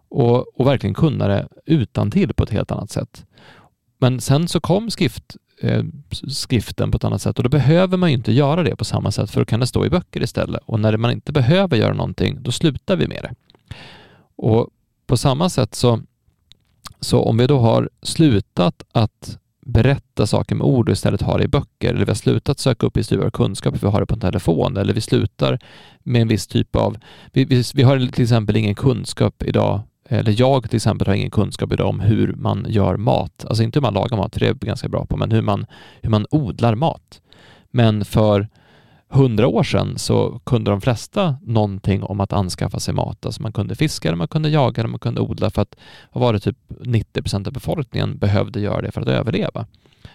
Och, 0.09 0.59
och 0.59 0.67
verkligen 0.67 0.93
kunna 0.93 1.27
det 1.27 1.47
utan 1.65 2.11
till 2.11 2.33
på 2.33 2.43
ett 2.43 2.49
helt 2.49 2.71
annat 2.71 2.91
sätt. 2.91 3.25
Men 3.97 4.21
sen 4.21 4.47
så 4.47 4.59
kom 4.59 4.89
skrift, 4.89 5.35
Eh, 5.63 5.83
skriften 6.27 6.91
på 6.91 6.95
ett 6.95 7.03
annat 7.03 7.21
sätt 7.21 7.37
och 7.37 7.43
då 7.43 7.49
behöver 7.49 7.97
man 7.97 8.09
ju 8.09 8.15
inte 8.15 8.31
göra 8.31 8.63
det 8.63 8.75
på 8.75 8.85
samma 8.85 9.11
sätt 9.11 9.31
för 9.31 9.41
då 9.41 9.45
kan 9.45 9.59
det 9.59 9.67
stå 9.67 9.85
i 9.85 9.89
böcker 9.89 10.23
istället. 10.23 10.61
Och 10.65 10.79
när 10.79 10.97
man 10.97 11.11
inte 11.11 11.31
behöver 11.31 11.77
göra 11.77 11.93
någonting, 11.93 12.37
då 12.41 12.51
slutar 12.51 12.95
vi 12.95 13.07
med 13.07 13.23
det. 13.23 13.35
Och 14.35 14.69
på 15.07 15.17
samma 15.17 15.49
sätt 15.49 15.75
så, 15.75 16.01
så 16.99 17.21
om 17.21 17.37
vi 17.37 17.47
då 17.47 17.59
har 17.59 17.89
slutat 18.01 18.83
att 18.91 19.37
berätta 19.65 20.27
saker 20.27 20.55
med 20.55 20.65
ord 20.65 20.89
och 20.89 20.93
istället 20.93 21.21
har 21.21 21.37
det 21.37 21.43
i 21.43 21.47
böcker, 21.47 21.89
eller 21.89 22.05
vi 22.05 22.11
har 22.11 22.15
slutat 22.15 22.59
söka 22.59 22.85
upp 22.85 22.97
historier 22.97 23.27
och 23.27 23.33
kunskap 23.33 23.77
för 23.77 23.87
vi 23.87 23.91
har 23.91 23.99
det 23.99 24.05
på 24.05 24.13
en 24.13 24.19
telefon, 24.19 24.77
eller 24.77 24.93
vi 24.93 25.01
slutar 25.01 25.59
med 25.99 26.21
en 26.21 26.27
viss 26.27 26.47
typ 26.47 26.75
av... 26.75 26.97
Vi, 27.31 27.45
vi, 27.45 27.63
vi 27.73 27.83
har 27.83 28.11
till 28.11 28.23
exempel 28.23 28.55
ingen 28.55 28.75
kunskap 28.75 29.43
idag 29.43 29.81
eller 30.09 30.35
jag 30.37 30.69
till 30.69 30.75
exempel 30.75 31.07
har 31.07 31.15
ingen 31.15 31.31
kunskap 31.31 31.73
idag 31.73 31.89
om 31.89 31.99
hur 31.99 32.33
man 32.33 32.65
gör 32.69 32.97
mat. 32.97 33.45
Alltså 33.45 33.63
inte 33.63 33.79
hur 33.79 33.81
man 33.81 33.93
lagar 33.93 34.17
mat, 34.17 34.33
för 34.33 34.39
det 34.39 34.45
är 34.45 34.47
jag 34.47 34.59
ganska 34.59 34.89
bra 34.89 35.05
på, 35.05 35.17
men 35.17 35.31
hur 35.31 35.41
man, 35.41 35.65
hur 36.01 36.09
man 36.09 36.25
odlar 36.31 36.75
mat. 36.75 37.21
Men 37.71 38.05
för 38.05 38.47
hundra 39.13 39.47
år 39.47 39.63
sedan 39.63 39.97
så 39.97 40.39
kunde 40.43 40.71
de 40.71 40.81
flesta 40.81 41.35
någonting 41.41 42.03
om 42.03 42.19
att 42.19 42.33
anskaffa 42.33 42.79
sig 42.79 42.93
mat. 42.93 43.25
Alltså 43.25 43.41
man 43.41 43.53
kunde 43.53 43.75
fiska, 43.75 44.15
man 44.15 44.27
kunde 44.27 44.49
jaga, 44.49 44.87
man 44.87 44.99
kunde 44.99 45.21
odla 45.21 45.49
för 45.49 45.61
att, 45.61 45.75
vad 46.11 46.21
var 46.21 46.33
det, 46.33 46.39
typ 46.39 46.57
90 46.67 47.21
procent 47.21 47.47
av 47.47 47.53
befolkningen 47.53 48.17
behövde 48.17 48.59
göra 48.59 48.81
det 48.81 48.91
för 48.91 49.01
att 49.01 49.07
överleva. 49.07 49.65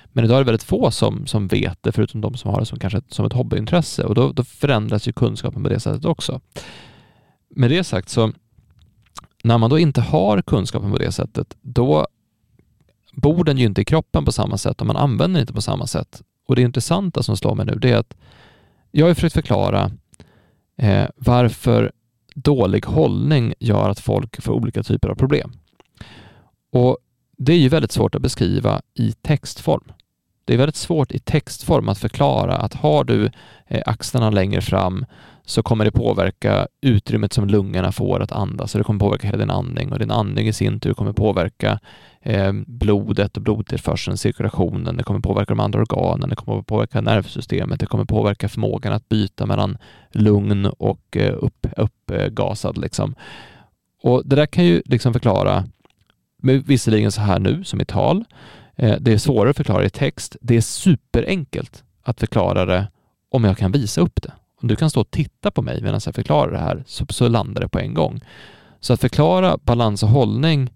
Men 0.04 0.24
idag 0.24 0.36
är 0.36 0.40
det 0.40 0.46
väldigt 0.46 0.62
få 0.62 0.90
som, 0.90 1.26
som 1.26 1.48
vet 1.48 1.82
det, 1.82 1.92
förutom 1.92 2.20
de 2.20 2.34
som 2.34 2.50
har 2.50 2.60
det 2.60 2.66
som 2.66 2.78
kanske 2.78 3.00
som 3.08 3.26
ett 3.26 3.32
hobbyintresse 3.32 4.04
och 4.04 4.14
då, 4.14 4.32
då 4.32 4.44
förändras 4.44 5.08
ju 5.08 5.12
kunskapen 5.12 5.62
på 5.62 5.68
det 5.68 5.80
sättet 5.80 6.04
också. 6.04 6.40
Med 7.50 7.70
det 7.70 7.84
sagt 7.84 8.08
så, 8.08 8.32
när 9.48 9.58
man 9.58 9.70
då 9.70 9.78
inte 9.78 10.00
har 10.00 10.42
kunskapen 10.42 10.90
på 10.90 10.98
det 10.98 11.12
sättet, 11.12 11.56
då 11.60 12.06
bor 13.12 13.44
den 13.44 13.58
ju 13.58 13.66
inte 13.66 13.80
i 13.80 13.84
kroppen 13.84 14.24
på 14.24 14.32
samma 14.32 14.58
sätt 14.58 14.80
och 14.80 14.86
man 14.86 14.96
använder 14.96 15.34
den 15.34 15.40
inte 15.40 15.52
på 15.52 15.62
samma 15.62 15.86
sätt. 15.86 16.22
Och 16.46 16.56
det 16.56 16.62
intressanta 16.62 17.22
som 17.22 17.36
slår 17.36 17.54
mig 17.54 17.66
nu, 17.66 17.74
det 17.74 17.90
är 17.90 17.96
att 17.96 18.16
jag 18.90 19.06
har 19.06 19.14
försökt 19.14 19.34
förklara 19.34 19.90
eh, 20.76 21.08
varför 21.16 21.92
dålig 22.34 22.84
hållning 22.84 23.54
gör 23.58 23.90
att 23.90 24.00
folk 24.00 24.42
får 24.42 24.52
olika 24.52 24.82
typer 24.82 25.08
av 25.08 25.14
problem. 25.14 25.52
Och 26.72 26.98
Det 27.36 27.52
är 27.52 27.58
ju 27.58 27.68
väldigt 27.68 27.92
svårt 27.92 28.14
att 28.14 28.22
beskriva 28.22 28.80
i 28.94 29.12
textform. 29.12 29.92
Det 30.44 30.54
är 30.54 30.58
väldigt 30.58 30.76
svårt 30.76 31.12
i 31.12 31.18
textform 31.18 31.88
att 31.88 31.98
förklara 31.98 32.56
att 32.56 32.74
har 32.74 33.04
du 33.04 33.30
eh, 33.66 33.82
axlarna 33.86 34.30
längre 34.30 34.60
fram 34.60 35.04
så 35.48 35.62
kommer 35.62 35.84
det 35.84 35.90
påverka 35.90 36.68
utrymmet 36.80 37.32
som 37.32 37.48
lungorna 37.48 37.92
får 37.92 38.22
att 38.22 38.32
andas 38.32 38.74
och 38.74 38.78
det 38.78 38.84
kommer 38.84 39.00
påverka 39.00 39.26
hela 39.26 39.38
din 39.38 39.50
andning 39.50 39.92
och 39.92 39.98
din 39.98 40.10
andning 40.10 40.48
i 40.48 40.52
sin 40.52 40.80
tur 40.80 40.94
kommer 40.94 41.12
påverka 41.12 41.80
eh, 42.22 42.52
blodet 42.66 43.36
och 43.36 43.42
blodtillförseln, 43.42 44.16
cirkulationen, 44.16 44.96
det 44.96 45.02
kommer 45.02 45.20
påverka 45.20 45.54
de 45.54 45.60
andra 45.60 45.80
organen, 45.80 46.28
det 46.28 46.36
kommer 46.36 46.62
påverka 46.62 47.00
nervsystemet, 47.00 47.80
det 47.80 47.86
kommer 47.86 48.04
påverka 48.04 48.48
förmågan 48.48 48.92
att 48.92 49.08
byta 49.08 49.46
mellan 49.46 49.78
lugn 50.12 50.66
och 50.66 51.16
eh, 51.16 51.34
upp, 51.38 51.66
uppgasad. 51.76 52.78
Liksom. 52.78 53.14
Och 54.02 54.22
det 54.24 54.36
där 54.36 54.46
kan 54.46 54.64
ju 54.64 54.82
liksom 54.84 55.12
förklara, 55.12 55.64
visserligen 56.42 57.12
så 57.12 57.20
här 57.20 57.38
nu 57.38 57.64
som 57.64 57.80
i 57.80 57.84
tal, 57.84 58.24
eh, 58.76 58.96
det 59.00 59.12
är 59.12 59.18
svårare 59.18 59.50
att 59.50 59.56
förklara 59.56 59.84
i 59.84 59.90
text, 59.90 60.36
det 60.40 60.56
är 60.56 60.60
superenkelt 60.60 61.84
att 62.02 62.20
förklara 62.20 62.64
det 62.64 62.88
om 63.30 63.44
jag 63.44 63.58
kan 63.58 63.72
visa 63.72 64.00
upp 64.00 64.22
det. 64.22 64.32
Om 64.62 64.68
du 64.68 64.76
kan 64.76 64.90
stå 64.90 65.00
och 65.00 65.10
titta 65.10 65.50
på 65.50 65.62
mig 65.62 65.82
medan 65.82 66.00
jag 66.04 66.14
förklarar 66.14 66.52
det 66.52 66.58
här 66.58 66.84
så, 66.86 67.06
så 67.08 67.28
landar 67.28 67.62
det 67.62 67.68
på 67.68 67.78
en 67.78 67.94
gång. 67.94 68.20
Så 68.80 68.92
att 68.92 69.00
förklara 69.00 69.58
balans 69.62 70.02
och 70.02 70.08
hållning 70.08 70.70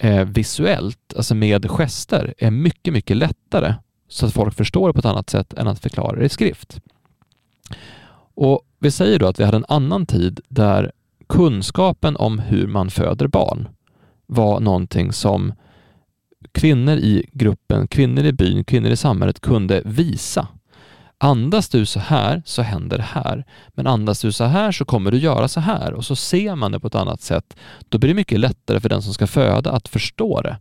eh, 0.00 0.24
visuellt, 0.24 1.14
alltså 1.16 1.34
med 1.34 1.70
gester, 1.70 2.34
är 2.38 2.50
mycket, 2.50 2.92
mycket 2.94 3.16
lättare 3.16 3.74
så 4.08 4.26
att 4.26 4.32
folk 4.32 4.54
förstår 4.54 4.88
det 4.88 4.92
på 4.92 4.98
ett 4.98 5.04
annat 5.04 5.30
sätt 5.30 5.52
än 5.52 5.68
att 5.68 5.78
förklara 5.78 6.18
det 6.18 6.24
i 6.24 6.28
skrift. 6.28 6.80
Och 8.34 8.62
Vi 8.78 8.90
säger 8.90 9.18
då 9.18 9.26
att 9.26 9.40
vi 9.40 9.44
hade 9.44 9.56
en 9.56 9.64
annan 9.68 10.06
tid 10.06 10.40
där 10.48 10.92
kunskapen 11.28 12.16
om 12.16 12.38
hur 12.38 12.66
man 12.66 12.90
föder 12.90 13.26
barn 13.26 13.68
var 14.26 14.60
någonting 14.60 15.12
som 15.12 15.52
kvinnor 16.52 16.94
i 16.94 17.26
gruppen, 17.32 17.88
kvinnor 17.88 18.24
i 18.24 18.32
byn, 18.32 18.64
kvinnor 18.64 18.90
i 18.90 18.96
samhället 18.96 19.40
kunde 19.40 19.82
visa 19.84 20.48
Andas 21.24 21.68
du 21.68 21.86
så 21.86 22.00
här 22.00 22.42
så 22.44 22.62
händer 22.62 22.96
det 22.96 23.02
här. 23.02 23.44
Men 23.74 23.86
andas 23.86 24.20
du 24.20 24.32
så 24.32 24.44
här 24.44 24.72
så 24.72 24.84
kommer 24.84 25.10
du 25.10 25.18
göra 25.18 25.48
så 25.48 25.60
här 25.60 25.92
och 25.92 26.04
så 26.04 26.16
ser 26.16 26.56
man 26.56 26.72
det 26.72 26.80
på 26.80 26.86
ett 26.86 26.94
annat 26.94 27.20
sätt. 27.20 27.56
Då 27.88 27.98
blir 27.98 28.08
det 28.08 28.14
mycket 28.14 28.40
lättare 28.40 28.80
för 28.80 28.88
den 28.88 29.02
som 29.02 29.14
ska 29.14 29.26
föda 29.26 29.70
att 29.70 29.88
förstå 29.88 30.40
det. 30.40 30.58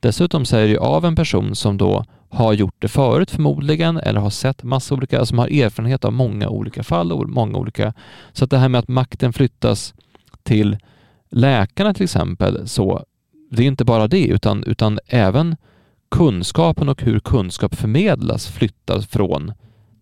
Dessutom 0.00 0.44
säger 0.44 0.68
det 0.68 0.78
av 0.78 1.04
en 1.04 1.16
person 1.16 1.54
som 1.54 1.76
då 1.76 2.04
har 2.28 2.52
gjort 2.52 2.74
det 2.78 2.88
förut 2.88 3.30
förmodligen 3.30 3.96
eller 3.96 4.20
har 4.20 4.30
sett 4.30 4.62
massa 4.62 4.94
olika, 4.94 5.26
som 5.26 5.38
har 5.38 5.48
erfarenhet 5.48 6.04
av 6.04 6.12
många 6.12 6.48
olika 6.48 6.82
fall 6.82 7.12
och 7.12 7.28
många 7.28 7.58
olika. 7.58 7.94
Så 8.32 8.44
att 8.44 8.50
det 8.50 8.58
här 8.58 8.68
med 8.68 8.78
att 8.78 8.88
makten 8.88 9.32
flyttas 9.32 9.94
till 10.42 10.78
läkarna 11.30 11.94
till 11.94 12.04
exempel, 12.04 12.68
så 12.68 13.04
det 13.50 13.62
är 13.62 13.66
inte 13.66 13.84
bara 13.84 14.08
det 14.08 14.26
utan, 14.26 14.64
utan 14.64 14.98
även 15.06 15.56
kunskapen 16.10 16.88
och 16.88 17.02
hur 17.02 17.20
kunskap 17.20 17.74
förmedlas 17.74 18.46
flyttas 18.46 19.06
från 19.06 19.52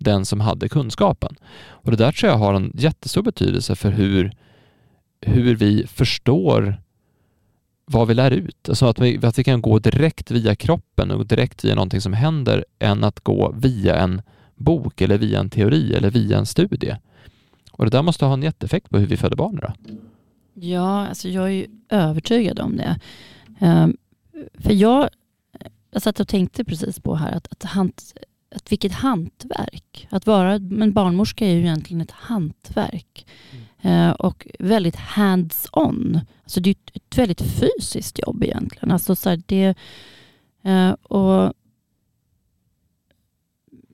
den 0.00 0.24
som 0.24 0.40
hade 0.40 0.68
kunskapen. 0.68 1.36
Och 1.68 1.90
Det 1.90 1.96
där 1.96 2.12
tror 2.12 2.30
jag 2.30 2.38
har 2.38 2.54
en 2.54 2.72
jättestor 2.74 3.22
betydelse 3.22 3.76
för 3.76 3.90
hur, 3.90 4.32
hur 5.20 5.54
vi 5.54 5.86
förstår 5.86 6.80
vad 7.84 8.08
vi 8.08 8.14
lär 8.14 8.30
ut. 8.30 8.68
Alltså 8.68 8.86
att 8.86 8.98
vi, 8.98 9.20
att 9.22 9.38
vi 9.38 9.44
kan 9.44 9.62
gå 9.62 9.78
direkt 9.78 10.30
via 10.30 10.54
kroppen 10.54 11.10
och 11.10 11.26
direkt 11.26 11.64
via 11.64 11.74
någonting 11.74 12.00
som 12.00 12.12
händer 12.12 12.64
än 12.78 13.04
att 13.04 13.20
gå 13.20 13.54
via 13.56 13.96
en 13.96 14.22
bok 14.56 15.00
eller 15.00 15.18
via 15.18 15.40
en 15.40 15.50
teori 15.50 15.94
eller 15.94 16.10
via 16.10 16.38
en 16.38 16.46
studie. 16.46 16.96
Och 17.72 17.84
Det 17.84 17.90
där 17.90 18.02
måste 18.02 18.24
ha 18.24 18.34
en 18.34 18.42
jätteeffekt 18.42 18.90
på 18.90 18.98
hur 18.98 19.06
vi 19.06 19.16
föder 19.16 19.36
barn 19.36 19.58
idag. 19.58 19.72
Ja, 20.54 21.06
alltså 21.06 21.28
jag 21.28 21.44
är 21.44 21.52
ju 21.52 21.66
övertygad 21.88 22.60
om 22.60 22.76
det. 22.76 23.00
Um, 23.66 23.96
för 24.54 24.72
jag, 24.72 25.08
jag 25.90 26.02
satt 26.02 26.20
och 26.20 26.28
tänkte 26.28 26.64
precis 26.64 27.00
på 27.00 27.14
här 27.14 27.32
att, 27.32 27.48
att 27.52 27.62
han, 27.62 27.92
att 28.50 28.72
vilket 28.72 28.92
hantverk. 28.92 30.08
Att 30.10 30.26
vara 30.26 30.52
en 30.54 30.92
barnmorska 30.92 31.46
är 31.46 31.52
ju 31.52 31.60
egentligen 31.60 32.00
ett 32.00 32.10
hantverk. 32.10 33.26
Mm. 33.50 34.08
Eh, 34.08 34.10
och 34.10 34.46
väldigt 34.58 34.96
hands-on. 34.96 36.20
Alltså 36.42 36.60
det 36.60 36.70
är 36.70 36.76
ett 36.94 37.18
väldigt 37.18 37.42
fysiskt 37.42 38.18
jobb 38.18 38.44
egentligen. 38.44 38.90
Alltså 38.90 39.16
så 39.16 39.30
här, 39.30 39.42
det, 39.46 39.74
eh, 40.62 40.90
och 40.90 41.52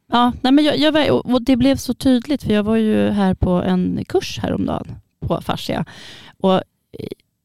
Ja, 0.09 0.33
nej 0.41 0.53
men 0.53 0.65
jag, 0.65 0.79
jag, 0.79 1.27
och 1.27 1.43
det 1.43 1.57
blev 1.57 1.77
så 1.77 1.95
tydligt 1.95 2.43
för 2.43 2.53
jag 2.53 2.63
var 2.63 2.77
ju 2.77 3.11
här 3.11 3.35
på 3.35 3.51
en 3.51 4.05
kurs 4.09 4.39
häromdagen 4.39 4.95
på 5.21 5.41
fascia. 5.41 5.85
Och 6.39 6.55
eh, 6.55 6.61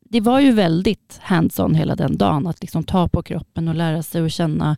det 0.10 0.22
var 0.22 0.40
ju 0.40 0.52
väldigt 0.52 1.20
hands-on 1.22 1.76
hela 1.76 1.96
den 1.96 2.18
dagen 2.18 2.48
att 2.48 2.62
liksom 2.62 2.84
ta 2.84 3.08
på 3.08 3.24
kroppen 3.24 3.68
och 3.68 3.76
lära 3.76 4.04
sig 4.04 4.26
att 4.26 4.32
känna 4.32 4.78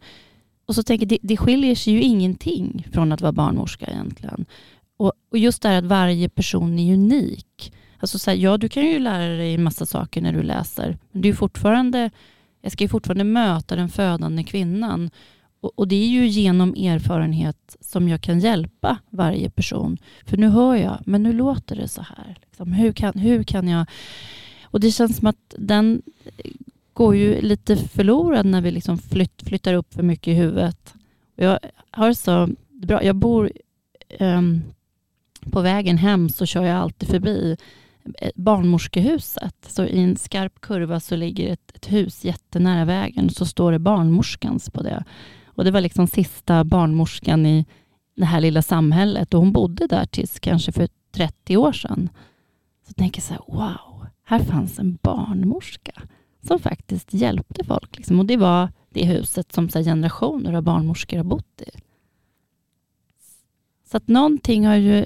och 0.66 0.76
så 0.76 0.84
tänker 0.84 1.06
jag, 1.06 1.10
det, 1.10 1.20
det 1.22 1.38
skiljer 1.38 1.76
sig 1.76 1.94
ju 1.94 2.02
ingenting 2.02 2.88
från 2.92 3.12
att 3.12 3.22
vara 3.22 3.32
barnmorska 3.32 3.86
egentligen. 3.86 4.46
Och, 4.98 5.14
och 5.32 5.38
just 5.38 5.62
det 5.62 5.70
här 5.70 5.78
att 5.78 5.86
varje 5.86 6.30
person 6.30 6.80
är 6.80 6.94
unik. 6.94 7.74
Alltså 8.00 8.20
så 8.20 8.32
här, 8.32 8.38
ja, 8.38 8.58
du 8.58 8.70
kan 8.70 8.86
ju 8.86 9.00
lära 9.00 9.34
dig 9.38 9.54
en 9.54 9.64
massa 9.64 9.86
saker 9.86 10.22
när 10.22 10.34
du 10.34 10.44
läser, 10.44 10.98
men 11.12 11.22
du 11.22 11.30
är 11.30 11.34
fortfarande, 11.34 12.10
jag 12.62 12.72
ska 12.72 12.84
ju 12.84 12.88
fortfarande 12.88 13.24
möta 13.24 13.76
den 13.76 13.90
födande 13.90 14.44
kvinnan. 14.44 15.10
Och, 15.62 15.80
och, 15.80 15.88
det 15.88 15.96
är 15.96 16.08
ju 16.08 16.28
genom 16.28 16.74
erfarenhet 16.74 17.78
som 17.82 18.10
jag 18.10 18.22
kan 18.22 18.40
hjälpa 18.40 18.98
varje 19.10 19.50
person. 19.50 19.98
För 20.26 20.38
nu 20.38 20.48
hör 20.48 20.76
jag, 20.76 20.98
men 21.06 21.24
nu 21.24 21.34
låter 21.34 21.76
det 21.76 21.88
så 21.88 22.02
här. 22.02 22.38
Liksom, 22.42 22.74
hur, 22.74 22.94
kan, 22.94 23.14
hur 23.14 23.44
kan 23.44 23.68
jag... 23.68 23.86
Och 24.64 24.80
det 24.80 24.92
känns 24.92 25.18
som 25.18 25.28
att 25.28 25.56
den 25.58 26.02
går 26.94 27.16
ju 27.16 27.42
lite 27.42 27.76
förlorad 27.76 28.46
när 28.46 28.62
vi 28.62 28.72
liksom 28.72 28.98
flytt, 28.98 29.44
flyttar 29.48 29.74
upp 29.74 29.94
för 29.94 30.04
mycket 30.04 30.28
i 30.28 30.34
huvudet. 30.34 30.94
Jag 31.36 31.60
har 31.92 32.14
så 32.14 32.50
bra, 32.70 33.04
jag 33.04 33.16
bor 33.16 33.52
um, 34.20 34.62
på 35.52 35.62
vägen 35.62 35.98
hem 35.98 36.30
så 36.30 36.46
kör 36.46 36.64
jag 36.64 36.78
alltid 36.78 37.10
förbi 37.10 37.58
eh, 38.18 38.32
barnmorskehuset. 38.36 39.56
Så 39.68 39.86
i 39.86 40.00
en 40.04 40.18
skarp 40.18 40.62
kurva 40.62 41.00
så 41.00 41.16
ligger 41.16 41.54
ett, 41.54 41.72
ett 41.76 41.92
hus 41.92 42.26
jättenära 42.26 42.86
vägen. 42.86 43.30
Så 43.30 43.46
står 43.46 43.72
det 43.72 43.80
barnmorskans 43.80 44.70
på 44.70 44.84
det. 44.84 45.04
Och 45.46 45.64
det 45.64 45.72
var 45.72 45.82
liksom 45.82 46.08
sista 46.08 46.64
barnmorskan 46.64 47.46
i 47.46 47.66
det 48.16 48.26
här 48.26 48.42
lilla 48.42 48.62
samhället 48.62 49.34
och 49.34 49.40
hon 49.40 49.52
bodde 49.52 49.88
där 49.88 50.06
tills 50.06 50.40
kanske 50.40 50.72
för 50.72 50.88
30 51.12 51.58
år 51.58 51.72
sedan. 51.72 52.10
Så 52.86 52.90
jag 52.90 52.96
tänker 52.96 53.22
så 53.22 53.34
här, 53.34 53.42
wow, 53.48 54.08
här 54.26 54.40
fanns 54.40 54.80
en 54.80 54.98
barnmorska 55.02 56.02
som 56.48 56.60
faktiskt 56.60 57.14
hjälpte 57.14 57.64
folk. 57.64 57.98
Liksom. 57.98 58.20
Och 58.20 58.26
det 58.26 58.38
var 58.38 58.70
det 58.90 59.06
huset 59.06 59.54
som 59.54 59.70
så 59.70 59.80
generationer 59.80 60.54
av 60.54 60.64
barnmorskor 60.64 61.18
har 61.18 61.24
bott 61.24 61.62
i. 61.62 61.80
Så 63.86 63.98
att 63.98 64.08
någonting 64.08 64.66
har 64.66 64.76
ju 64.76 65.06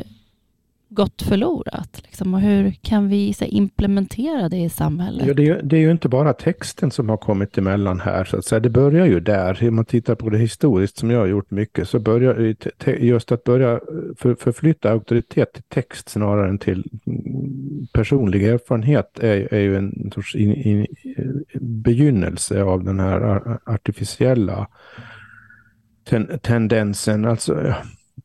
gått 0.90 1.22
förlorat? 1.22 2.02
Liksom, 2.04 2.34
och 2.34 2.42
hur 2.42 2.72
kan 2.72 3.10
vi 3.10 3.34
så, 3.34 3.46
implementera 3.46 4.50
det 4.50 4.58
i 4.58 4.70
samhället? 4.70 5.28
Ja, 5.28 5.34
det, 5.34 5.48
är, 5.48 5.62
det 5.64 5.76
är 5.76 5.80
ju 5.80 5.92
inte 5.92 6.10
bara 6.10 6.34
texten 6.34 6.92
som 6.92 7.10
har 7.10 7.18
kommit 7.18 7.58
emellan 7.58 8.00
här. 8.00 8.24
Så 8.24 8.38
att 8.38 8.46
säga. 8.46 8.60
Det 8.60 8.70
börjar 8.70 9.06
ju 9.06 9.20
där. 9.20 9.68
Om 9.68 9.76
man 9.76 9.86
tittar 9.86 10.16
på 10.16 10.30
det 10.30 10.38
historiskt, 10.38 10.98
som 10.98 11.12
jag 11.12 11.20
har 11.20 11.28
gjort 11.28 11.52
mycket, 11.52 11.90
så 11.90 12.00
börjar 12.00 12.56
just 13.00 13.32
att 13.32 13.44
börja 13.44 13.72
eh, 13.72 13.80
för, 14.18 14.36
förflytta 14.36 14.92
auktoritet 14.92 15.54
till 15.54 15.64
text 15.64 16.10
snarare 16.10 16.50
än 16.50 16.58
till 16.58 16.84
mm, 17.08 17.88
personlig 17.94 18.44
erfarenhet 18.44 19.20
är, 19.20 19.54
är 19.54 19.60
ju 19.60 19.78
en 19.78 20.12
sorts 20.16 20.36
in, 20.36 20.54
in, 20.54 20.88
begynnelse 21.62 22.64
av 22.64 22.84
den 22.84 23.00
här 23.00 23.42
artificiella 23.66 24.68
ten, 26.10 26.40
tendensen. 26.42 27.26
Alltså, 27.26 27.76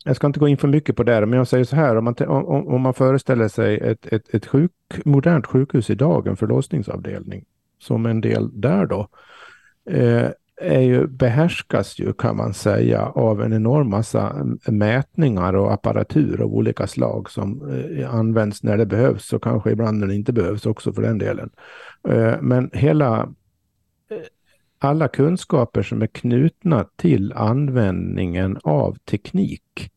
jag 0.04 0.16
ska 0.16 0.26
inte 0.26 0.40
gå 0.40 0.48
in 0.48 0.56
för 0.56 0.68
mycket 0.68 0.96
på 0.96 1.02
det, 1.02 1.26
men 1.26 1.36
jag 1.36 1.48
säger 1.48 1.64
så 1.64 1.76
här, 1.76 1.96
om 1.96 2.04
man, 2.04 2.14
om, 2.26 2.68
om 2.68 2.80
man 2.80 2.94
föreställer 2.94 3.48
sig 3.48 3.78
ett, 3.78 4.06
ett, 4.06 4.34
ett 4.34 4.46
sjuk, 4.46 4.72
modernt 5.04 5.46
sjukhus 5.46 5.90
idag, 5.90 6.26
en 6.26 6.36
förlossningsavdelning, 6.36 7.44
som 7.78 8.06
en 8.06 8.20
del 8.20 8.60
där 8.60 8.86
då, 8.86 9.08
eh, 9.90 10.28
är 10.62 10.80
ju, 10.80 11.06
behärskas 11.06 11.98
ju 11.98 12.12
kan 12.12 12.36
man 12.36 12.54
säga 12.54 13.06
av 13.06 13.42
en 13.42 13.52
enorm 13.52 13.90
massa 13.90 14.46
mätningar 14.66 15.54
och 15.54 15.72
apparatur 15.72 16.40
av 16.40 16.54
olika 16.54 16.86
slag 16.86 17.30
som 17.30 17.70
eh, 17.70 18.14
används 18.14 18.62
när 18.62 18.78
det 18.78 18.86
behövs 18.86 19.32
och 19.32 19.42
kanske 19.42 19.70
ibland 19.70 19.98
när 19.98 20.06
det 20.06 20.14
inte 20.14 20.32
behövs 20.32 20.66
också 20.66 20.92
för 20.92 21.02
den 21.02 21.18
delen. 21.18 21.50
Eh, 22.08 22.34
men 22.40 22.70
hela 22.72 23.20
eh, 24.10 24.16
alla 24.84 25.08
kunskaper 25.08 25.82
som 25.82 26.02
är 26.02 26.06
knutna 26.06 26.86
till 26.96 27.32
användningen 27.32 28.58
av 28.62 28.96
teknik 29.04 29.90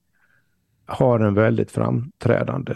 har 0.85 1.19
en 1.19 1.33
väldigt 1.33 1.71
framträdande 1.71 2.75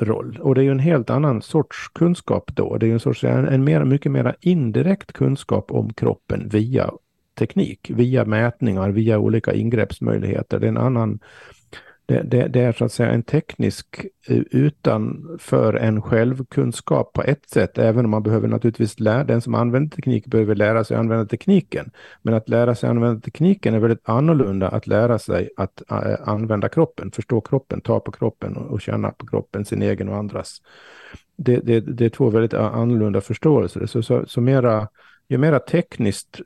roll. 0.00 0.38
Och 0.42 0.54
det 0.54 0.60
är 0.60 0.64
ju 0.64 0.70
en 0.70 0.78
helt 0.78 1.10
annan 1.10 1.42
sorts 1.42 1.88
kunskap 1.94 2.50
då. 2.54 2.76
Det 2.76 2.86
är 2.86 2.88
ju 2.88 2.92
en, 2.92 3.00
sorts, 3.00 3.24
en, 3.24 3.48
en 3.48 3.64
mer, 3.64 3.84
mycket 3.84 4.12
mer 4.12 4.36
indirekt 4.40 5.12
kunskap 5.12 5.70
om 5.70 5.92
kroppen 5.92 6.48
via 6.48 6.90
teknik, 7.38 7.90
via 7.90 8.24
mätningar, 8.24 8.90
via 8.90 9.18
olika 9.18 9.54
ingreppsmöjligheter. 9.54 10.60
Det 10.60 10.66
är 10.66 10.68
en 10.68 10.76
annan 10.76 11.18
det, 12.08 12.22
det, 12.22 12.48
det, 12.48 12.60
är 12.60 12.72
så 12.72 12.84
att 12.84 12.92
säga 12.92 13.10
en 13.10 13.22
teknisk 13.22 14.06
eh, 14.28 14.42
utanför 14.50 15.74
en 15.74 16.02
självkunskap 16.02 17.12
på 17.12 17.22
ett 17.22 17.50
sätt, 17.50 17.78
även 17.78 18.04
om 18.04 18.10
man 18.10 18.22
behöver 18.22 18.48
naturligtvis 18.48 19.00
lära, 19.00 19.24
den 19.24 19.40
som 19.40 19.54
använder 19.54 19.96
teknik 19.96 20.26
behöver 20.26 20.54
lära 20.54 20.84
sig 20.84 20.96
använda 20.96 21.26
tekniken. 21.26 21.90
Men 22.22 22.34
att 22.34 22.48
lära 22.48 22.74
sig 22.74 22.90
använda 22.90 23.20
tekniken 23.20 23.74
är 23.74 23.78
väldigt 23.78 24.08
annorlunda 24.08 24.68
att 24.68 24.86
lära 24.86 25.18
sig 25.18 25.50
att 25.56 25.82
eh, 25.90 26.28
använda 26.28 26.68
kroppen, 26.68 27.10
förstå 27.10 27.40
kroppen, 27.40 27.80
ta 27.80 28.00
på 28.00 28.12
kroppen 28.12 28.56
och, 28.56 28.70
och 28.70 28.80
känna 28.80 29.10
på 29.10 29.26
kroppen, 29.26 29.64
sin 29.64 29.82
egen 29.82 30.08
och 30.08 30.16
andras. 30.16 30.62
Det, 31.36 31.56
det, 31.56 31.80
det 31.80 32.04
är 32.04 32.10
två 32.10 32.30
väldigt 32.30 32.54
eh, 32.54 32.74
annorlunda 32.74 33.20
förståelser. 33.20 33.86
Så, 33.86 34.02
så, 34.02 34.24
så 34.26 34.40
mera 34.40 34.88
ju 35.28 35.38
mer 35.38 35.58
tekniskt 35.58 36.40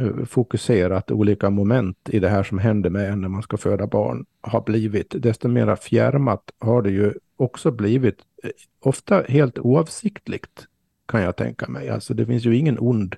eh, 0.00 0.24
fokuserat 0.24 1.10
olika 1.10 1.50
moment 1.50 2.08
i 2.08 2.18
det 2.18 2.28
här 2.28 2.42
som 2.42 2.58
händer 2.58 2.90
med 2.90 3.12
en 3.12 3.20
när 3.20 3.28
man 3.28 3.42
ska 3.42 3.56
föda 3.56 3.86
barn 3.86 4.26
har 4.40 4.60
blivit, 4.60 5.14
desto 5.18 5.48
mer 5.48 5.76
fjärmat 5.76 6.42
har 6.58 6.82
det 6.82 6.90
ju 6.90 7.14
också 7.36 7.70
blivit. 7.70 8.18
Eh, 8.42 8.50
ofta 8.80 9.22
helt 9.28 9.58
oavsiktligt 9.58 10.66
kan 11.08 11.22
jag 11.22 11.36
tänka 11.36 11.68
mig. 11.68 11.88
Alltså 11.88 12.14
det 12.14 12.26
finns 12.26 12.44
ju 12.44 12.56
ingen 12.56 12.78
ond 12.78 13.16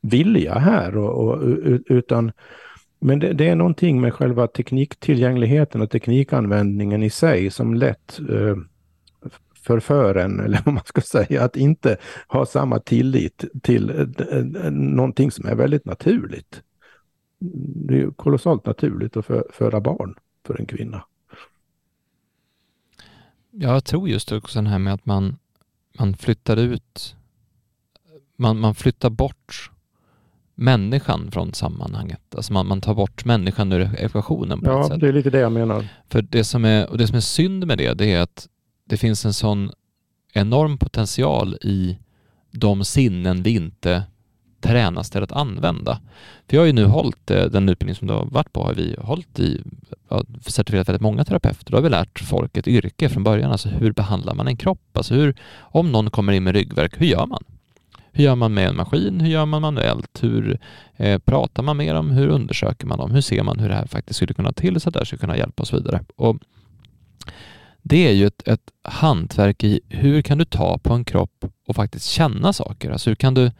vilja 0.00 0.54
här 0.54 0.96
och, 0.96 1.28
och 1.28 1.42
utan 1.86 2.32
men 3.00 3.18
det, 3.18 3.32
det, 3.32 3.48
är 3.48 3.54
någonting 3.54 4.00
med 4.00 4.14
själva 4.14 4.46
tekniktillgängligheten 4.46 5.80
och 5.80 5.90
teknikanvändningen 5.90 7.02
i 7.02 7.10
sig 7.10 7.50
som 7.50 7.74
lätt 7.74 8.20
eh, 8.30 8.56
förför 9.62 10.14
en, 10.14 10.40
eller 10.44 10.62
vad 10.64 10.74
man 10.74 10.84
ska 10.84 11.00
säga, 11.00 11.44
att 11.44 11.56
inte 11.56 11.96
ha 12.28 12.46
samma 12.46 12.78
tillit 12.78 13.44
till 13.62 13.90
eh, 13.90 14.70
någonting 14.70 15.30
som 15.30 15.46
är 15.46 15.54
väldigt 15.54 15.84
naturligt. 15.84 16.62
Det 17.86 18.00
är 18.00 18.10
kolossalt 18.10 18.66
naturligt 18.66 19.16
att 19.16 19.26
föda 19.52 19.80
barn 19.80 20.14
för 20.46 20.60
en 20.60 20.66
kvinna. 20.66 21.04
Jag 23.50 23.84
tror 23.84 24.08
just 24.08 24.32
också 24.32 24.62
det 24.62 24.68
här 24.68 24.78
med 24.78 24.94
att 24.94 25.06
man, 25.06 25.36
man 25.98 26.16
flyttar 26.16 26.56
ut, 26.56 27.16
man, 28.36 28.58
man 28.58 28.74
flyttar 28.74 29.10
bort 29.10 29.70
människan 30.54 31.30
från 31.30 31.54
sammanhanget. 31.54 32.34
Alltså 32.34 32.52
man, 32.52 32.66
man 32.66 32.80
tar 32.80 32.94
bort 32.94 33.24
människan 33.24 33.72
ur 33.72 33.90
ekvationen 33.98 34.60
på 34.60 34.70
ja, 34.70 34.80
ett 34.80 34.86
sätt. 34.86 34.92
Ja, 34.92 34.98
det 34.98 35.08
är 35.08 35.12
lite 35.12 35.30
det 35.30 35.38
jag 35.38 35.52
menar. 35.52 35.88
För 36.08 36.22
det 36.22 36.44
som 36.44 36.64
är, 36.64 36.90
och 36.90 36.98
det 36.98 37.06
som 37.06 37.16
är 37.16 37.20
synd 37.20 37.66
med 37.66 37.78
det, 37.78 37.94
det 37.94 38.12
är 38.12 38.20
att 38.20 38.48
det 38.88 38.96
finns 38.96 39.24
en 39.24 39.34
sån 39.34 39.70
enorm 40.32 40.78
potential 40.78 41.54
i 41.54 41.98
de 42.50 42.84
sinnen 42.84 43.42
vi 43.42 43.50
inte 43.50 44.02
tränas 44.60 45.10
till 45.10 45.22
att 45.22 45.32
använda. 45.32 46.00
För 46.48 46.56
jag 46.56 46.60
har 46.60 46.66
ju 46.66 46.72
nu 46.72 46.84
hållit 46.84 47.30
eh, 47.30 47.44
den 47.44 47.68
utbildning 47.68 47.94
som 47.94 48.08
du 48.08 48.14
har 48.14 48.24
varit 48.24 48.52
på, 48.52 48.64
har 48.64 48.74
vi 48.74 48.96
hållit 48.98 49.38
i, 49.38 49.62
certifierat 50.46 50.88
väldigt 50.88 51.02
många 51.02 51.24
terapeuter. 51.24 51.70
Då 51.70 51.76
har 51.76 51.82
vi 51.82 51.88
lärt 51.88 52.20
folk 52.20 52.56
ett 52.56 52.68
yrke 52.68 53.08
från 53.08 53.24
början, 53.24 53.52
alltså 53.52 53.68
hur 53.68 53.92
behandlar 53.92 54.34
man 54.34 54.48
en 54.48 54.56
kropp? 54.56 54.96
Alltså 54.96 55.14
hur, 55.14 55.34
om 55.58 55.92
någon 55.92 56.10
kommer 56.10 56.32
in 56.32 56.44
med 56.44 56.54
ryggverk, 56.54 57.00
hur 57.00 57.06
gör 57.06 57.26
man? 57.26 57.44
Hur 58.12 58.24
gör 58.24 58.34
man 58.34 58.54
med 58.54 58.68
en 58.68 58.76
maskin? 58.76 59.20
Hur 59.20 59.28
gör 59.28 59.46
man 59.46 59.62
manuellt? 59.62 60.22
Hur 60.22 60.58
eh, 60.96 61.18
pratar 61.18 61.62
man 61.62 61.76
med 61.76 61.94
dem? 61.94 62.10
Hur 62.10 62.28
undersöker 62.28 62.86
man 62.86 62.98
dem? 62.98 63.10
Hur 63.10 63.20
ser 63.20 63.42
man 63.42 63.58
hur 63.58 63.68
det 63.68 63.74
här 63.74 63.86
faktiskt 63.86 64.16
skulle 64.16 64.34
kunna 64.34 64.52
till 64.52 64.80
så 64.80 64.88
att 64.88 64.92
det 64.92 65.00
här 65.00 65.04
skulle 65.04 65.20
kunna 65.20 65.36
hjälpa 65.36 65.62
och 65.62 65.68
så 65.68 65.76
vidare? 65.76 66.04
Och 66.16 66.36
det 67.88 68.08
är 68.08 68.12
ju 68.12 68.26
ett, 68.26 68.48
ett 68.48 68.70
hantverk 68.82 69.64
i 69.64 69.80
hur 69.88 70.22
kan 70.22 70.38
du 70.38 70.44
ta 70.44 70.78
på 70.78 70.94
en 70.94 71.04
kropp 71.04 71.44
och 71.66 71.76
faktiskt 71.76 72.06
känna 72.06 72.52
saker? 72.52 72.90
Alltså 72.90 73.10
hur 73.10 73.14
kan 73.14 73.34
du 73.34 73.50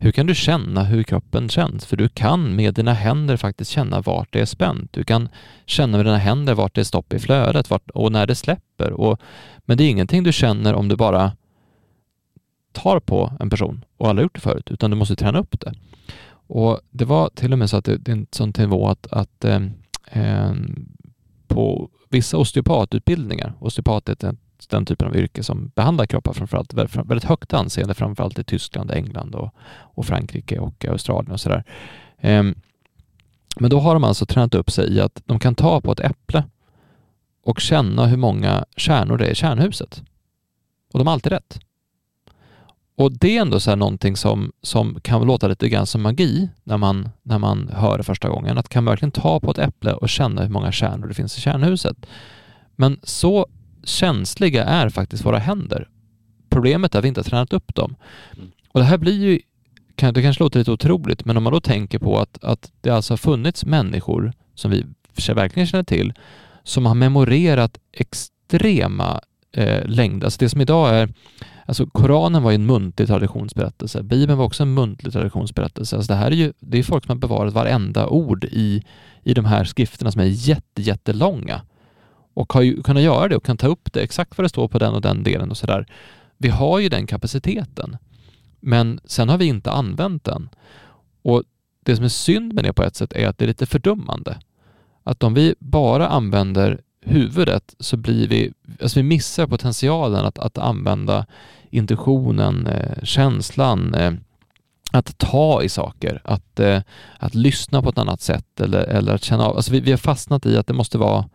hur 0.00 0.12
kan 0.12 0.26
du 0.26 0.34
känna 0.34 0.84
hur 0.84 1.02
kroppen 1.02 1.48
känns? 1.48 1.86
För 1.86 1.96
du 1.96 2.08
kan 2.08 2.56
med 2.56 2.74
dina 2.74 2.92
händer 2.92 3.36
faktiskt 3.36 3.70
känna 3.70 4.00
vart 4.00 4.32
det 4.32 4.40
är 4.40 4.44
spänt. 4.44 4.92
Du 4.92 5.04
kan 5.04 5.28
känna 5.66 5.96
med 5.96 6.06
dina 6.06 6.18
händer 6.18 6.54
vart 6.54 6.74
det 6.74 6.80
är 6.80 6.84
stopp 6.84 7.12
i 7.12 7.18
flödet 7.18 7.70
vart, 7.70 7.90
och 7.90 8.12
när 8.12 8.26
det 8.26 8.34
släpper. 8.34 8.92
Och, 8.92 9.20
men 9.58 9.78
det 9.78 9.84
är 9.84 9.90
ingenting 9.90 10.22
du 10.22 10.32
känner 10.32 10.74
om 10.74 10.88
du 10.88 10.96
bara 10.96 11.32
tar 12.72 13.00
på 13.00 13.32
en 13.40 13.50
person 13.50 13.84
och 13.96 14.08
alla 14.08 14.18
har 14.18 14.22
gjort 14.22 14.34
det 14.34 14.40
förut, 14.40 14.70
utan 14.70 14.90
du 14.90 14.96
måste 14.96 15.16
träna 15.16 15.38
upp 15.38 15.60
det. 15.60 15.74
Och 16.30 16.80
Det 16.90 17.04
var 17.04 17.30
till 17.34 17.52
och 17.52 17.58
med 17.58 17.70
så 17.70 17.76
att 17.76 17.84
det, 17.84 17.96
det 17.96 18.10
är 18.12 18.16
en 18.16 18.26
sån 18.30 18.52
nivå 18.58 18.88
att, 18.88 19.06
att 19.10 19.44
eh, 19.44 19.62
eh 20.12 20.52
på 21.48 21.90
vissa 22.08 22.36
osteopatutbildningar, 22.38 23.54
osteopat 23.60 24.08
är 24.08 24.16
den, 24.68 24.86
typen 24.86 25.08
av 25.08 25.16
yrke 25.16 25.42
som 25.42 25.68
behandlar 25.74 26.06
kroppar 26.06 26.32
framförallt, 26.32 26.74
väldigt, 26.74 27.24
högt 27.24 27.54
anseende 27.54 27.94
framförallt 27.94 28.38
i 28.38 28.44
Tyskland, 28.44 28.90
England 28.90 29.34
och, 29.34 29.54
och 29.94 30.06
Frankrike 30.06 30.58
och 30.58 30.84
Australien 30.84 31.32
och 31.32 31.40
sådär. 31.40 31.64
Um, 32.22 32.54
men 33.56 33.70
då 33.70 33.80
har 33.80 33.94
de 33.94 34.04
alltså 34.04 34.26
tränat 34.26 34.54
upp 34.54 34.70
sig 34.70 34.96
i 34.96 35.00
att 35.00 35.22
de 35.26 35.38
kan 35.38 35.54
ta 35.54 35.80
på 35.80 35.92
ett 35.92 36.00
äpple 36.00 36.44
och 37.44 37.60
känna 37.60 38.06
hur 38.06 38.16
många 38.16 38.64
kärnor 38.76 39.18
det 39.18 39.26
är 39.26 39.30
i 39.30 39.34
kärnhuset. 39.34 40.02
Och 40.92 40.98
de 40.98 41.06
har 41.06 41.14
alltid 41.14 41.32
rätt. 41.32 41.60
Och 42.98 43.12
det 43.12 43.36
är 43.36 43.40
ändå 43.40 43.60
så 43.60 43.70
här 43.70 43.76
någonting 43.76 44.16
som, 44.16 44.52
som 44.62 45.00
kan 45.00 45.26
låta 45.26 45.48
lite 45.48 45.68
grann 45.68 45.86
som 45.86 46.02
magi 46.02 46.48
när 46.64 46.76
man, 46.76 47.08
när 47.22 47.38
man 47.38 47.70
hör 47.74 47.98
det 47.98 48.04
första 48.04 48.28
gången. 48.28 48.58
Att 48.58 48.68
kan 48.68 48.84
verkligen 48.84 49.12
ta 49.12 49.40
på 49.40 49.50
ett 49.50 49.58
äpple 49.58 49.92
och 49.92 50.08
känna 50.08 50.42
hur 50.42 50.48
många 50.48 50.72
kärnor 50.72 51.08
det 51.08 51.14
finns 51.14 51.38
i 51.38 51.40
kärnhuset. 51.40 51.96
Men 52.76 53.00
så 53.02 53.46
känsliga 53.84 54.64
är 54.64 54.88
faktiskt 54.88 55.24
våra 55.24 55.38
händer. 55.38 55.88
Problemet 56.48 56.94
är 56.94 56.98
att 56.98 57.04
vi 57.04 57.08
inte 57.08 57.20
har 57.20 57.24
tränat 57.24 57.52
upp 57.52 57.74
dem. 57.74 57.96
Och 58.68 58.80
det 58.80 58.86
här 58.86 58.98
blir 58.98 59.20
ju, 59.20 59.40
det 59.94 60.22
kanske 60.22 60.42
låter 60.42 60.58
lite 60.58 60.72
otroligt, 60.72 61.24
men 61.24 61.36
om 61.36 61.42
man 61.42 61.52
då 61.52 61.60
tänker 61.60 61.98
på 61.98 62.18
att, 62.18 62.44
att 62.44 62.72
det 62.80 62.90
alltså 62.90 63.12
har 63.12 63.18
funnits 63.18 63.64
människor 63.64 64.32
som 64.54 64.70
vi 64.70 64.84
verkligen 65.34 65.66
känner 65.66 65.84
till 65.84 66.12
som 66.62 66.86
har 66.86 66.94
memorerat 66.94 67.78
extrema 67.92 69.20
eh, 69.52 69.86
längder. 69.86 70.26
Alltså 70.26 70.38
det 70.38 70.48
som 70.48 70.60
idag 70.60 70.94
är 70.94 71.08
Alltså 71.68 71.86
Koranen 71.86 72.42
var 72.42 72.50
ju 72.50 72.54
en 72.54 72.66
muntlig 72.66 73.08
traditionsberättelse. 73.08 74.02
Bibeln 74.02 74.38
var 74.38 74.44
också 74.44 74.62
en 74.62 74.74
muntlig 74.74 75.12
traditionsberättelse. 75.12 75.96
Alltså 75.96 76.12
det 76.12 76.18
här 76.18 76.30
är 76.30 76.36
ju 76.36 76.52
det 76.60 76.78
är 76.78 76.82
folk 76.82 77.04
som 77.04 77.10
har 77.10 77.16
bevarat 77.16 77.54
varenda 77.54 78.06
ord 78.06 78.44
i, 78.44 78.82
i 79.22 79.34
de 79.34 79.44
här 79.44 79.64
skrifterna 79.64 80.12
som 80.12 80.20
är 80.20 80.24
jätte, 80.24 80.82
jättelånga 80.82 81.62
och 82.34 82.52
har 82.52 82.62
ju 82.62 82.82
kunnat 82.82 83.02
göra 83.02 83.28
det 83.28 83.36
och 83.36 83.44
kan 83.44 83.56
ta 83.56 83.66
upp 83.66 83.92
det 83.92 84.00
exakt 84.00 84.38
vad 84.38 84.44
det 84.44 84.48
står 84.48 84.68
på 84.68 84.78
den 84.78 84.94
och 84.94 85.00
den 85.00 85.22
delen 85.22 85.50
och 85.50 85.56
sådär. 85.56 85.86
Vi 86.38 86.48
har 86.48 86.78
ju 86.78 86.88
den 86.88 87.06
kapaciteten, 87.06 87.96
men 88.60 89.00
sen 89.04 89.28
har 89.28 89.38
vi 89.38 89.44
inte 89.44 89.70
använt 89.70 90.24
den. 90.24 90.48
Och 91.22 91.42
det 91.84 91.96
som 91.96 92.04
är 92.04 92.08
synd 92.08 92.52
med 92.52 92.64
det 92.64 92.72
på 92.72 92.82
ett 92.82 92.96
sätt 92.96 93.12
är 93.12 93.28
att 93.28 93.38
det 93.38 93.44
är 93.44 93.48
lite 93.48 93.66
fördummande. 93.66 94.38
Att 95.02 95.22
om 95.22 95.34
vi 95.34 95.54
bara 95.58 96.08
använder 96.08 96.80
huvudet 97.00 97.74
så 97.78 97.96
blir 97.96 98.28
vi, 98.28 98.52
alltså 98.82 98.98
vi 98.98 99.02
missar 99.02 99.46
potentialen 99.46 100.26
att, 100.26 100.38
att 100.38 100.58
använda 100.58 101.26
intuitionen, 101.70 102.66
eh, 102.66 103.02
känslan, 103.02 103.94
eh, 103.94 104.12
att 104.92 105.18
ta 105.18 105.62
i 105.62 105.68
saker, 105.68 106.20
att, 106.24 106.60
eh, 106.60 106.82
att 107.18 107.34
lyssna 107.34 107.82
på 107.82 107.88
ett 107.88 107.98
annat 107.98 108.20
sätt 108.20 108.60
eller, 108.60 108.84
eller 108.84 109.14
att 109.14 109.24
känna 109.24 109.44
av. 109.44 109.56
Alltså 109.56 109.72
vi, 109.72 109.80
vi 109.80 109.90
har 109.90 109.98
fastnat 109.98 110.46
i 110.46 110.56
att 110.56 110.66
det 110.66 110.72
måste 110.72 110.98
vara 110.98 111.28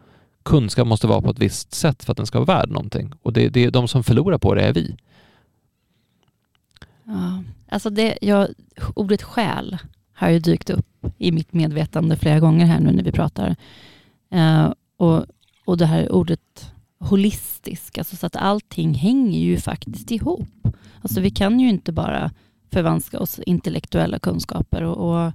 kunskap 0.44 0.88
måste 0.88 1.08
vara 1.08 1.22
på 1.22 1.30
ett 1.30 1.40
visst 1.40 1.74
sätt 1.74 2.04
för 2.04 2.12
att 2.12 2.18
den 2.18 2.26
ska 2.26 2.40
vara 2.40 2.58
värd 2.58 2.70
någonting. 2.70 3.14
Och 3.22 3.34
det, 3.34 3.50
det, 3.50 3.70
de 3.70 3.88
som 3.88 4.04
förlorar 4.04 4.38
på 4.38 4.56
det 4.56 4.62
är 4.62 4.74
vi. 4.74 4.96
Ja, 7.04 7.44
alltså 7.70 7.90
det, 7.90 8.18
jag, 8.22 8.48
ordet 8.96 9.24
själ 9.24 9.78
har 10.14 10.30
ju 10.30 10.40
dykt 10.40 10.70
upp 10.70 11.06
i 11.18 11.32
mitt 11.32 11.54
medvetande 11.54 12.18
flera 12.18 12.40
gånger 12.40 12.66
här 12.66 12.80
nu 12.80 12.92
när 12.92 13.04
vi 13.04 13.12
pratar. 13.12 13.56
Uh, 14.36 14.74
och, 14.98 15.26
och 15.66 15.78
det 15.78 15.86
här 15.86 16.12
ordet 16.12 16.73
holistisk, 17.10 17.98
alltså 17.98 18.16
så 18.16 18.26
att 18.26 18.36
allting 18.36 18.94
hänger 18.94 19.40
ju 19.40 19.58
faktiskt 19.58 20.12
ihop. 20.12 20.68
Alltså 21.02 21.22
vi 21.22 21.30
kan 21.30 21.60
ju 21.60 21.70
inte 21.70 21.92
bara 21.92 22.32
förvanska 22.72 23.20
oss 23.20 23.40
intellektuella 23.40 24.20
kunskaper 24.20 24.84
och, 24.84 25.26
och 25.26 25.34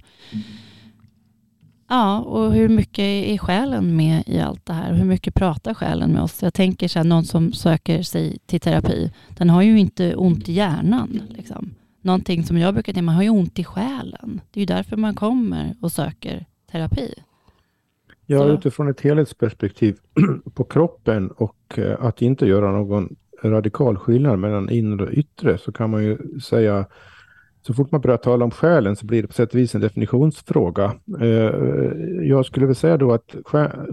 Ja, 1.91 2.19
och 2.19 2.53
hur 2.53 2.69
mycket 2.69 3.03
är 3.03 3.37
själen 3.37 3.95
med 3.95 4.23
i 4.25 4.39
allt 4.39 4.65
det 4.65 4.73
här? 4.73 4.93
Hur 4.93 5.05
mycket 5.05 5.33
pratar 5.33 5.73
själen 5.73 6.11
med 6.11 6.21
oss? 6.21 6.43
Jag 6.43 6.53
tänker 6.53 6.87
så 6.87 6.99
här, 6.99 7.03
någon 7.03 7.25
som 7.25 7.53
söker 7.53 8.03
sig 8.03 8.37
till 8.45 8.59
terapi, 8.59 9.11
den 9.29 9.49
har 9.49 9.61
ju 9.61 9.79
inte 9.79 10.15
ont 10.15 10.49
i 10.49 10.53
hjärnan. 10.53 11.21
Liksom. 11.29 11.73
Någonting 12.01 12.43
som 12.43 12.57
jag 12.57 12.73
brukar 12.73 12.93
tänka, 12.93 13.05
man 13.05 13.15
har 13.15 13.23
ju 13.23 13.29
ont 13.29 13.59
i 13.59 13.63
själen. 13.63 14.41
Det 14.51 14.59
är 14.59 14.61
ju 14.61 14.65
därför 14.65 14.97
man 14.97 15.15
kommer 15.15 15.75
och 15.81 15.91
söker 15.91 16.45
terapi. 16.71 17.13
Ja, 18.31 18.45
utifrån 18.45 18.87
ett 18.87 19.01
helhetsperspektiv 19.01 19.97
på 20.53 20.63
kroppen 20.63 21.31
och 21.31 21.79
eh, 21.79 22.05
att 22.05 22.21
inte 22.21 22.45
göra 22.45 22.71
någon 22.71 23.15
radikal 23.43 23.97
skillnad 23.97 24.39
mellan 24.39 24.69
inre 24.69 25.05
och 25.05 25.13
yttre 25.13 25.57
så 25.57 25.71
kan 25.71 25.89
man 25.89 26.03
ju 26.03 26.39
säga 26.39 26.85
så 27.61 27.73
fort 27.73 27.91
man 27.91 28.01
börjar 28.01 28.17
tala 28.17 28.45
om 28.45 28.51
själen 28.51 28.95
så 28.95 29.05
blir 29.05 29.21
det 29.21 29.27
på 29.27 29.33
sätt 29.33 29.53
och 29.53 29.59
vis 29.59 29.75
en 29.75 29.81
definitionsfråga. 29.81 30.95
Eh, 31.19 31.27
jag 32.21 32.45
skulle 32.45 32.65
vilja 32.65 32.75
säga 32.75 32.97
då 32.97 33.11
att 33.11 33.35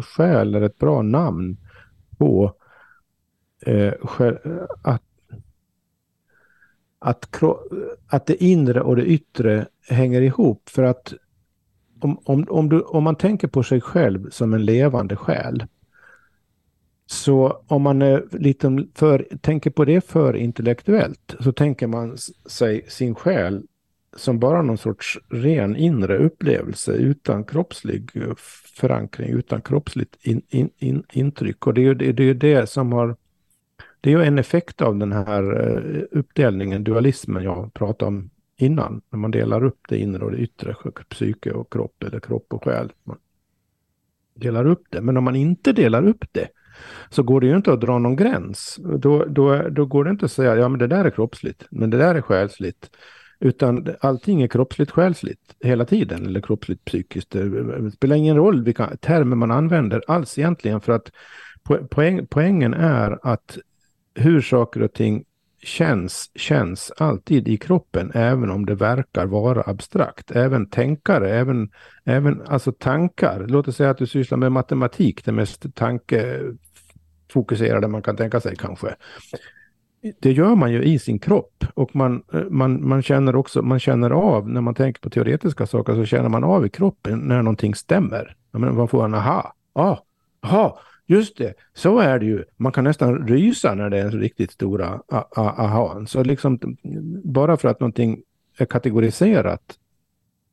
själ 0.03 0.55
är 0.55 0.63
ett 0.63 0.79
bra 0.79 1.03
namn 1.03 1.57
på 2.19 2.53
eh, 3.67 3.93
att, 4.83 5.03
att, 6.99 7.43
att 8.07 8.27
det 8.27 8.45
inre 8.45 8.81
och 8.81 8.97
det 8.97 9.05
yttre 9.05 9.67
hänger 9.89 10.23
ihop. 10.23 10.69
För 10.69 10.83
att 10.83 11.15
om, 12.01 12.19
om, 12.25 12.47
om, 12.49 12.69
du, 12.69 12.81
om 12.81 13.05
man 13.05 13.17
tänker 13.17 13.49
på 13.49 13.63
sig 13.63 13.81
själv 13.81 14.31
som 14.31 14.55
en 14.55 14.65
levande 14.65 15.17
själ 15.17 15.65
så 17.07 17.63
om 17.67 17.83
man 17.83 18.03
är 18.03 18.25
lite 18.31 18.87
för, 18.95 19.27
tänker 19.41 19.71
på 19.71 19.85
det 19.85 20.01
för 20.01 20.37
intellektuellt 20.37 21.35
så 21.41 21.53
tänker 21.53 21.87
man 21.87 22.17
sig 22.47 22.85
sin 22.89 23.15
själ 23.15 23.63
som 24.17 24.39
bara 24.39 24.63
någon 24.63 24.79
sorts 24.79 25.19
ren 25.29 25.77
inre 25.77 26.19
upplevelse 26.19 26.93
utan 26.93 27.45
kroppslig 27.45 28.11
förankring, 28.77 29.31
utan 29.31 29.63
kroppsligt 29.63 30.17
in, 30.23 30.43
in, 30.49 30.71
in, 30.79 31.03
intryck. 31.13 31.67
Och 31.67 31.75
det 31.75 31.81
är 31.81 31.85
ju 31.85 31.95
det, 31.95 32.13
det, 32.13 32.25
är 32.25 32.35
det 32.35 32.67
som 32.67 32.93
har... 32.93 33.17
Det 34.01 34.13
är 34.13 34.19
ju 34.19 34.25
en 34.25 34.39
effekt 34.39 34.83
av 34.83 34.97
den 34.97 35.13
här 35.13 35.43
eh, 35.61 36.03
uppdelningen, 36.19 36.85
dualismen 36.85 37.45
jag 37.45 37.75
pratade 37.75 38.09
om 38.09 38.31
innan. 38.57 39.01
När 39.11 39.19
man 39.19 39.31
delar 39.31 39.65
upp 39.65 39.81
det 39.89 39.99
inre 39.99 40.25
och 40.25 40.31
det 40.31 40.39
yttre, 40.39 40.75
psyke 41.09 41.53
och 41.53 41.73
kropp 41.73 42.03
eller 42.03 42.21
kropp 42.21 42.47
och 42.49 42.65
själ. 42.65 42.93
Man 43.05 43.19
delar 44.35 44.67
upp 44.67 44.83
det. 44.91 45.01
Men 45.01 45.17
om 45.17 45.25
man 45.25 45.37
inte 45.37 45.73
delar 45.73 46.09
upp 46.09 46.25
det 46.33 46.49
så 47.11 47.23
går 47.23 47.41
det 47.41 47.47
ju 47.47 47.57
inte 47.57 47.73
att 47.73 47.81
dra 47.81 47.99
någon 47.99 48.17
gräns. 48.17 48.79
Då, 48.99 49.25
då, 49.25 49.69
då 49.69 49.87
går 49.87 50.05
det 50.05 50.11
inte 50.11 50.25
att 50.25 50.33
säga, 50.33 50.57
ja 50.57 50.69
men 50.69 50.79
det 50.79 50.87
där 50.87 51.05
är 51.05 51.11
kroppsligt, 51.11 51.65
men 51.71 51.91
det 51.91 51.99
där 51.99 52.15
är 52.15 52.21
själsligt. 52.21 52.91
Utan 53.41 53.89
allting 54.01 54.43
är 54.43 54.49
kroppsligt 54.49 54.91
själsligt 54.91 55.57
hela 55.61 55.85
tiden, 55.85 56.27
eller 56.27 56.41
kroppsligt 56.41 56.85
psykiskt. 56.85 57.31
Det 57.31 57.91
spelar 57.91 58.17
ingen 58.17 58.37
roll 58.37 58.65
vilka 58.65 58.97
termer 58.97 59.37
man 59.37 59.51
använder 59.51 60.03
alls 60.07 60.39
egentligen, 60.39 60.81
för 60.81 60.93
att 60.93 61.13
poäng, 61.91 62.27
poängen 62.27 62.75
är 62.75 63.19
att 63.23 63.59
hur 64.15 64.41
saker 64.41 64.83
och 64.83 64.93
ting 64.93 65.25
känns, 65.67 66.31
känns 66.35 66.93
alltid 66.97 67.49
i 67.49 67.57
kroppen, 67.57 68.11
även 68.15 68.51
om 68.51 68.67
det 68.67 68.75
verkar 68.75 69.27
vara 69.27 69.63
abstrakt. 69.67 70.31
Även 70.31 70.71
tänkare, 70.71 71.31
även, 71.31 71.71
även 72.05 72.43
alltså 72.47 72.73
tankar. 72.73 73.45
Låt 73.49 73.69
oss 73.69 73.77
säga 73.77 73.91
att 73.91 73.99
du 73.99 74.07
sysslar 74.07 74.39
med 74.39 74.53
matematik, 74.53 75.25
det 75.25 75.33
mest 75.33 75.75
tankefokuserade 75.75 77.89
man 77.89 78.03
kan 78.03 78.17
tänka 78.17 78.41
sig 78.41 78.57
kanske. 78.57 78.95
Det 80.21 80.33
gör 80.33 80.55
man 80.55 80.73
ju 80.73 80.83
i 80.83 80.99
sin 80.99 81.19
kropp 81.19 81.65
och 81.75 81.97
man, 81.97 82.23
man, 82.51 82.89
man 82.89 83.03
känner 83.03 83.37
också, 83.37 83.63
man 83.63 83.81
känner 83.81 84.11
av, 84.11 84.49
när 84.49 84.61
man 84.61 84.75
tänker 84.75 85.01
på 85.01 85.11
teoretiska 85.11 85.67
saker, 85.67 85.95
så 85.95 86.05
känner 86.05 86.29
man 86.29 86.45
av 86.45 86.67
i 86.67 86.69
kroppen 86.69 87.19
när 87.19 87.43
någonting 87.43 87.75
stämmer. 87.75 88.37
Man 88.51 88.89
får 88.89 89.05
en 89.05 89.15
aha, 89.15 89.55
ah, 89.73 89.97
aha, 90.45 90.81
Just 91.07 91.37
det, 91.37 91.55
så 91.75 91.99
är 91.99 92.19
det 92.19 92.27
ju. 92.27 92.45
Man 92.57 92.73
kan 92.73 92.85
nästan 92.85 93.29
rysa 93.29 93.75
när 93.75 93.91
det 93.91 93.99
är 93.99 94.11
riktigt 94.11 94.51
stora 94.51 95.01
aha. 95.37 96.07
Så 96.07 96.25
liksom 96.25 96.59
bara 97.25 97.57
för 97.57 97.69
att 97.69 97.81
någonting 97.81 98.23
är 98.59 98.65
kategoriserat 98.65 99.79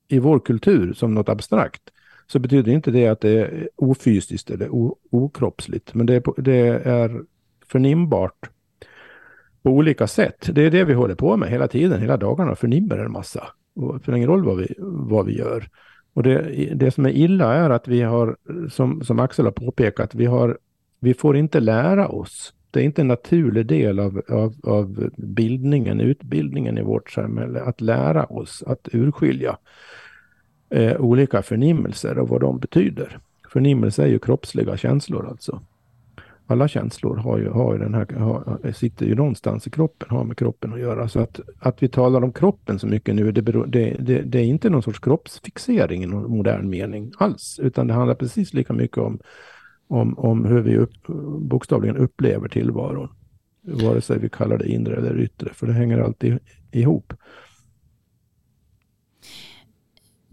i 0.07 0.19
vår 0.19 0.39
kultur 0.39 0.93
som 0.93 1.13
något 1.13 1.29
abstrakt 1.29 1.81
så 2.27 2.39
betyder 2.39 2.71
inte 2.71 2.91
det 2.91 3.07
att 3.07 3.21
det 3.21 3.29
är 3.29 3.69
ofysiskt 3.75 4.49
eller 4.49 4.69
okroppsligt. 5.11 5.93
Men 5.93 6.05
det 6.05 6.15
är, 6.15 6.41
det 6.41 6.57
är 6.85 7.21
förnimbart 7.67 8.49
på 9.63 9.69
olika 9.69 10.07
sätt. 10.07 10.49
Det 10.51 10.61
är 10.61 10.71
det 10.71 10.83
vi 10.83 10.93
håller 10.93 11.15
på 11.15 11.37
med 11.37 11.49
hela 11.49 11.67
tiden, 11.67 12.01
hela 12.01 12.17
dagarna, 12.17 12.55
förnimmer 12.55 12.97
en 12.97 13.11
massa. 13.11 13.47
Och 13.75 13.93
det 13.93 13.99
spelar 14.03 14.17
ingen 14.17 14.29
roll 14.29 14.45
vad 14.45 14.57
vi, 14.57 14.75
vad 14.79 15.25
vi 15.25 15.37
gör. 15.37 15.69
Och 16.13 16.23
det, 16.23 16.41
det 16.75 16.91
som 16.91 17.05
är 17.05 17.09
illa 17.09 17.53
är 17.53 17.69
att 17.69 17.87
vi 17.87 18.01
har, 18.01 18.37
som, 18.69 19.03
som 19.03 19.19
Axel 19.19 19.45
har 19.45 19.51
påpekat, 19.51 20.15
vi, 20.15 20.25
har, 20.25 20.57
vi 20.99 21.13
får 21.13 21.37
inte 21.37 21.59
lära 21.59 22.07
oss. 22.07 22.53
Det 22.71 22.79
är 22.79 22.83
inte 22.83 23.01
en 23.01 23.07
naturlig 23.07 23.65
del 23.65 23.99
av, 23.99 24.21
av, 24.29 24.55
av 24.63 25.09
bildningen, 25.17 25.99
utbildningen 25.99 26.77
i 26.77 26.81
vårt 26.81 27.11
samhälle, 27.11 27.61
att 27.61 27.81
lära 27.81 28.25
oss 28.25 28.63
att 28.67 28.87
urskilja 28.91 29.57
eh, 30.69 31.01
olika 31.01 31.41
förnimmelser 31.41 32.17
och 32.17 32.29
vad 32.29 32.41
de 32.41 32.59
betyder. 32.59 33.19
Förnimmelse 33.49 34.03
är 34.03 34.07
ju 34.07 34.19
kroppsliga 34.19 34.77
känslor 34.77 35.27
alltså 35.27 35.61
alla 36.47 36.67
känslor 36.67 37.15
har 37.15 37.37
ju, 37.37 37.49
har 37.49 37.73
ju 37.73 37.79
den 37.79 37.93
här, 37.93 38.05
har, 38.05 38.71
sitter 38.71 39.05
ju 39.05 39.15
någonstans 39.15 39.67
i 39.67 39.69
kroppen, 39.69 40.09
har 40.09 40.23
med 40.23 40.37
kroppen 40.37 40.73
att 40.73 40.79
göra. 40.79 41.07
Så 41.07 41.19
att, 41.19 41.39
att 41.59 41.83
vi 41.83 41.87
talar 41.87 42.23
om 42.23 42.33
kroppen 42.33 42.79
så 42.79 42.87
mycket 42.87 43.15
nu, 43.15 43.31
det, 43.31 43.41
beror, 43.41 43.65
det, 43.65 43.97
det, 43.99 44.21
det 44.21 44.39
är 44.39 44.45
inte 44.45 44.69
någon 44.69 44.83
sorts 44.83 44.99
kroppsfixering 44.99 46.03
i 46.03 46.07
någon 46.07 46.37
modern 46.37 46.69
mening 46.69 47.11
alls, 47.17 47.59
utan 47.63 47.87
det 47.87 47.93
handlar 47.93 48.15
precis 48.15 48.53
lika 48.53 48.73
mycket 48.73 48.97
om, 48.97 49.19
om, 49.87 50.19
om 50.19 50.45
hur 50.45 50.61
vi 50.61 50.77
upp, 50.77 51.07
bokstavligen 51.39 51.97
upplever 51.97 52.47
tillvaron. 52.47 53.09
Vare 53.61 54.01
sig 54.01 54.19
vi 54.19 54.29
kallar 54.29 54.57
det 54.57 54.67
inre 54.67 54.95
eller 54.95 55.21
yttre, 55.21 55.53
för 55.53 55.67
det 55.67 55.73
hänger 55.73 55.99
alltid 55.99 56.39
ihop. 56.71 57.13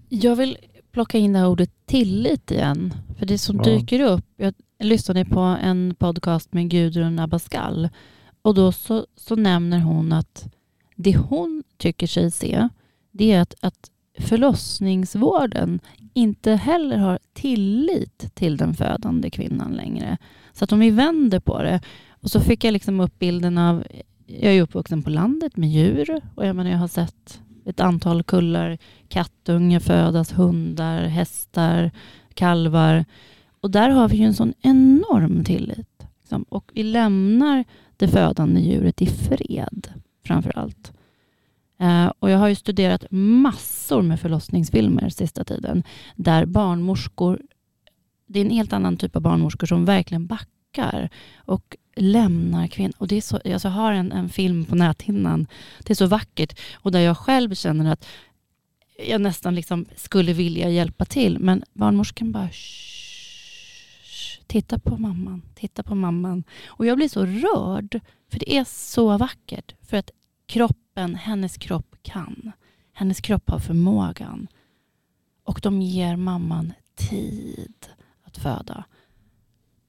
Jag 0.09 0.37
vill 0.37 0.59
plocka 0.93 1.19
in 1.19 1.33
det 1.33 1.39
här 1.39 1.49
ordet 1.49 1.71
tillit 1.87 2.51
igen, 2.51 2.95
för 3.19 3.27
det 3.27 3.39
som 3.39 3.57
ja. 3.57 3.63
dyker 3.63 4.01
upp, 4.01 4.25
jag 4.37 4.55
lyssnade 4.81 5.25
på 5.25 5.41
en 5.41 5.95
podcast 5.99 6.53
med 6.53 6.71
Gudrun 6.71 7.19
Abascal 7.19 7.89
och 8.43 8.55
då 8.55 8.73
så, 8.73 9.07
så 9.17 9.37
nämner 9.37 9.81
hon 9.81 10.13
att 10.13 10.55
det 10.97 11.17
hon 11.17 11.63
tycker 11.77 12.07
sig 12.07 12.31
se 12.31 12.69
det 13.11 13.33
är 13.33 13.41
att, 13.41 13.55
att 13.61 13.91
förlossningsvården 14.19 15.81
inte 16.15 16.53
heller 16.53 16.97
har 16.97 17.19
tillit 17.33 18.35
till 18.35 18.57
den 18.57 18.75
födande 18.75 19.31
kvinnan 19.31 19.73
längre. 19.73 20.19
Så 20.53 20.65
att 20.65 20.73
om 20.73 20.79
vi 20.79 20.91
vänder 20.91 21.41
på 21.41 21.63
det 21.63 21.81
och 22.11 22.31
så 22.31 22.41
fick 22.41 22.65
jag 22.65 22.73
liksom 22.73 23.01
upp 23.01 23.19
bilden 23.19 23.59
av, 23.59 23.85
jag 24.27 24.55
är 24.55 24.63
uppvuxen 24.63 25.03
på 25.03 25.11
landet 25.11 25.57
med 25.57 25.71
djur 25.71 26.21
och 26.35 26.47
jag, 26.47 26.57
menar, 26.57 26.71
jag 26.71 26.79
har 26.79 26.89
sett 26.89 27.41
ett 27.65 27.81
antal 27.81 28.23
kullar 28.23 28.79
kattungar 29.09 29.81
födas, 29.81 30.33
hundar, 30.33 31.03
hästar, 31.03 31.91
kalvar. 32.35 33.05
Och 33.61 33.71
där 33.71 33.91
har 33.91 34.09
vi 34.09 34.17
ju 34.17 34.25
en 34.25 34.35
sån 34.35 34.55
enorm 34.61 35.45
tillit. 35.45 36.07
Liksom. 36.21 36.43
Och 36.43 36.71
vi 36.75 36.83
lämnar 36.83 37.65
det 37.97 38.09
födande 38.09 38.61
djuret 38.61 39.03
i 39.03 39.07
fred. 39.07 39.89
framför 40.25 40.59
allt. 40.59 40.93
Eh, 41.81 42.13
och 42.19 42.31
jag 42.31 42.39
har 42.39 42.49
ju 42.49 42.55
studerat 42.55 43.05
massor 43.11 44.03
med 44.03 44.21
förlossningsfilmer 44.21 45.09
sista 45.09 45.45
tiden 45.45 45.83
där 46.17 46.47
barnmorskor, 46.47 47.41
det 48.27 48.41
är 48.41 48.45
en 48.45 48.51
helt 48.51 48.73
annan 48.73 48.97
typ 48.97 49.17
av 49.17 49.23
barnmorskor 49.23 49.67
som 49.67 49.85
verkligen 49.85 50.27
backar 50.27 51.11
och 51.37 51.77
lämnar 51.97 52.67
kvinnan. 52.67 52.93
Och 52.99 53.09
det 53.09 53.17
är 53.17 53.21
så, 53.21 53.37
alltså 53.37 53.69
jag 53.69 53.73
har 53.73 53.93
en, 53.93 54.13
en 54.13 54.29
film 54.29 54.65
på 54.65 54.75
näthinnan, 54.75 55.47
det 55.85 55.93
är 55.93 55.95
så 55.95 56.07
vackert 56.07 56.61
och 56.75 56.93
där 56.93 57.01
jag 57.01 57.19
själv 57.19 57.55
känner 57.55 57.93
att 57.93 58.07
jag 59.09 59.21
nästan 59.21 59.55
liksom 59.55 59.87
skulle 59.97 60.33
vilja 60.33 60.71
hjälpa 60.71 61.05
till 61.05 61.39
men 61.39 61.63
barnmorskan 61.73 62.33
bara 62.33 62.49
titta 64.51 64.79
på 64.79 64.97
mamman, 64.97 65.43
titta 65.55 65.83
på 65.83 65.95
mamman. 65.95 66.45
Och 66.67 66.87
jag 66.87 66.97
blir 66.97 67.09
så 67.09 67.27
rörd 67.27 68.01
för 68.29 68.39
det 68.39 68.57
är 68.57 68.65
så 68.65 69.19
vackert. 69.19 69.75
För 69.83 69.97
att 69.97 70.11
kroppen, 70.47 71.15
hennes 71.15 71.57
kropp 71.57 71.97
kan. 72.03 72.53
Hennes 72.93 73.21
kropp 73.21 73.51
har 73.51 73.59
förmågan. 73.59 74.47
Och 75.45 75.61
de 75.63 75.83
ger 75.83 76.17
mamman 76.17 76.73
tid 76.95 77.87
att 78.23 78.39
föda. 78.39 78.85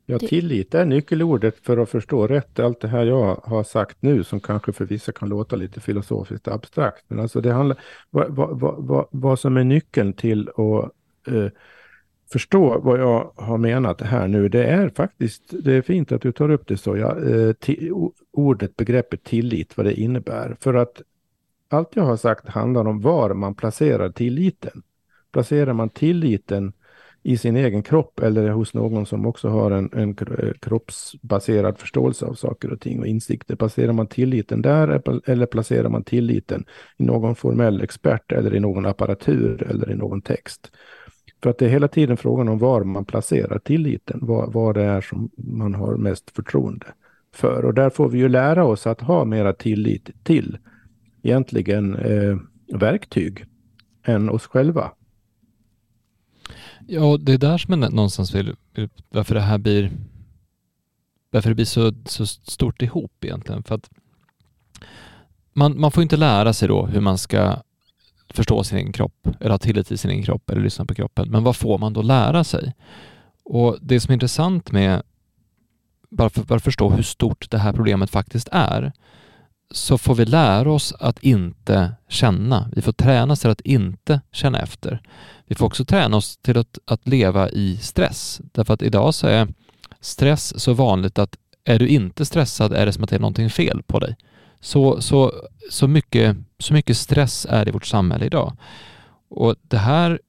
Ja, 0.05 0.20
tillit 0.20 0.76
är 0.76 0.86
nyckelordet 0.86 1.59
för 1.66 1.78
att 1.78 1.89
förstå 1.89 2.28
rätt 2.28 2.59
allt 2.59 2.82
det 2.82 2.88
här 2.88 3.05
jag 3.05 3.36
har 3.36 3.64
sagt 3.64 4.01
nu 4.01 4.24
som 4.24 4.39
kanske 4.39 4.74
för 4.74 4.86
vissa 4.86 5.12
kan 5.12 5.30
låta 5.30 5.55
lite 5.55 5.80
filosofiskt 5.80 6.47
abstrakt. 6.47 7.05
Men 7.07 7.20
alltså 7.20 7.41
det 7.41 7.53
handlar 7.53 7.80
vad, 8.09 8.36
vad, 8.36 8.59
vad, 8.59 9.07
vad 9.12 9.39
som 9.39 9.57
är 9.57 9.64
nyckeln 9.64 10.14
till 10.14 10.49
att 10.49 10.91
eh, 11.34 11.47
förstå 12.32 12.79
vad 12.79 12.99
jag 12.99 13.32
har 13.36 13.57
menat 13.57 14.01
här 14.01 14.27
nu. 14.27 14.49
Det 14.49 14.65
är 14.65 14.89
faktiskt, 14.89 15.43
det 15.63 15.73
är 15.73 15.82
fint 15.82 16.11
att 16.11 16.21
du 16.21 16.32
tar 16.32 16.49
upp 16.49 16.67
det 16.67 16.77
så, 16.77 16.97
ja, 16.97 17.17
eh, 17.19 17.55
ordet, 18.32 18.75
begreppet 18.75 19.23
tillit, 19.23 19.77
vad 19.77 19.86
det 19.86 19.93
innebär. 19.93 20.55
För 20.59 20.73
att 20.73 21.01
allt 21.69 21.95
jag 21.95 22.03
har 22.03 22.17
sagt 22.17 22.47
handlar 22.47 22.88
om 22.88 23.01
var 23.01 23.34
man 23.34 23.55
placerar 23.55 24.09
tilliten. 24.09 24.84
Placerar 25.32 25.73
man 25.73 25.89
tilliten 25.89 26.73
i 27.23 27.38
sin 27.38 27.55
egen 27.55 27.84
kropp 27.84 28.19
eller 28.19 28.49
hos 28.49 28.73
någon 28.73 29.05
som 29.05 29.25
också 29.25 29.49
har 29.49 29.71
en, 29.71 29.89
en 29.93 30.09
eh, 30.09 30.53
kroppsbaserad 30.59 31.77
förståelse 31.77 32.25
av 32.25 32.34
saker 32.34 32.71
och 32.71 32.79
ting 32.79 32.99
och 32.99 33.07
insikter. 33.07 33.55
Placerar 33.55 33.93
man 33.93 34.07
tilliten 34.07 34.61
där 34.61 35.01
eller 35.29 35.45
placerar 35.45 35.89
man 35.89 36.03
tilliten 36.03 36.65
i 36.97 37.03
någon 37.03 37.36
formell 37.36 37.82
expert 37.82 38.32
eller 38.32 38.55
i 38.55 38.59
någon 38.59 38.86
apparatur 38.86 39.67
eller 39.69 39.91
i 39.91 39.95
någon 39.95 40.21
text? 40.21 40.71
För 41.43 41.49
att 41.49 41.57
det 41.57 41.65
är 41.65 41.69
hela 41.69 41.87
tiden 41.87 42.17
frågan 42.17 42.47
om 42.49 42.57
var 42.57 42.83
man 42.83 43.05
placerar 43.05 43.59
tilliten, 43.59 44.19
vad, 44.21 44.53
vad 44.53 44.75
det 44.75 44.83
är 44.83 45.01
som 45.01 45.29
man 45.35 45.75
har 45.75 45.95
mest 45.97 46.31
förtroende 46.31 46.85
för. 47.33 47.65
Och 47.65 47.73
där 47.73 47.89
får 47.89 48.09
vi 48.09 48.17
ju 48.19 48.29
lära 48.29 48.65
oss 48.65 48.87
att 48.87 49.01
ha 49.01 49.25
mera 49.25 49.53
tillit 49.53 50.09
till 50.23 50.57
egentligen 51.21 51.95
eh, 51.95 52.37
verktyg 52.79 53.45
än 54.03 54.29
oss 54.29 54.47
själva. 54.47 54.91
Ja, 56.87 57.17
det 57.17 57.33
är 57.33 57.37
där 57.37 57.57
som 57.57 57.81
jag 57.81 57.93
någonstans 57.93 58.35
vill, 58.35 58.55
varför 59.09 59.35
det 59.35 59.41
här 59.41 59.57
blir, 59.57 59.91
varför 61.31 61.49
det 61.49 61.55
blir 61.55 61.65
så, 61.65 61.93
så 62.05 62.25
stort 62.25 62.81
ihop 62.81 63.25
egentligen. 63.25 63.63
För 63.63 63.75
att 63.75 63.89
man, 65.53 65.79
man 65.79 65.91
får 65.91 66.03
inte 66.03 66.17
lära 66.17 66.53
sig 66.53 66.67
då 66.67 66.85
hur 66.85 67.01
man 67.01 67.17
ska 67.17 67.55
förstå 68.34 68.63
sin 68.63 68.77
egen 68.77 68.93
kropp 68.93 69.27
eller 69.39 69.51
ha 69.51 69.57
tillit 69.57 69.88
till 69.88 69.97
sin 69.97 70.11
egen 70.11 70.23
kropp 70.23 70.49
eller 70.49 70.61
lyssna 70.61 70.86
på 70.86 70.95
kroppen. 70.95 71.29
Men 71.29 71.43
vad 71.43 71.55
får 71.55 71.77
man 71.77 71.93
då 71.93 72.01
lära 72.01 72.43
sig? 72.43 72.73
Och 73.43 73.77
det 73.82 73.99
som 73.99 74.11
är 74.11 74.13
intressant 74.13 74.71
med, 74.71 75.01
bara 76.09 76.29
för, 76.29 76.43
bara 76.43 76.59
förstå 76.59 76.89
hur 76.89 77.03
stort 77.03 77.51
det 77.51 77.57
här 77.57 77.73
problemet 77.73 78.09
faktiskt 78.09 78.49
är, 78.51 78.91
så 79.71 79.97
får 79.97 80.15
vi 80.15 80.25
lära 80.25 80.71
oss 80.71 80.93
att 80.99 81.23
inte 81.23 81.93
känna. 82.07 82.69
Vi 82.75 82.82
får 82.82 82.91
träna 82.91 83.34
oss 83.34 83.39
till 83.39 83.49
att 83.49 83.61
inte 83.61 84.21
känna 84.32 84.59
efter. 84.59 85.01
Vi 85.45 85.55
får 85.55 85.65
också 85.65 85.86
träna 85.86 86.17
oss 86.17 86.38
till 86.38 86.57
att, 86.57 86.77
att 86.86 87.07
leva 87.07 87.49
i 87.49 87.77
stress. 87.77 88.41
Därför 88.51 88.73
att 88.73 88.82
idag 88.82 89.13
så 89.13 89.27
är 89.27 89.47
stress 89.99 90.61
så 90.61 90.73
vanligt 90.73 91.19
att 91.19 91.38
är 91.63 91.79
du 91.79 91.88
inte 91.88 92.25
stressad 92.25 92.73
är 92.73 92.86
det 92.86 92.93
som 92.93 93.03
att 93.03 93.09
det 93.09 93.15
är 93.15 93.19
någonting 93.19 93.49
fel 93.49 93.84
på 93.84 93.99
dig. 93.99 94.15
Så, 94.59 95.01
så, 95.01 95.34
så, 95.69 95.88
mycket, 95.88 96.38
så 96.62 96.74
mycket 96.74 96.97
stress 96.97 97.47
är 97.49 97.66
det 97.66 97.70
i 97.70 97.72
vårt 97.72 97.86
samhälle 97.86 98.26
idag. 98.26 98.53
Och 99.30 99.55
det 99.62 99.78
här, 99.78 100.20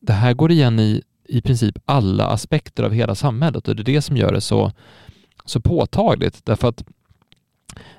det 0.00 0.12
här 0.12 0.34
går 0.34 0.52
igen 0.52 0.78
i 0.78 1.02
i 1.28 1.40
princip 1.40 1.78
alla 1.84 2.26
aspekter 2.26 2.82
av 2.82 2.92
hela 2.92 3.14
samhället 3.14 3.68
och 3.68 3.76
det 3.76 3.82
är 3.82 3.94
det 3.94 4.02
som 4.02 4.16
gör 4.16 4.32
det 4.32 4.40
så, 4.40 4.72
så 5.44 5.60
påtagligt. 5.60 6.46
Därför 6.46 6.68
att 6.68 6.84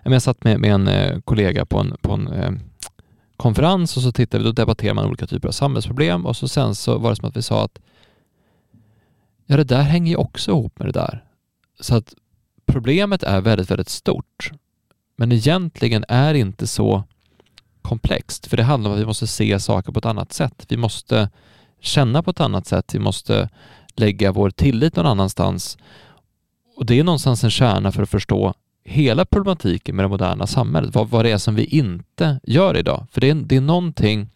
jag 0.04 0.22
satt 0.22 0.44
med, 0.44 0.60
med 0.60 0.72
en 0.72 0.88
eh, 0.88 1.20
kollega 1.20 1.66
på 1.66 1.80
en, 1.80 1.98
på 2.02 2.14
en 2.14 2.28
eh, 2.28 2.52
konferens 3.38 3.98
och 3.98 4.04
så 4.04 4.12
tittade 4.12 4.44
vi, 4.44 4.50
då 4.50 4.54
debatterade 4.54 4.94
man 4.94 5.06
olika 5.06 5.28
typer 5.28 5.48
av 5.48 5.52
samhällsproblem 5.52 6.26
och 6.26 6.36
så 6.36 6.48
sen 6.48 6.76
så 6.76 6.98
var 6.98 7.10
det 7.10 7.16
som 7.16 7.28
att 7.30 7.38
vi 7.38 7.42
sa 7.42 7.64
att 7.64 7.80
ja, 9.46 9.58
det 9.58 9.64
där 9.64 9.82
hänger 9.82 10.12
ju 10.12 10.18
också 10.18 10.52
ihop 10.52 10.80
med 10.80 10.88
det 10.88 11.00
där. 11.00 11.24
Så 11.80 11.96
att 11.96 12.14
problemet 12.66 13.24
är 13.24 13.42
väldigt, 13.42 13.72
väldigt 13.72 13.90
stort 13.90 14.52
men 15.16 15.32
egentligen 15.32 16.06
är 16.08 16.34
det 16.34 16.40
inte 16.40 16.68
så 16.68 17.04
komplext, 17.88 18.48
för 18.48 18.58
det 18.58 18.64
handlar 18.64 18.90
om 18.90 18.96
att 18.96 19.02
vi 19.02 19.06
måste 19.06 19.28
se 19.28 19.60
saker 19.60 19.92
på 19.92 20.00
ett 20.00 20.06
annat 20.06 20.34
sätt. 20.34 20.66
Vi 20.70 20.78
måste 20.78 21.30
känna 21.80 22.24
på 22.24 22.32
ett 22.32 22.40
annat 22.40 22.68
sätt. 22.68 22.96
Vi 22.96 23.00
måste 23.00 23.50
lägga 23.96 24.32
vår 24.32 24.50
tillit 24.50 24.96
någon 24.96 25.06
annanstans. 25.06 25.78
Och 26.76 26.86
det 26.86 27.00
är 27.00 27.04
någonstans 27.04 27.44
en 27.44 27.52
kärna 27.52 27.92
för 27.92 28.04
att 28.04 28.10
förstå 28.10 28.54
hela 28.86 29.26
problematiken 29.26 29.96
med 29.96 30.06
det 30.06 30.10
moderna 30.10 30.48
samhället, 30.48 30.96
vad, 30.96 31.10
vad 31.10 31.26
det 31.26 31.32
är 31.32 31.38
som 31.38 31.56
vi 31.56 31.66
inte 31.66 32.40
gör 32.44 32.78
idag. 32.78 33.08
För 33.12 33.22
det 33.22 33.30
är, 33.30 33.36
det 33.36 33.56
är 33.56 33.62
någonting 33.62 34.30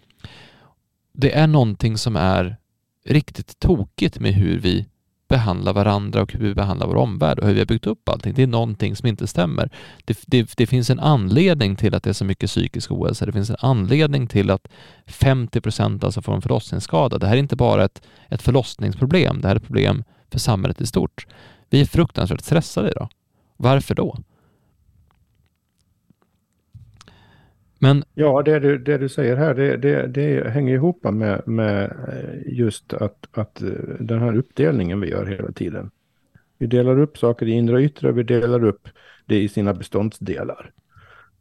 det 1.14 1.36
är 1.36 1.48
någonting 1.48 1.98
som 1.98 2.16
är 2.16 2.58
riktigt 3.06 3.60
tokigt 3.60 4.20
med 4.20 4.34
hur 4.34 4.60
vi 4.60 4.86
behandlar 5.32 5.74
varandra 5.74 6.22
och 6.22 6.34
hur 6.34 6.48
vi 6.48 6.56
behandlar 6.56 6.88
vår 6.88 6.96
omvärld 6.96 7.40
och 7.40 7.48
hur 7.48 7.54
vi 7.54 7.60
har 7.60 7.66
byggt 7.66 7.88
upp 7.88 8.10
allting. 8.10 8.34
Det 8.34 8.44
är 8.44 8.48
någonting 8.48 8.96
som 8.96 9.08
inte 9.08 9.28
stämmer. 9.28 9.70
Det, 10.06 10.20
det, 10.28 10.54
det 10.58 10.68
finns 10.68 10.90
en 10.90 11.00
anledning 11.00 11.76
till 11.76 11.96
att 11.96 12.04
det 12.04 12.10
är 12.10 12.14
så 12.14 12.26
mycket 12.26 12.50
psykisk 12.50 12.92
ohälsa. 12.92 13.26
Det 13.26 13.32
finns 13.32 13.50
en 13.50 13.56
anledning 13.60 14.28
till 14.28 14.52
att 14.52 14.68
50 15.08 15.62
procent 15.62 16.04
alltså 16.04 16.22
får 16.22 16.34
en 16.34 16.42
förlossningsskada. 16.42 17.18
Det 17.18 17.28
här 17.28 17.34
är 17.36 17.40
inte 17.40 17.56
bara 17.56 17.86
ett, 17.86 18.02
ett 18.30 18.42
förlossningsproblem, 18.42 19.42
det 19.42 19.48
här 19.48 19.56
är 19.56 19.60
ett 19.60 19.66
problem 19.66 20.04
för 20.32 20.40
samhället 20.40 20.82
i 20.82 20.86
stort. 20.86 21.28
Vi 21.70 21.82
är 21.82 21.86
fruktansvärt 21.86 22.42
stressade 22.42 22.90
idag. 22.90 23.10
Varför 23.58 23.96
då? 23.96 24.18
Men... 27.84 28.04
Ja, 28.14 28.42
det 28.42 28.60
du, 28.60 28.78
det 28.78 28.98
du 28.98 29.10
säger 29.10 29.36
här, 29.36 29.54
det, 29.54 29.78
det, 29.78 30.08
det 30.08 30.50
hänger 30.50 30.74
ihop 30.74 31.04
med, 31.04 31.48
med 31.48 31.84
eh, 31.84 32.54
just 32.54 32.94
att, 32.94 33.28
att 33.32 33.62
eh, 33.62 33.70
den 34.00 34.20
här 34.20 34.38
uppdelningen 34.38 35.02
vi 35.02 35.10
gör 35.10 35.26
hela 35.26 35.52
tiden. 35.52 35.92
Vi 36.58 36.68
delar 36.68 37.00
upp 37.00 37.18
saker 37.18 37.46
i 37.46 37.52
inre 37.52 37.76
och 37.76 37.82
yttre, 37.82 38.12
vi 38.12 38.24
delar 38.24 38.64
upp 38.64 38.88
det 39.26 39.42
i 39.42 39.50
sina 39.50 39.74
beståndsdelar. 39.74 40.72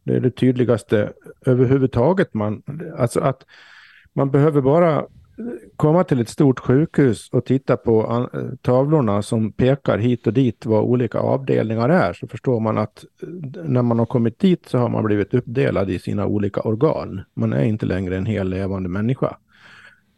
Det 0.03 0.15
är 0.15 0.19
det 0.19 0.31
tydligaste 0.31 1.13
överhuvudtaget 1.45 2.33
man, 2.33 2.63
alltså 2.97 3.19
att 3.19 3.45
man 4.13 4.31
behöver 4.31 4.61
bara 4.61 5.05
komma 5.75 6.03
till 6.03 6.21
ett 6.21 6.29
stort 6.29 6.59
sjukhus 6.59 7.29
och 7.31 7.45
titta 7.45 7.77
på 7.77 8.29
tavlorna 8.61 9.21
som 9.21 9.51
pekar 9.51 9.97
hit 9.97 10.27
och 10.27 10.33
dit 10.33 10.65
vad 10.65 10.83
olika 10.83 11.19
avdelningar 11.19 11.89
är 11.89 12.13
så 12.13 12.27
förstår 12.27 12.59
man 12.59 12.77
att 12.77 13.05
eh, 13.21 13.29
när 13.63 13.81
man 13.81 13.99
har 13.99 14.05
kommit 14.05 14.39
dit 14.39 14.65
så 14.67 14.77
har 14.77 14.89
man 14.89 15.03
blivit 15.03 15.33
uppdelad 15.33 15.89
i 15.89 15.99
sina 15.99 16.25
olika 16.25 16.61
organ. 16.61 17.21
Man 17.33 17.53
är 17.53 17.63
inte 17.63 17.85
längre 17.85 18.17
en 18.17 18.25
hel 18.25 18.49
levande 18.49 18.89
människa. 18.89 19.37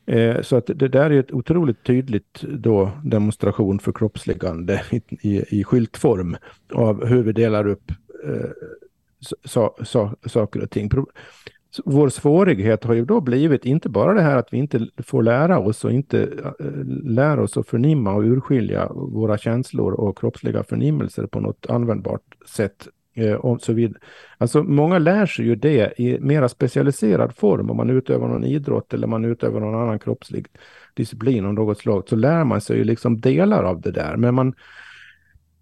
Eh, 0.05 0.41
så 0.41 0.55
att 0.55 0.67
det 0.67 0.87
där 0.87 1.09
är 1.09 1.19
ett 1.19 1.31
otroligt 1.31 1.83
tydligt 1.83 2.41
då 2.41 2.91
demonstration 3.03 3.79
för 3.79 3.91
kroppsligande 3.91 4.81
i, 4.91 5.01
i, 5.21 5.59
i 5.59 5.63
skyltform 5.63 6.35
av 6.73 7.05
hur 7.05 7.23
vi 7.23 7.31
delar 7.31 7.67
upp 7.67 7.91
eh, 8.25 8.49
so, 9.45 9.75
so, 9.83 10.09
saker 10.25 10.61
och 10.61 10.69
ting 10.69 10.89
vår 11.85 12.09
svårighet 12.09 12.83
har 12.83 12.93
ju 12.93 13.05
då 13.05 13.21
blivit 13.21 13.65
inte 13.65 13.89
bara 13.89 14.13
det 14.13 14.21
här 14.21 14.37
att 14.37 14.53
vi 14.53 14.57
inte 14.57 14.87
får 14.97 15.23
lära 15.23 15.59
oss 15.59 15.85
och 15.85 15.91
inte 15.91 16.29
lär 17.03 17.33
lära 17.33 17.43
oss 17.43 17.57
att 17.57 17.67
förnimma 17.67 18.13
och 18.13 18.23
urskilja 18.23 18.89
våra 18.93 19.37
känslor 19.37 19.93
och 19.93 20.17
kroppsliga 20.17 20.63
förnimmelser 20.63 21.27
på 21.27 21.39
något 21.39 21.65
användbart 21.69 22.21
sätt. 22.47 22.87
Eh, 23.15 23.33
och 23.33 23.61
så 23.61 23.73
vid. 23.73 23.95
Alltså 24.37 24.63
många 24.63 24.99
lär 24.99 25.25
sig 25.25 25.45
ju 25.45 25.55
det 25.55 25.93
i 25.97 26.19
mera 26.19 26.49
specialiserad 26.49 27.35
form 27.35 27.69
om 27.69 27.77
man 27.77 27.89
utövar 27.89 28.27
någon 28.27 28.43
idrott 28.43 28.93
eller 28.93 29.07
man 29.07 29.25
utövar 29.25 29.59
någon 29.59 29.81
annan 29.81 29.99
kroppslig 29.99 30.47
disciplin 30.93 31.45
av 31.45 31.53
något 31.53 31.77
slag 31.77 32.03
så 32.09 32.15
lär 32.15 32.43
man 32.43 32.61
sig 32.61 32.77
ju 32.77 32.83
liksom 32.83 33.21
delar 33.21 33.63
av 33.63 33.81
det 33.81 33.91
där. 33.91 34.17
Men 34.17 34.35
man, 34.35 34.53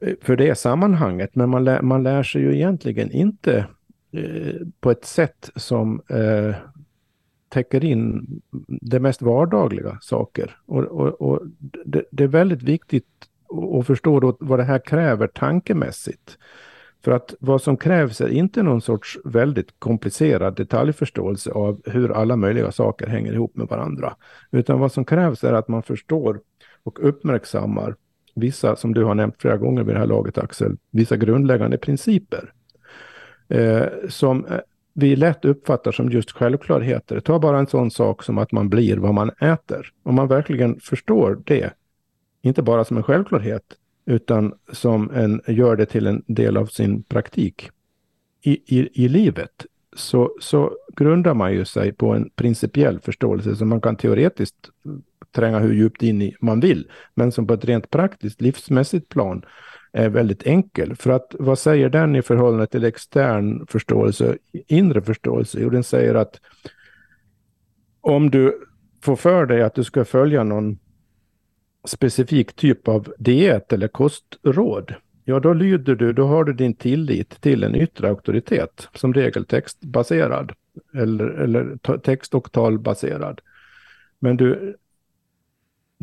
eh, 0.02 0.14
för 0.22 0.36
det 0.36 0.58
sammanhanget, 0.58 1.36
men 1.36 1.50
man 1.50 1.64
lär, 1.64 1.82
man 1.82 2.04
lär 2.04 2.24
sig 2.24 2.42
ju 2.42 2.56
egentligen 2.56 3.12
inte 3.12 3.66
Eh, 4.12 4.56
på 4.80 4.92
ett 4.92 5.06
sätt 5.06 5.50
som 5.56 6.02
eh, 6.10 6.56
täcker 7.50 7.86
in 7.86 8.28
det 8.68 9.00
mest 9.00 9.22
vardagliga 9.22 9.98
saker. 10.02 10.58
Och, 10.66 10.84
och, 10.84 11.22
och 11.22 11.42
det, 11.86 12.04
det, 12.12 12.24
är 12.24 12.28
väldigt 12.28 12.64
viktigt 12.64 13.06
att 13.80 13.88
förstå 13.88 14.20
då 14.20 14.38
vad 14.40 14.60
det 14.60 14.64
här 14.64 14.80
kräver 14.80 15.28
tankemässigt. 15.28 16.38
För 17.04 17.12
att 17.12 17.36
vad 17.40 17.62
som 17.62 17.78
krävs 17.78 18.22
är 18.22 18.28
inte 18.28 18.64
någon 18.64 18.82
sorts 18.82 19.20
väldigt 19.26 19.80
komplicerad 19.80 20.56
detaljförståelse 20.56 21.52
av 21.52 21.82
hur 21.86 22.12
alla 22.12 22.36
möjliga 22.36 22.72
saker 22.72 23.08
hänger 23.08 23.34
ihop 23.34 23.56
med 23.56 23.68
varandra. 23.68 24.16
Utan 24.52 24.80
vad 24.80 24.92
som 24.92 25.06
krävs 25.06 25.44
är 25.44 25.54
att 25.54 25.68
man 25.68 25.84
förstår 25.84 26.40
och 26.84 27.08
uppmärksammar 27.08 27.96
vissa, 28.36 28.76
som 28.76 28.94
du 28.94 29.04
har 29.04 29.16
nämnt 29.16 29.36
flera 29.40 29.58
gånger 29.58 29.84
vid 29.84 29.96
det 29.96 30.00
här 30.00 30.08
laget 30.08 30.38
Axel, 30.38 30.78
vissa 30.92 31.18
grundläggande 31.18 31.78
principer. 31.78 32.54
Eh, 33.52 33.88
som 34.10 34.46
eh, 34.46 34.60
vi 34.94 35.16
lätt 35.16 35.46
uppfattar 35.46 35.92
som 35.92 36.10
just 36.10 36.32
självklarheter. 36.32 37.20
Ta 37.20 37.40
bara 37.40 37.60
en 37.60 37.68
sån 37.68 37.92
sak 37.92 38.24
som 38.24 38.38
att 38.38 38.52
man 38.52 38.70
blir 38.70 38.98
vad 38.98 39.14
man 39.14 39.30
äter. 39.30 39.92
Om 40.04 40.16
man 40.16 40.28
verkligen 40.28 40.80
förstår 40.80 41.42
det, 41.46 41.74
inte 42.42 42.62
bara 42.62 42.84
som 42.86 42.98
en 42.98 43.04
självklarhet, 43.04 43.64
utan 44.06 44.54
som 44.72 45.12
en, 45.12 45.42
gör 45.48 45.76
det 45.76 45.86
till 45.86 46.08
en 46.08 46.24
del 46.28 46.58
av 46.58 46.66
sin 46.66 47.04
praktik 47.04 47.70
i, 48.42 48.80
i, 48.80 49.04
i 49.06 49.08
livet, 49.08 49.66
så, 49.96 50.36
så 50.42 50.78
grundar 50.96 51.34
man 51.34 51.54
ju 51.54 51.66
sig 51.66 51.94
på 51.94 52.14
en 52.14 52.30
principiell 52.36 53.00
förståelse 53.00 53.56
som 53.56 53.70
man 53.70 53.82
kan 53.82 53.96
teoretiskt 53.96 54.70
tränga 55.36 55.60
hur 55.60 55.74
djupt 55.74 56.04
in 56.04 56.22
i 56.22 56.36
man 56.42 56.60
vill, 56.60 56.88
men 57.16 57.32
som 57.32 57.48
på 57.48 57.54
ett 57.54 57.66
rent 57.66 57.90
praktiskt 57.90 58.42
livsmässigt 58.42 59.10
plan 59.10 59.46
är 59.94 60.10
väldigt 60.10 60.44
enkel. 60.44 60.96
För 60.96 61.12
att 61.12 61.36
vad 61.40 61.60
säger 61.60 61.90
den 61.90 62.16
i 62.16 62.22
förhållande 62.22 62.68
till 62.68 62.84
extern 62.84 63.68
förståelse, 63.68 64.38
inre 64.68 65.02
förståelse? 65.02 65.60
Jo, 65.62 65.70
den 65.70 65.84
säger 65.84 66.16
att 66.16 66.42
om 68.02 68.32
du 68.32 68.68
får 69.02 69.16
för 69.16 69.46
dig 69.46 69.62
att 69.62 69.76
du 69.76 69.84
ska 69.84 70.06
följa 70.06 70.44
någon 70.44 70.80
specifik 71.86 72.54
typ 72.54 72.88
av 72.88 73.14
diet 73.18 73.74
eller 73.74 73.88
kostråd, 73.88 74.94
ja 75.24 75.40
då 75.40 75.54
lyder 75.54 75.96
du, 75.96 76.14
då 76.14 76.28
har 76.28 76.44
du 76.44 76.54
din 76.54 76.74
tillit 76.74 77.42
till 77.42 77.64
en 77.64 77.76
yttre 77.76 78.10
auktoritet, 78.10 78.88
som 78.94 79.14
regel 79.14 79.46
textbaserad 79.46 80.52
eller, 80.94 81.26
eller 81.26 81.98
text 81.98 82.36
och 82.36 82.52
talbaserad. 82.52 83.42
Men 84.20 84.38
du, 84.38 84.76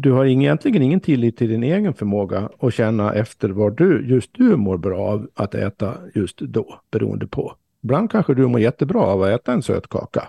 du 0.01 0.13
har 0.13 0.25
egentligen 0.25 0.83
ingen 0.83 1.01
tillit 1.01 1.37
till 1.37 1.49
din 1.49 1.63
egen 1.63 1.95
förmåga 1.95 2.49
att 2.61 2.75
känna 2.75 3.15
efter 3.15 3.49
vad 3.49 3.77
du, 3.77 4.07
just 4.09 4.31
du 4.33 4.57
mår 4.57 4.77
bra 4.77 4.99
av 4.99 5.29
att 5.35 5.55
äta 5.55 5.95
just 6.15 6.39
då, 6.39 6.81
beroende 6.91 7.27
på. 7.27 7.55
Ibland 7.83 8.11
kanske 8.11 8.35
du 8.35 8.47
mår 8.47 8.61
jättebra 8.61 9.01
av 9.01 9.23
att 9.23 9.29
äta 9.29 9.53
en 9.53 9.63
söt 9.63 9.89
kaka. 9.89 10.29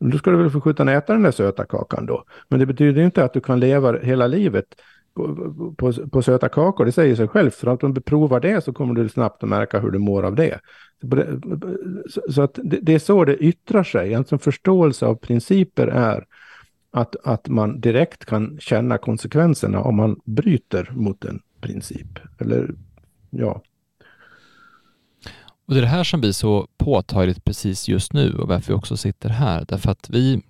Då 0.00 0.18
ska 0.18 0.30
du 0.30 0.36
väl 0.36 0.50
få 0.50 0.60
skjuta 0.60 0.92
äta 0.92 1.12
den 1.12 1.22
där 1.22 1.30
söta 1.30 1.64
kakan 1.64 2.06
då. 2.06 2.24
Men 2.48 2.60
det 2.60 2.66
betyder 2.66 3.02
inte 3.02 3.24
att 3.24 3.32
du 3.32 3.40
kan 3.40 3.60
leva 3.60 3.98
hela 3.98 4.26
livet 4.26 4.64
på, 5.14 5.74
på, 5.78 5.92
på 5.92 6.22
söta 6.22 6.48
kakor. 6.48 6.84
Det 6.84 6.92
säger 6.92 7.16
sig 7.16 7.28
självt. 7.28 7.54
För 7.54 7.66
att 7.66 7.84
om 7.84 7.94
du 7.94 8.00
provar 8.00 8.40
det 8.40 8.64
så 8.64 8.72
kommer 8.72 8.94
du 8.94 9.08
snabbt 9.08 9.42
att 9.42 9.48
märka 9.48 9.80
hur 9.80 9.90
du 9.90 9.98
mår 9.98 10.22
av 10.22 10.34
det. 10.34 10.60
Så 12.30 12.42
att 12.42 12.58
det, 12.62 12.94
är 12.94 12.98
så 12.98 13.24
det 13.24 13.36
yttrar 13.36 13.82
sig. 13.82 14.14
En 14.14 14.24
förståelse 14.24 15.06
av 15.06 15.14
principer 15.14 15.86
är 15.86 16.24
att, 16.90 17.16
att 17.24 17.48
man 17.48 17.80
direkt 17.80 18.24
kan 18.24 18.58
känna 18.60 18.98
konsekvenserna 18.98 19.80
om 19.80 19.96
man 19.96 20.20
bryter 20.24 20.90
mot 20.92 21.24
en 21.24 21.40
princip. 21.60 22.18
Eller 22.38 22.74
ja. 23.30 23.62
Och 25.66 25.74
det 25.74 25.80
är 25.80 25.82
det 25.82 25.88
här 25.88 26.04
som 26.04 26.20
blir 26.20 26.32
så 26.32 26.68
påtagligt 26.78 27.44
precis 27.44 27.88
just 27.88 28.12
nu 28.12 28.34
och 28.34 28.48
varför 28.48 28.72
vi 28.72 28.78
också 28.78 28.96
sitter 28.96 29.28
här. 29.28 29.64
Därför 29.68 29.90
att 29.90 30.10
vi, 30.10 30.42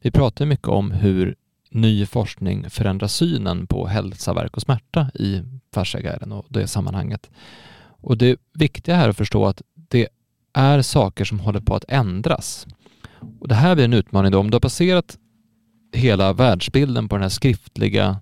vi 0.00 0.10
pratar 0.10 0.46
mycket 0.46 0.68
om 0.68 0.90
hur 0.90 1.34
ny 1.70 2.06
forskning 2.06 2.70
förändrar 2.70 3.08
synen 3.08 3.66
på 3.66 3.86
hälsa, 3.86 4.34
verk 4.34 4.56
och 4.56 4.62
smärta 4.62 5.10
i 5.14 5.42
fasciaguiden 5.74 6.32
och 6.32 6.46
det 6.48 6.66
sammanhanget. 6.66 7.30
Och 7.84 8.18
det 8.18 8.40
viktiga 8.54 8.94
här 8.94 9.04
är 9.04 9.08
att 9.08 9.16
förstå 9.16 9.46
att 9.46 9.62
det 9.74 10.08
är 10.52 10.82
saker 10.82 11.24
som 11.24 11.40
håller 11.40 11.60
på 11.60 11.74
att 11.74 11.84
ändras. 11.88 12.66
Och 13.40 13.48
det 13.48 13.54
här 13.54 13.74
blir 13.74 13.84
en 13.84 13.92
utmaning 13.92 14.32
då. 14.32 14.38
Om 14.38 14.50
du 14.50 14.54
har 14.54 14.60
passerat 14.60 15.18
hela 15.92 16.32
världsbilden 16.32 17.08
på 17.08 17.16
den 17.16 17.22
här 17.22 17.28
skriftliga, 17.28 18.20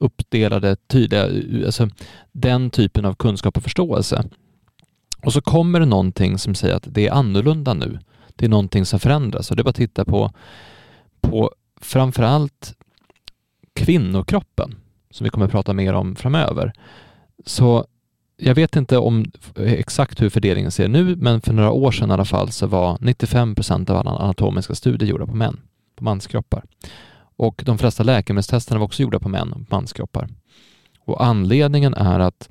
uppdelade, 0.00 0.76
tydliga, 0.76 1.22
alltså 1.66 1.88
den 2.32 2.70
typen 2.70 3.04
av 3.04 3.14
kunskap 3.14 3.56
och 3.56 3.62
förståelse. 3.62 4.24
Och 5.22 5.32
så 5.32 5.40
kommer 5.40 5.80
det 5.80 5.86
någonting 5.86 6.38
som 6.38 6.54
säger 6.54 6.74
att 6.74 6.86
det 6.86 7.08
är 7.08 7.12
annorlunda 7.12 7.74
nu. 7.74 7.98
Det 8.36 8.44
är 8.44 8.48
någonting 8.48 8.84
som 8.84 9.00
förändras 9.00 9.50
och 9.50 9.56
det 9.56 9.62
är 9.62 9.64
bara 9.64 9.70
att 9.70 9.76
titta 9.76 10.04
på, 10.04 10.30
på 11.20 11.50
framförallt 11.80 12.74
kvinnokroppen 13.74 14.74
som 15.10 15.24
vi 15.24 15.30
kommer 15.30 15.46
att 15.46 15.52
prata 15.52 15.72
mer 15.72 15.94
om 15.94 16.16
framöver. 16.16 16.72
Så 17.46 17.86
jag 18.36 18.54
vet 18.54 18.76
inte 18.76 18.98
om 18.98 19.32
exakt 19.56 20.22
hur 20.22 20.30
fördelningen 20.30 20.70
ser 20.70 20.88
nu, 20.88 21.16
men 21.16 21.40
för 21.40 21.52
några 21.52 21.70
år 21.70 21.90
sedan 21.90 22.10
i 22.10 22.12
alla 22.12 22.24
fall 22.24 22.50
så 22.50 22.66
var 22.66 22.98
95 23.00 23.54
procent 23.54 23.90
av 23.90 23.96
alla 23.96 24.10
anatomiska 24.10 24.74
studier 24.74 25.10
gjorda 25.10 25.26
på 25.26 25.34
män 25.34 25.60
på 26.02 26.04
manskroppar. 26.04 26.64
Och 27.36 27.62
de 27.66 27.78
flesta 27.78 28.02
läkemedelstesterna 28.02 28.78
var 28.78 28.84
också 28.84 29.02
gjorda 29.02 29.18
på 29.18 29.28
män 29.28 29.52
och 29.52 29.60
manskroppar. 29.70 30.28
Och 31.04 31.24
anledningen 31.24 31.94
är 31.94 32.20
att 32.20 32.48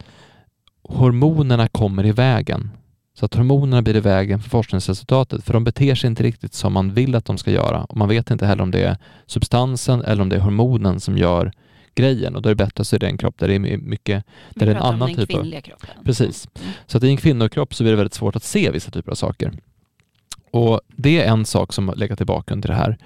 hormonerna 0.84 1.68
kommer 1.68 2.06
i 2.06 2.12
vägen. 2.12 2.70
Så 3.14 3.26
att 3.26 3.36
hormonerna 3.36 3.82
blir 3.82 3.96
i 3.96 4.00
vägen 4.00 4.40
för 4.40 4.50
forskningsresultatet, 4.50 5.44
för 5.44 5.54
de 5.54 5.64
beter 5.64 5.96
sig 5.96 6.08
inte 6.08 6.24
riktigt 6.24 6.54
som 6.54 6.74
man 6.74 6.94
vill 6.94 7.16
att 7.16 7.26
de 7.26 7.38
ska 7.38 7.52
göra. 7.52 7.84
Och 7.84 7.98
man 7.98 8.10
vet 8.10 8.32
inte 8.32 8.46
heller 8.46 8.64
om 8.64 8.72
det 8.72 8.84
är 8.84 8.98
substansen 9.26 10.02
eller 10.02 10.22
om 10.22 10.30
det 10.30 10.36
är 10.36 10.40
hormonen 10.40 11.00
som 11.00 11.18
gör 11.18 11.52
grejen 11.96 12.36
och 12.36 12.42
då 12.42 12.50
är 12.50 12.52
det 12.52 12.64
bättre 12.66 12.82
att 12.82 12.88
se 12.88 13.06
en 13.06 13.18
kropp 13.18 13.40
där 13.40 13.48
det 13.48 13.56
är 13.56 13.78
mycket, 13.78 14.26
där 14.50 14.66
det 14.66 14.72
är 14.72 14.76
en 14.76 14.82
annan 14.82 15.16
typ 15.16 15.36
av... 15.36 15.62
Kroppen. 15.62 15.90
Precis. 16.06 16.48
Mm. 16.56 16.72
Så 16.86 16.98
att 16.98 17.04
i 17.04 17.10
en 17.10 17.18
kvinnokropp 17.18 17.74
så 17.74 17.84
blir 17.84 17.92
det 17.92 17.98
väldigt 17.98 18.14
svårt 18.14 18.36
att 18.36 18.44
se 18.44 18.72
vissa 18.72 18.92
typer 18.92 19.12
av 19.12 19.16
saker. 19.16 19.52
Och 20.52 20.82
det 20.88 21.22
är 21.22 21.32
en 21.32 21.46
sak 21.46 21.74
som 21.74 21.94
legat 21.96 22.18
till 22.18 22.28
bakgrund 22.28 22.64
till 22.64 22.70
det 22.70 22.78
här. 22.78 22.98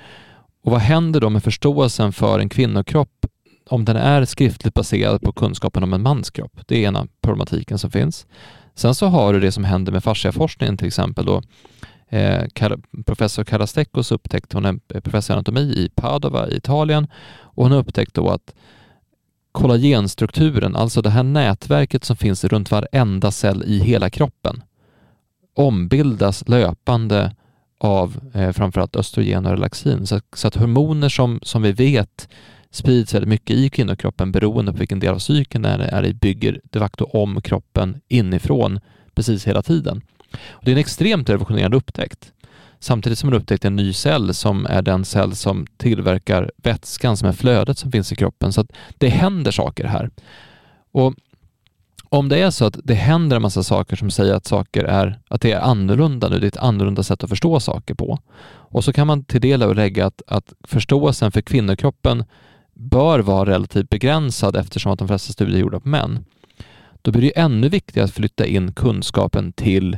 Och 0.66 0.72
vad 0.72 0.82
händer 0.82 1.20
då 1.20 1.30
med 1.30 1.44
förståelsen 1.44 2.14
för 2.14 2.40
en 2.40 2.50
kvinnokropp 2.50 3.26
om 3.70 3.86
den 3.86 3.96
är 3.96 4.26
skriftligt 4.26 4.74
baserad 4.74 5.22
på 5.22 5.32
kunskapen 5.32 5.84
om 5.84 5.94
en 5.94 6.02
mans 6.02 6.32
kropp? 6.32 6.60
Det 6.66 6.76
är 6.76 6.88
ena 6.88 7.08
problematiken 7.22 7.78
som 7.78 7.92
finns. 7.92 8.28
Sen 8.76 8.96
så 8.96 9.08
har 9.08 9.34
du 9.34 9.40
det 9.40 9.52
som 9.52 9.64
händer 9.64 9.92
med 9.92 10.04
fasciaforskningen 10.04 10.78
till 10.78 10.88
exempel 10.88 11.26
då. 11.26 11.42
Eh, 12.10 12.44
professor 13.06 13.44
Karastekos 13.44 14.12
upptäckte, 14.12 14.58
hon 14.58 14.66
är 14.66 15.02
professor 15.02 15.34
i 15.34 15.36
anatomi 15.36 15.62
i 15.62 15.90
Padova 15.96 16.50
i 16.50 16.58
Italien 16.58 17.08
och 17.40 17.64
hon 17.64 17.72
har 17.72 17.80
upptäckt 17.80 18.14
då 18.14 18.30
att 18.30 18.54
kollagenstrukturen, 19.52 20.76
alltså 20.76 21.02
det 21.02 21.10
här 21.10 21.24
nätverket 21.24 22.04
som 22.04 22.18
finns 22.18 22.44
runt 22.44 22.72
varenda 22.72 23.32
cell 23.32 23.64
i 23.64 23.80
hela 23.80 24.10
kroppen, 24.10 24.64
ombildas 25.56 26.48
löpande 26.48 27.32
av 27.78 28.20
eh, 28.34 28.52
framförallt 28.52 28.96
östrogen 28.96 29.46
och 29.46 29.52
relaxin. 29.52 30.08
Så, 30.08 30.22
så, 30.34 30.48
att 30.48 30.56
hormoner 30.56 31.10
som, 31.10 31.40
som 31.44 31.62
vi 31.62 31.72
vet 31.72 32.30
sprids 32.72 33.14
väldigt 33.14 33.30
mycket 33.30 33.56
i 33.56 33.70
kvinnokroppen 33.70 34.32
beroende 34.32 34.72
på 34.72 34.78
vilken 34.78 35.00
del 35.00 35.14
av 35.14 35.20
cykeln 35.20 35.62
det 35.62 35.70
är 35.70 36.06
i 36.06 36.14
bygger 36.14 36.62
de 36.64 36.80
facto 36.80 37.06
om 37.06 37.42
kroppen 37.42 38.02
inifrån 38.08 38.80
precis 39.16 39.48
hela 39.48 39.62
tiden. 39.62 40.02
Och 40.50 40.66
det 40.66 40.72
är 40.72 40.74
en 40.74 40.80
extremt 40.80 41.30
revolutionerande 41.30 41.78
upptäckt. 41.78 42.32
Samtidigt 42.80 43.20
som 43.20 43.30
man 43.30 43.40
upptäckt 43.40 43.66
en 43.66 43.76
ny 43.76 43.94
cell 43.94 44.34
som 44.34 44.66
är 44.66 44.82
den 44.82 45.06
cell 45.06 45.36
som 45.36 45.68
tillverkar 45.78 46.52
vätskan 46.58 47.18
som 47.18 47.28
är 47.28 47.34
flödet 47.34 47.78
som 47.78 47.92
finns 47.92 48.12
i 48.12 48.16
kroppen. 48.16 48.54
Så 48.54 48.62
att 48.62 48.72
det 48.98 49.10
händer 49.10 49.52
saker 49.52 49.86
här. 49.86 50.10
Och 50.92 51.14
om 52.16 52.30
det 52.30 52.40
är 52.40 52.50
så 52.50 52.66
att 52.66 52.80
det 52.84 52.94
händer 52.94 53.36
en 53.36 53.42
massa 53.42 53.64
saker 53.64 53.96
som 53.96 54.10
säger 54.10 54.34
att 54.34 54.46
saker 54.46 54.84
är, 54.84 55.20
att 55.28 55.42
det 55.42 55.52
är 55.52 55.60
annorlunda 55.60 56.30
nu, 56.30 56.40
det 56.40 56.46
är 56.46 56.48
ett 56.48 56.58
annorlunda 56.58 57.04
sätt 57.04 57.24
att 57.24 57.30
förstå 57.30 57.60
saker 57.60 57.94
på. 57.94 58.20
Och 58.48 58.84
så 58.84 58.94
kan 58.94 59.08
man 59.08 59.24
till 59.24 59.42
det 59.42 59.58
lägga 59.58 60.06
att, 60.06 60.22
att 60.28 60.54
förståelsen 60.64 61.32
för 61.32 61.42
kvinnokroppen 61.42 62.24
bör 62.74 63.20
vara 63.20 63.50
relativt 63.50 63.90
begränsad 63.90 64.56
eftersom 64.56 64.92
att 64.92 65.00
de 65.00 65.08
flesta 65.08 65.34
studier 65.34 65.56
är 65.56 65.62
gjorda 65.62 65.80
på 65.80 65.90
män. 65.90 66.26
Då 67.02 67.12
blir 67.12 67.22
det 67.22 67.40
ännu 67.40 67.70
viktigare 67.70 68.06
att 68.06 68.14
flytta 68.14 68.46
in 68.46 68.74
kunskapen 68.74 69.54
till 69.54 69.98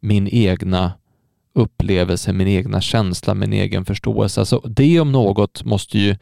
min 0.00 0.28
egna 0.28 0.92
upplevelse, 1.54 2.32
min 2.32 2.48
egna 2.48 2.80
känsla, 2.80 3.34
min 3.34 3.52
egen 3.52 3.84
förståelse. 3.84 4.40
Alltså 4.40 4.58
det 4.58 5.00
om 5.00 5.12
något 5.12 5.64
måste 5.64 5.98
ju 5.98 6.16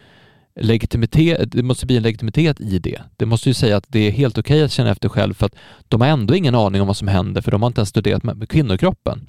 legitimitet, 0.54 1.52
det 1.52 1.62
måste 1.62 1.86
bli 1.86 1.96
en 1.96 2.02
legitimitet 2.02 2.60
i 2.60 2.78
det. 2.78 3.02
Det 3.16 3.26
måste 3.26 3.48
ju 3.48 3.54
säga 3.54 3.76
att 3.76 3.84
det 3.88 3.98
är 3.98 4.10
helt 4.10 4.38
okej 4.38 4.54
okay 4.56 4.64
att 4.64 4.72
känna 4.72 4.90
efter 4.90 5.08
själv 5.08 5.34
för 5.34 5.46
att 5.46 5.54
de 5.88 6.00
har 6.00 6.08
ändå 6.08 6.34
ingen 6.34 6.54
aning 6.54 6.80
om 6.80 6.86
vad 6.86 6.96
som 6.96 7.08
händer 7.08 7.40
för 7.40 7.50
de 7.50 7.62
har 7.62 7.66
inte 7.66 7.80
ens 7.80 7.88
studerat 7.88 8.22
med 8.22 8.48
kvinnokroppen. 8.48 9.28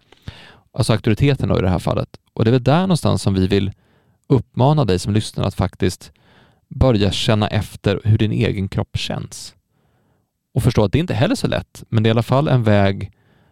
Alltså 0.73 0.93
auktoriteten 0.93 1.49
då 1.49 1.59
i 1.59 1.61
det 1.61 1.69
här 1.69 1.79
fallet. 1.79 2.09
Och 2.33 2.45
det 2.45 2.49
är 2.49 2.51
väl 2.51 2.63
där 2.63 2.81
någonstans 2.81 3.21
som 3.21 3.33
vi 3.33 3.47
vill 3.47 3.71
uppmana 4.27 4.85
dig 4.85 4.99
som 4.99 5.13
lyssnar 5.13 5.43
att 5.43 5.55
faktiskt 5.55 6.11
börja 6.67 7.11
känna 7.11 7.47
efter 7.47 8.01
hur 8.03 8.17
din 8.17 8.31
egen 8.31 8.69
kropp 8.69 8.97
känns. 8.97 9.55
Och 10.53 10.63
förstå 10.63 10.83
att 10.83 10.91
det 10.91 10.99
inte 10.99 11.13
heller 11.13 11.31
är 11.31 11.35
så 11.35 11.47
lätt, 11.47 11.83
men 11.89 12.03
det 12.03 12.07
är 12.07 12.09
i 12.09 12.11
alla 12.11 12.23
fall 12.23 12.47
en 12.47 12.63
väg 12.63 13.11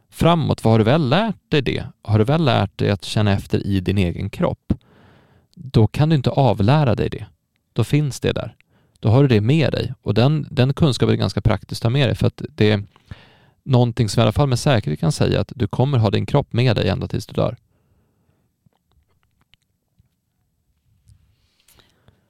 framåt. 0.10 0.62
För 0.62 0.70
har 0.70 0.78
du 0.78 0.84
väl 0.84 1.10
lärt 1.10 1.52
dig 1.52 1.62
det, 1.62 1.84
har 2.02 2.20
du 2.20 2.24
väl 2.24 2.46
lärt 2.46 2.78
dig 2.78 2.90
att 2.90 3.06
känna 3.06 3.32
efter 3.32 3.68
i 3.68 3.80
din 3.80 3.98
egen 3.98 4.30
kropp, 4.30 4.74
då 5.56 5.88
kan 5.88 6.10
du 6.10 6.16
inte 6.16 6.30
avlära 6.30 6.96
dig 6.96 7.10
det 7.10 7.26
då 7.74 7.84
finns 7.84 8.20
det 8.20 8.32
där. 8.32 8.56
Då 9.00 9.10
har 9.10 9.22
du 9.22 9.28
det 9.28 9.42
med 9.42 9.72
dig 9.72 9.94
och 10.02 10.14
den, 10.14 10.48
den 10.52 10.74
kunskapen 10.74 11.14
är 11.14 11.18
ganska 11.18 11.42
praktiskt 11.42 11.82
att 11.82 11.84
ha 11.84 11.90
med 11.90 12.08
dig 12.08 12.16
för 12.16 12.28
att 12.28 12.42
det, 12.56 12.84
någonting 13.64 14.10
som 14.10 14.20
i 14.20 14.24
alla 14.24 14.32
fall 14.32 14.50
med 14.50 14.60
säkerhet 14.60 15.00
kan 15.00 15.12
säga 15.12 15.42
att 15.42 15.52
du 15.56 15.68
kommer 15.68 15.98
ha 15.98 16.10
din 16.10 16.26
kropp 16.26 16.54
med 16.54 16.76
dig 16.76 16.90
ända 16.90 17.08
tills 17.08 17.28
du 17.28 17.34
dör. 17.34 17.58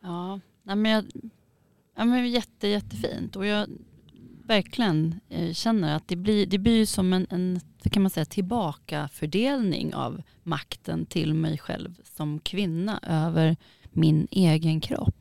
Ja, 0.01 0.39
nej 0.63 0.75
men 0.75 0.91
jag, 0.91 1.05
ja, 1.95 2.05
men 2.05 2.29
jätte, 2.29 2.67
jättefint. 2.67 3.35
Och 3.35 3.45
jag 3.45 3.67
verkligen 4.45 5.19
eh, 5.29 5.53
känner 5.53 5.95
att 5.95 6.07
det 6.07 6.15
blir, 6.15 6.45
det 6.45 6.57
blir 6.57 6.85
som 6.85 7.13
en, 7.13 7.27
en 7.29 7.59
kan 7.91 8.03
man 8.03 8.09
säga, 8.09 8.25
tillbakafördelning 8.25 9.93
av 9.93 10.21
makten 10.43 11.05
till 11.05 11.33
mig 11.33 11.57
själv 11.57 11.95
som 12.03 12.39
kvinna 12.39 12.99
över 13.03 13.57
min 13.91 14.27
egen 14.31 14.81
kropp. 14.81 15.20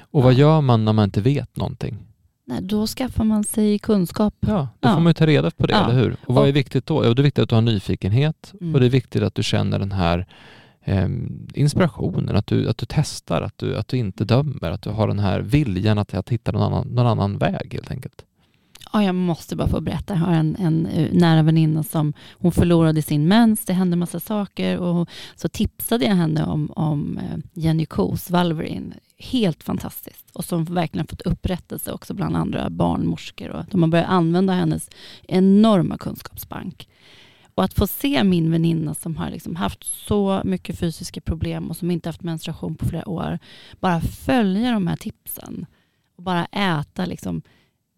Och 0.00 0.22
vad 0.22 0.34
gör 0.34 0.60
man 0.60 0.84
när 0.84 0.92
man 0.92 1.04
inte 1.04 1.20
vet 1.20 1.56
någonting? 1.56 1.96
Nej, 2.44 2.62
då 2.62 2.86
skaffar 2.86 3.24
man 3.24 3.44
sig 3.44 3.78
kunskap. 3.78 4.34
Ja, 4.40 4.68
då 4.80 4.88
Ja. 4.88 4.94
får 4.94 5.00
man 5.00 5.10
ju 5.10 5.14
ta 5.14 5.26
reda 5.26 5.50
på 5.50 5.66
det, 5.66 5.72
Ja. 5.72 5.84
eller 5.90 6.02
hur? 6.02 6.16
Och 6.26 6.34
vad 6.34 6.48
är 6.48 6.52
viktigt 6.52 6.86
då? 6.86 7.06
Jo, 7.06 7.14
det 7.14 7.22
är 7.22 7.24
viktigt 7.24 7.42
att 7.42 7.48
du 7.48 7.54
har 7.54 7.62
nyfikenhet 7.62 8.52
Mm. 8.60 8.74
och 8.74 8.80
det 8.80 8.86
är 8.86 8.90
viktigt 8.90 9.22
att 9.22 9.34
du 9.34 9.42
känner 9.42 9.78
den 9.78 9.92
här 9.92 10.26
eh, 10.84 11.08
inspirationen, 11.54 12.36
att 12.36 12.46
du, 12.46 12.68
att 12.68 12.78
du 12.78 12.86
testar, 12.88 13.42
att 13.42 13.58
du, 13.58 13.76
att 13.76 13.88
du 13.88 13.96
inte 13.96 14.24
dömer, 14.24 14.70
att 14.70 14.82
du 14.82 14.90
har 14.90 15.08
den 15.08 15.18
här 15.18 15.40
viljan 15.40 15.98
att, 15.98 16.14
att 16.14 16.28
hitta 16.28 16.52
någon 16.52 16.62
annan, 16.62 16.88
någon 16.88 17.06
annan 17.06 17.38
väg 17.38 17.68
helt 17.74 17.90
enkelt. 17.90 18.24
Ja, 18.92 19.02
jag 19.02 19.14
måste 19.14 19.56
bara 19.56 19.68
få 19.68 19.80
berätta. 19.80 20.14
Jag 20.14 20.20
har 20.20 20.32
en, 20.32 20.56
en 20.58 20.86
eh, 20.86 21.08
nära 21.12 21.42
väninna 21.42 21.82
som 21.82 22.12
hon 22.32 22.52
förlorade 22.52 23.02
sin 23.02 23.28
mens. 23.28 23.64
Det 23.64 23.72
hände 23.72 23.96
massa 23.96 24.20
saker 24.20 24.78
och 24.78 25.08
så 25.36 25.48
tipsade 25.48 26.04
jag 26.04 26.14
henne 26.14 26.44
om, 26.44 26.70
om 26.76 27.18
eh, 27.18 27.38
Jenny 27.54 27.86
Kos 27.86 28.30
Valverin. 28.30 28.94
Helt 29.18 29.62
fantastiskt. 29.62 30.30
Och 30.32 30.44
som 30.44 30.64
verkligen 30.64 31.06
fått 31.06 31.22
upprättelse 31.22 31.92
också 31.92 32.14
bland 32.14 32.36
andra 32.36 32.70
barnmorskor. 32.70 33.48
Och 33.48 33.64
de 33.70 33.82
har 33.82 33.88
börjat 33.88 34.08
använda 34.08 34.52
hennes 34.52 34.90
enorma 35.22 35.98
kunskapsbank. 35.98 36.88
Och 37.54 37.64
att 37.64 37.74
få 37.74 37.86
se 37.86 38.24
min 38.24 38.50
väninna 38.50 38.94
som 38.94 39.16
har 39.16 39.30
liksom 39.30 39.56
haft 39.56 39.84
så 39.84 40.42
mycket 40.44 40.78
fysiska 40.78 41.20
problem 41.20 41.70
och 41.70 41.76
som 41.76 41.90
inte 41.90 42.08
haft 42.08 42.22
menstruation 42.22 42.74
på 42.74 42.86
flera 42.86 43.08
år. 43.08 43.38
Bara 43.80 44.00
följa 44.00 44.72
de 44.72 44.86
här 44.86 44.96
tipsen. 44.96 45.66
Och 46.16 46.22
bara 46.22 46.44
äta 46.44 47.06
liksom 47.06 47.42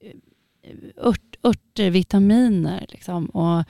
eh, 0.00 0.76
ört, 0.96 1.36
örter, 1.42 1.90
vitaminer. 1.90 2.86
Liksom, 2.88 3.26
och, 3.26 3.64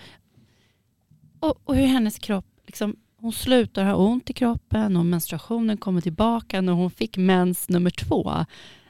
och, 1.41 1.61
och 1.65 1.77
hur 1.77 1.87
hennes 1.87 2.19
kropp, 2.19 2.47
liksom, 2.67 2.97
hon 3.21 3.33
slutar 3.33 3.85
ha 3.85 3.95
ont 3.95 4.31
i 4.31 4.33
kroppen 4.33 4.97
och 4.97 5.07
menstruationen 5.07 5.77
kommer 5.77 6.01
tillbaka 6.01 6.61
när 6.61 6.73
hon 6.73 6.91
fick 6.91 7.17
mens 7.17 7.69
nummer 7.69 7.91
två. 7.91 8.33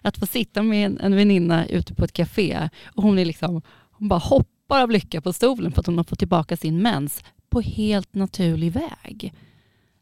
Att 0.03 0.19
få 0.19 0.27
sitta 0.27 0.63
med 0.63 0.87
en, 0.87 1.01
en 1.01 1.17
väninna 1.17 1.67
ute 1.67 1.95
på 1.95 2.05
ett 2.05 2.13
café 2.13 2.69
och 2.85 3.03
hon, 3.03 3.19
är 3.19 3.25
liksom, 3.25 3.63
hon 3.91 4.09
bara 4.09 4.21
hoppar 4.21 4.83
av 4.83 4.91
lycka 4.91 5.21
på 5.21 5.33
stolen 5.33 5.73
för 5.73 5.81
att 5.81 5.87
hon 5.87 5.97
har 5.97 6.05
fått 6.05 6.19
tillbaka 6.19 6.57
sin 6.57 6.83
mens 6.83 7.25
på 7.49 7.61
helt 7.61 8.15
naturlig 8.15 8.73
väg. 8.73 9.33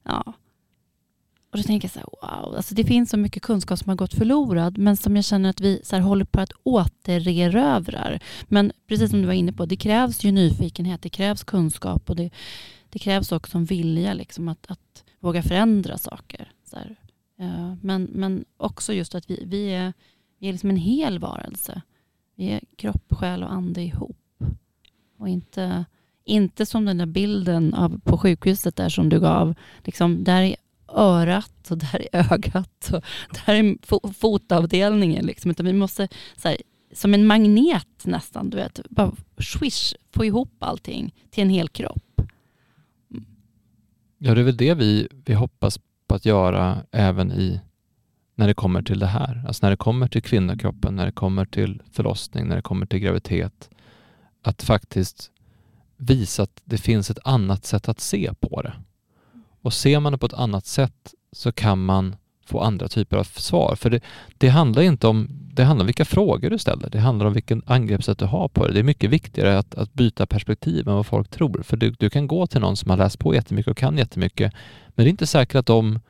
Ja. 0.05 0.33
Och 1.51 1.59
då 1.59 1.63
tänker 1.63 1.89
jag 1.89 1.93
så 1.93 1.99
här, 1.99 2.07
wow, 2.23 2.57
alltså 2.57 2.75
det 2.75 2.85
finns 2.85 3.11
så 3.11 3.17
mycket 3.17 3.43
kunskap 3.43 3.79
som 3.79 3.89
har 3.89 3.97
gått 3.97 4.15
förlorad 4.15 4.79
men 4.79 4.97
som 4.97 5.17
jag 5.17 5.25
känner 5.25 5.51
att 5.51 5.61
vi 5.61 5.81
så 5.85 5.97
här, 5.97 6.03
håller 6.03 6.25
på 6.25 6.41
att 6.41 6.53
återerövrar. 6.63 8.21
Men 8.45 8.73
precis 8.89 9.11
som 9.11 9.21
du 9.21 9.27
var 9.27 9.35
inne 9.35 9.53
på, 9.53 9.67
det 9.67 9.77
krävs 9.77 10.25
ju 10.25 10.33
nyfikenhet, 10.33 11.03
det 11.03 11.09
krävs 11.09 11.45
kunskap 11.45 12.11
och 12.11 12.17
det, 12.17 12.31
det 12.91 12.99
krävs 12.99 13.33
också 13.33 13.59
en 13.59 13.65
vilja 13.65 14.15
liksom, 14.15 14.49
att, 14.49 14.67
att 14.71 15.05
våga 15.21 15.43
förändra 15.43 15.99
saker. 15.99 16.53
Så 16.65 16.77
här. 16.77 16.97
Eh, 17.39 17.75
men, 17.83 18.05
men 18.05 18.45
också 18.57 18.93
just 18.93 19.15
att 19.15 19.31
vi, 19.31 19.45
vi 19.47 19.71
är, 19.71 19.93
vi 20.39 20.49
är 20.49 20.53
liksom 20.53 20.71
en 20.71 20.77
hel 20.77 21.19
varelse. 21.19 21.83
Vi 22.35 22.51
är 22.51 22.61
kropp, 22.77 23.05
själ 23.11 23.43
och 23.43 23.53
ande 23.53 23.83
ihop. 23.83 24.45
Och 25.19 25.29
inte, 25.29 25.85
inte 26.25 26.67
som 26.67 26.85
den 26.85 26.99
där 26.99 27.07
bilden 27.07 27.75
av, 27.75 28.01
på 28.01 28.19
sjukhuset 28.19 28.77
där 28.77 28.89
som 28.89 29.09
du 29.09 29.21
gav. 29.21 29.55
Liksom, 29.85 30.25
där 30.25 30.43
är 30.43 30.57
örat 30.89 31.71
och 31.71 31.79
där 31.79 32.07
är 32.13 32.33
ögat 32.33 32.91
och 32.93 33.05
där 33.47 33.55
är 33.55 33.63
fo- 33.63 34.13
fotavdelningen. 34.13 35.27
Liksom. 35.27 35.51
Utan 35.51 35.67
vi 35.67 35.73
måste, 35.73 36.09
så 36.37 36.49
här, 36.49 36.57
som 36.93 37.15
en 37.15 37.27
magnet 37.27 38.05
nästan, 38.05 38.51
du 38.51 38.57
vet, 38.57 38.81
bara 38.91 39.13
swish, 39.39 39.95
få 40.15 40.25
ihop 40.25 40.55
allting 40.59 41.15
till 41.31 41.43
en 41.43 41.51
hel 41.51 41.69
kropp. 41.69 42.23
Ja, 44.19 44.35
det 44.35 44.41
är 44.41 44.45
väl 44.45 44.57
det 44.57 44.75
vi, 44.75 45.09
vi 45.25 45.35
hoppas 45.35 45.81
på 46.07 46.15
att 46.15 46.25
göra 46.25 46.85
även 46.93 47.33
i 47.33 47.61
när 48.35 48.47
det 48.47 48.55
kommer 48.55 48.83
till 48.83 48.99
det 48.99 49.07
här. 49.07 49.45
Alltså 49.47 49.67
när 49.67 49.71
det 49.71 49.77
kommer 49.77 50.09
till 50.09 50.23
kvinnokroppen, 50.23 50.97
när 50.97 51.07
det 51.07 51.13
kommer 51.13 51.45
till 51.45 51.83
förlossning, 51.93 52.49
när 52.49 52.57
det 52.57 52.63
kommer 52.63 52.87
till 52.87 52.99
graviditet. 52.99 53.71
Att 54.43 54.63
faktiskt 54.63 55.31
visa 55.97 56.43
att 56.43 56.63
det 56.65 56.79
finns 56.79 57.11
ett 57.11 57.19
annat 57.25 57.65
sätt 57.65 57.89
att 57.89 58.01
se 58.01 58.31
på 58.41 58.63
det. 58.63 58.73
Och 59.63 59.73
ser 59.73 60.01
man 60.01 60.13
det 60.13 60.19
på 60.19 60.27
ett 60.27 60.33
annat 60.33 60.67
sätt 60.67 61.15
så 61.33 61.53
kan 61.53 61.85
man 61.85 62.17
få 62.49 62.61
andra 62.61 62.89
typer 62.89 63.17
av 63.17 63.25
svar. 63.25 63.77
För 63.77 63.91
det, 63.91 64.01
det 64.39 64.49
handlar 64.49 64.83
inte 64.83 65.07
om 65.07 65.29
det 65.59 65.65
handlar 65.65 65.83
om 65.83 65.87
vilka 65.87 66.05
frågor 66.05 66.51
du 66.51 66.59
ställer. 66.59 66.91
Det 66.91 66.99
handlar 66.99 67.27
om 67.27 67.33
vilken 67.33 67.63
angreppssätt 67.67 68.19
du 68.19 68.25
har 68.25 68.49
på 68.49 68.67
det. 68.67 68.73
Det 68.73 68.79
är 68.79 68.85
mycket 68.85 69.11
viktigare 69.11 69.59
att, 69.59 69.75
att 69.75 69.95
byta 69.95 70.27
perspektiv 70.27 70.89
än 70.89 70.95
vad 70.95 71.07
folk 71.07 71.29
tror. 71.29 71.63
För 71.63 71.77
du, 71.77 71.91
du 71.91 72.11
kan 72.11 72.27
gå 72.27 72.47
till 72.47 72.61
någon 72.61 72.77
som 72.77 72.91
har 72.91 72.97
läst 72.97 73.19
på 73.19 73.35
jättemycket 73.35 73.71
och 73.71 73.77
kan 73.77 73.99
jättemycket. 73.99 74.53
Men 74.89 75.05
det 75.05 75.09
är 75.09 75.11
inte 75.11 75.27
säkert 75.27 75.55
att 75.55 75.67
de 75.67 76.01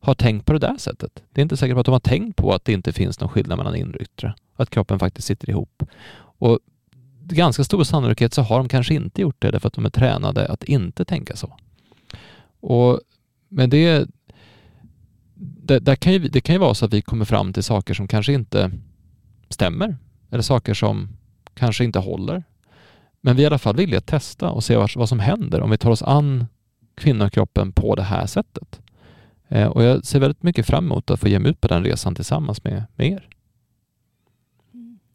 har 0.00 0.14
tänkt 0.14 0.46
på 0.46 0.52
det 0.52 0.58
där 0.58 0.76
sättet. 0.78 1.22
Det 1.32 1.40
är 1.40 1.42
inte 1.42 1.56
säkert 1.56 1.76
att 1.76 1.86
de 1.86 1.92
har 1.92 2.00
tänkt 2.00 2.36
på 2.36 2.52
att 2.52 2.64
det 2.64 2.72
inte 2.72 2.92
finns 2.92 3.20
någon 3.20 3.28
skillnad 3.28 3.58
mellan 3.58 3.76
inre 3.76 3.96
och 3.96 4.02
yttre. 4.02 4.34
Att 4.56 4.70
kroppen 4.70 4.98
faktiskt 4.98 5.28
sitter 5.28 5.50
ihop. 5.50 5.82
Och 6.38 6.58
ganska 7.22 7.64
stor 7.64 7.84
sannolikhet 7.84 8.34
så 8.34 8.42
har 8.42 8.58
de 8.58 8.68
kanske 8.68 8.94
inte 8.94 9.22
gjort 9.22 9.36
det 9.38 9.50
därför 9.50 9.68
att 9.68 9.74
de 9.74 9.86
är 9.86 9.90
tränade 9.90 10.48
att 10.48 10.64
inte 10.64 11.04
tänka 11.04 11.36
så. 11.36 11.56
Och 12.60 13.00
men 13.48 13.70
det, 13.70 14.08
det, 15.64 15.78
där 15.78 15.96
kan 15.96 16.12
ju, 16.12 16.18
det 16.18 16.40
kan 16.40 16.54
ju 16.54 16.58
vara 16.58 16.74
så 16.74 16.84
att 16.84 16.92
vi 16.92 17.02
kommer 17.02 17.24
fram 17.24 17.52
till 17.52 17.62
saker 17.62 17.94
som 17.94 18.08
kanske 18.08 18.32
inte 18.32 18.70
stämmer 19.48 19.96
eller 20.30 20.42
saker 20.42 20.74
som 20.74 21.08
kanske 21.54 21.84
inte 21.84 21.98
håller. 21.98 22.44
Men 23.20 23.36
vi 23.36 23.42
är 23.42 23.44
i 23.44 23.46
alla 23.46 23.58
fall 23.58 23.76
villiga 23.76 23.98
att 23.98 24.06
testa 24.06 24.50
och 24.50 24.64
se 24.64 24.76
vad, 24.76 24.90
vad 24.96 25.08
som 25.08 25.18
händer 25.18 25.60
om 25.60 25.70
vi 25.70 25.78
tar 25.78 25.90
oss 25.90 26.02
an 26.02 26.46
kvinnokroppen 26.94 27.72
på 27.72 27.94
det 27.94 28.02
här 28.02 28.26
sättet. 28.26 28.80
Eh, 29.48 29.68
och 29.68 29.82
jag 29.82 30.04
ser 30.04 30.20
väldigt 30.20 30.42
mycket 30.42 30.66
fram 30.66 30.84
emot 30.84 31.10
att 31.10 31.20
få 31.20 31.28
ge 31.28 31.38
mig 31.38 31.50
ut 31.50 31.60
på 31.60 31.68
den 31.68 31.84
resan 31.84 32.14
tillsammans 32.14 32.64
med, 32.64 32.84
med 32.96 33.06
er. 33.08 33.28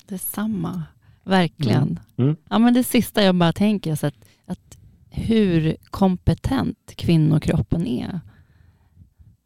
Detsamma, 0.07 0.83
verkligen. 1.23 1.99
Mm. 2.17 2.29
Mm. 2.29 2.35
Ja, 2.49 2.59
men 2.59 2.73
det 2.73 2.83
sista 2.83 3.23
jag 3.23 3.35
bara 3.35 3.53
tänker 3.53 3.91
är 3.91 4.05
att, 4.07 4.15
att 4.45 4.77
hur 5.09 5.77
kompetent 5.89 6.93
kvinnokroppen 6.95 7.87
är. 7.87 8.19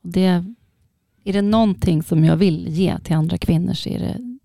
Det, 0.02 0.54
är 1.24 1.34
det 1.34 1.42
någonting 1.42 2.04
som 2.04 2.26
jag 2.26 2.36
vill 2.36 2.68
ge 2.68 3.00
till 3.00 3.16
andra 3.16 3.38
kvinnor 3.38 3.74
så 3.74 3.90
är 3.90 4.00
det 4.00 4.38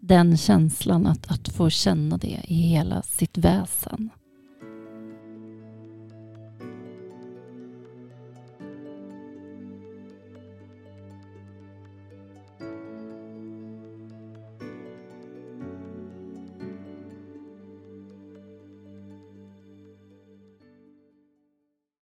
den 0.00 0.36
känslan 0.36 1.06
att, 1.06 1.30
att 1.30 1.48
få 1.48 1.70
känna 1.70 2.16
det 2.16 2.40
i 2.44 2.54
hela 2.54 3.02
sitt 3.02 3.38
väsen. 3.38 4.10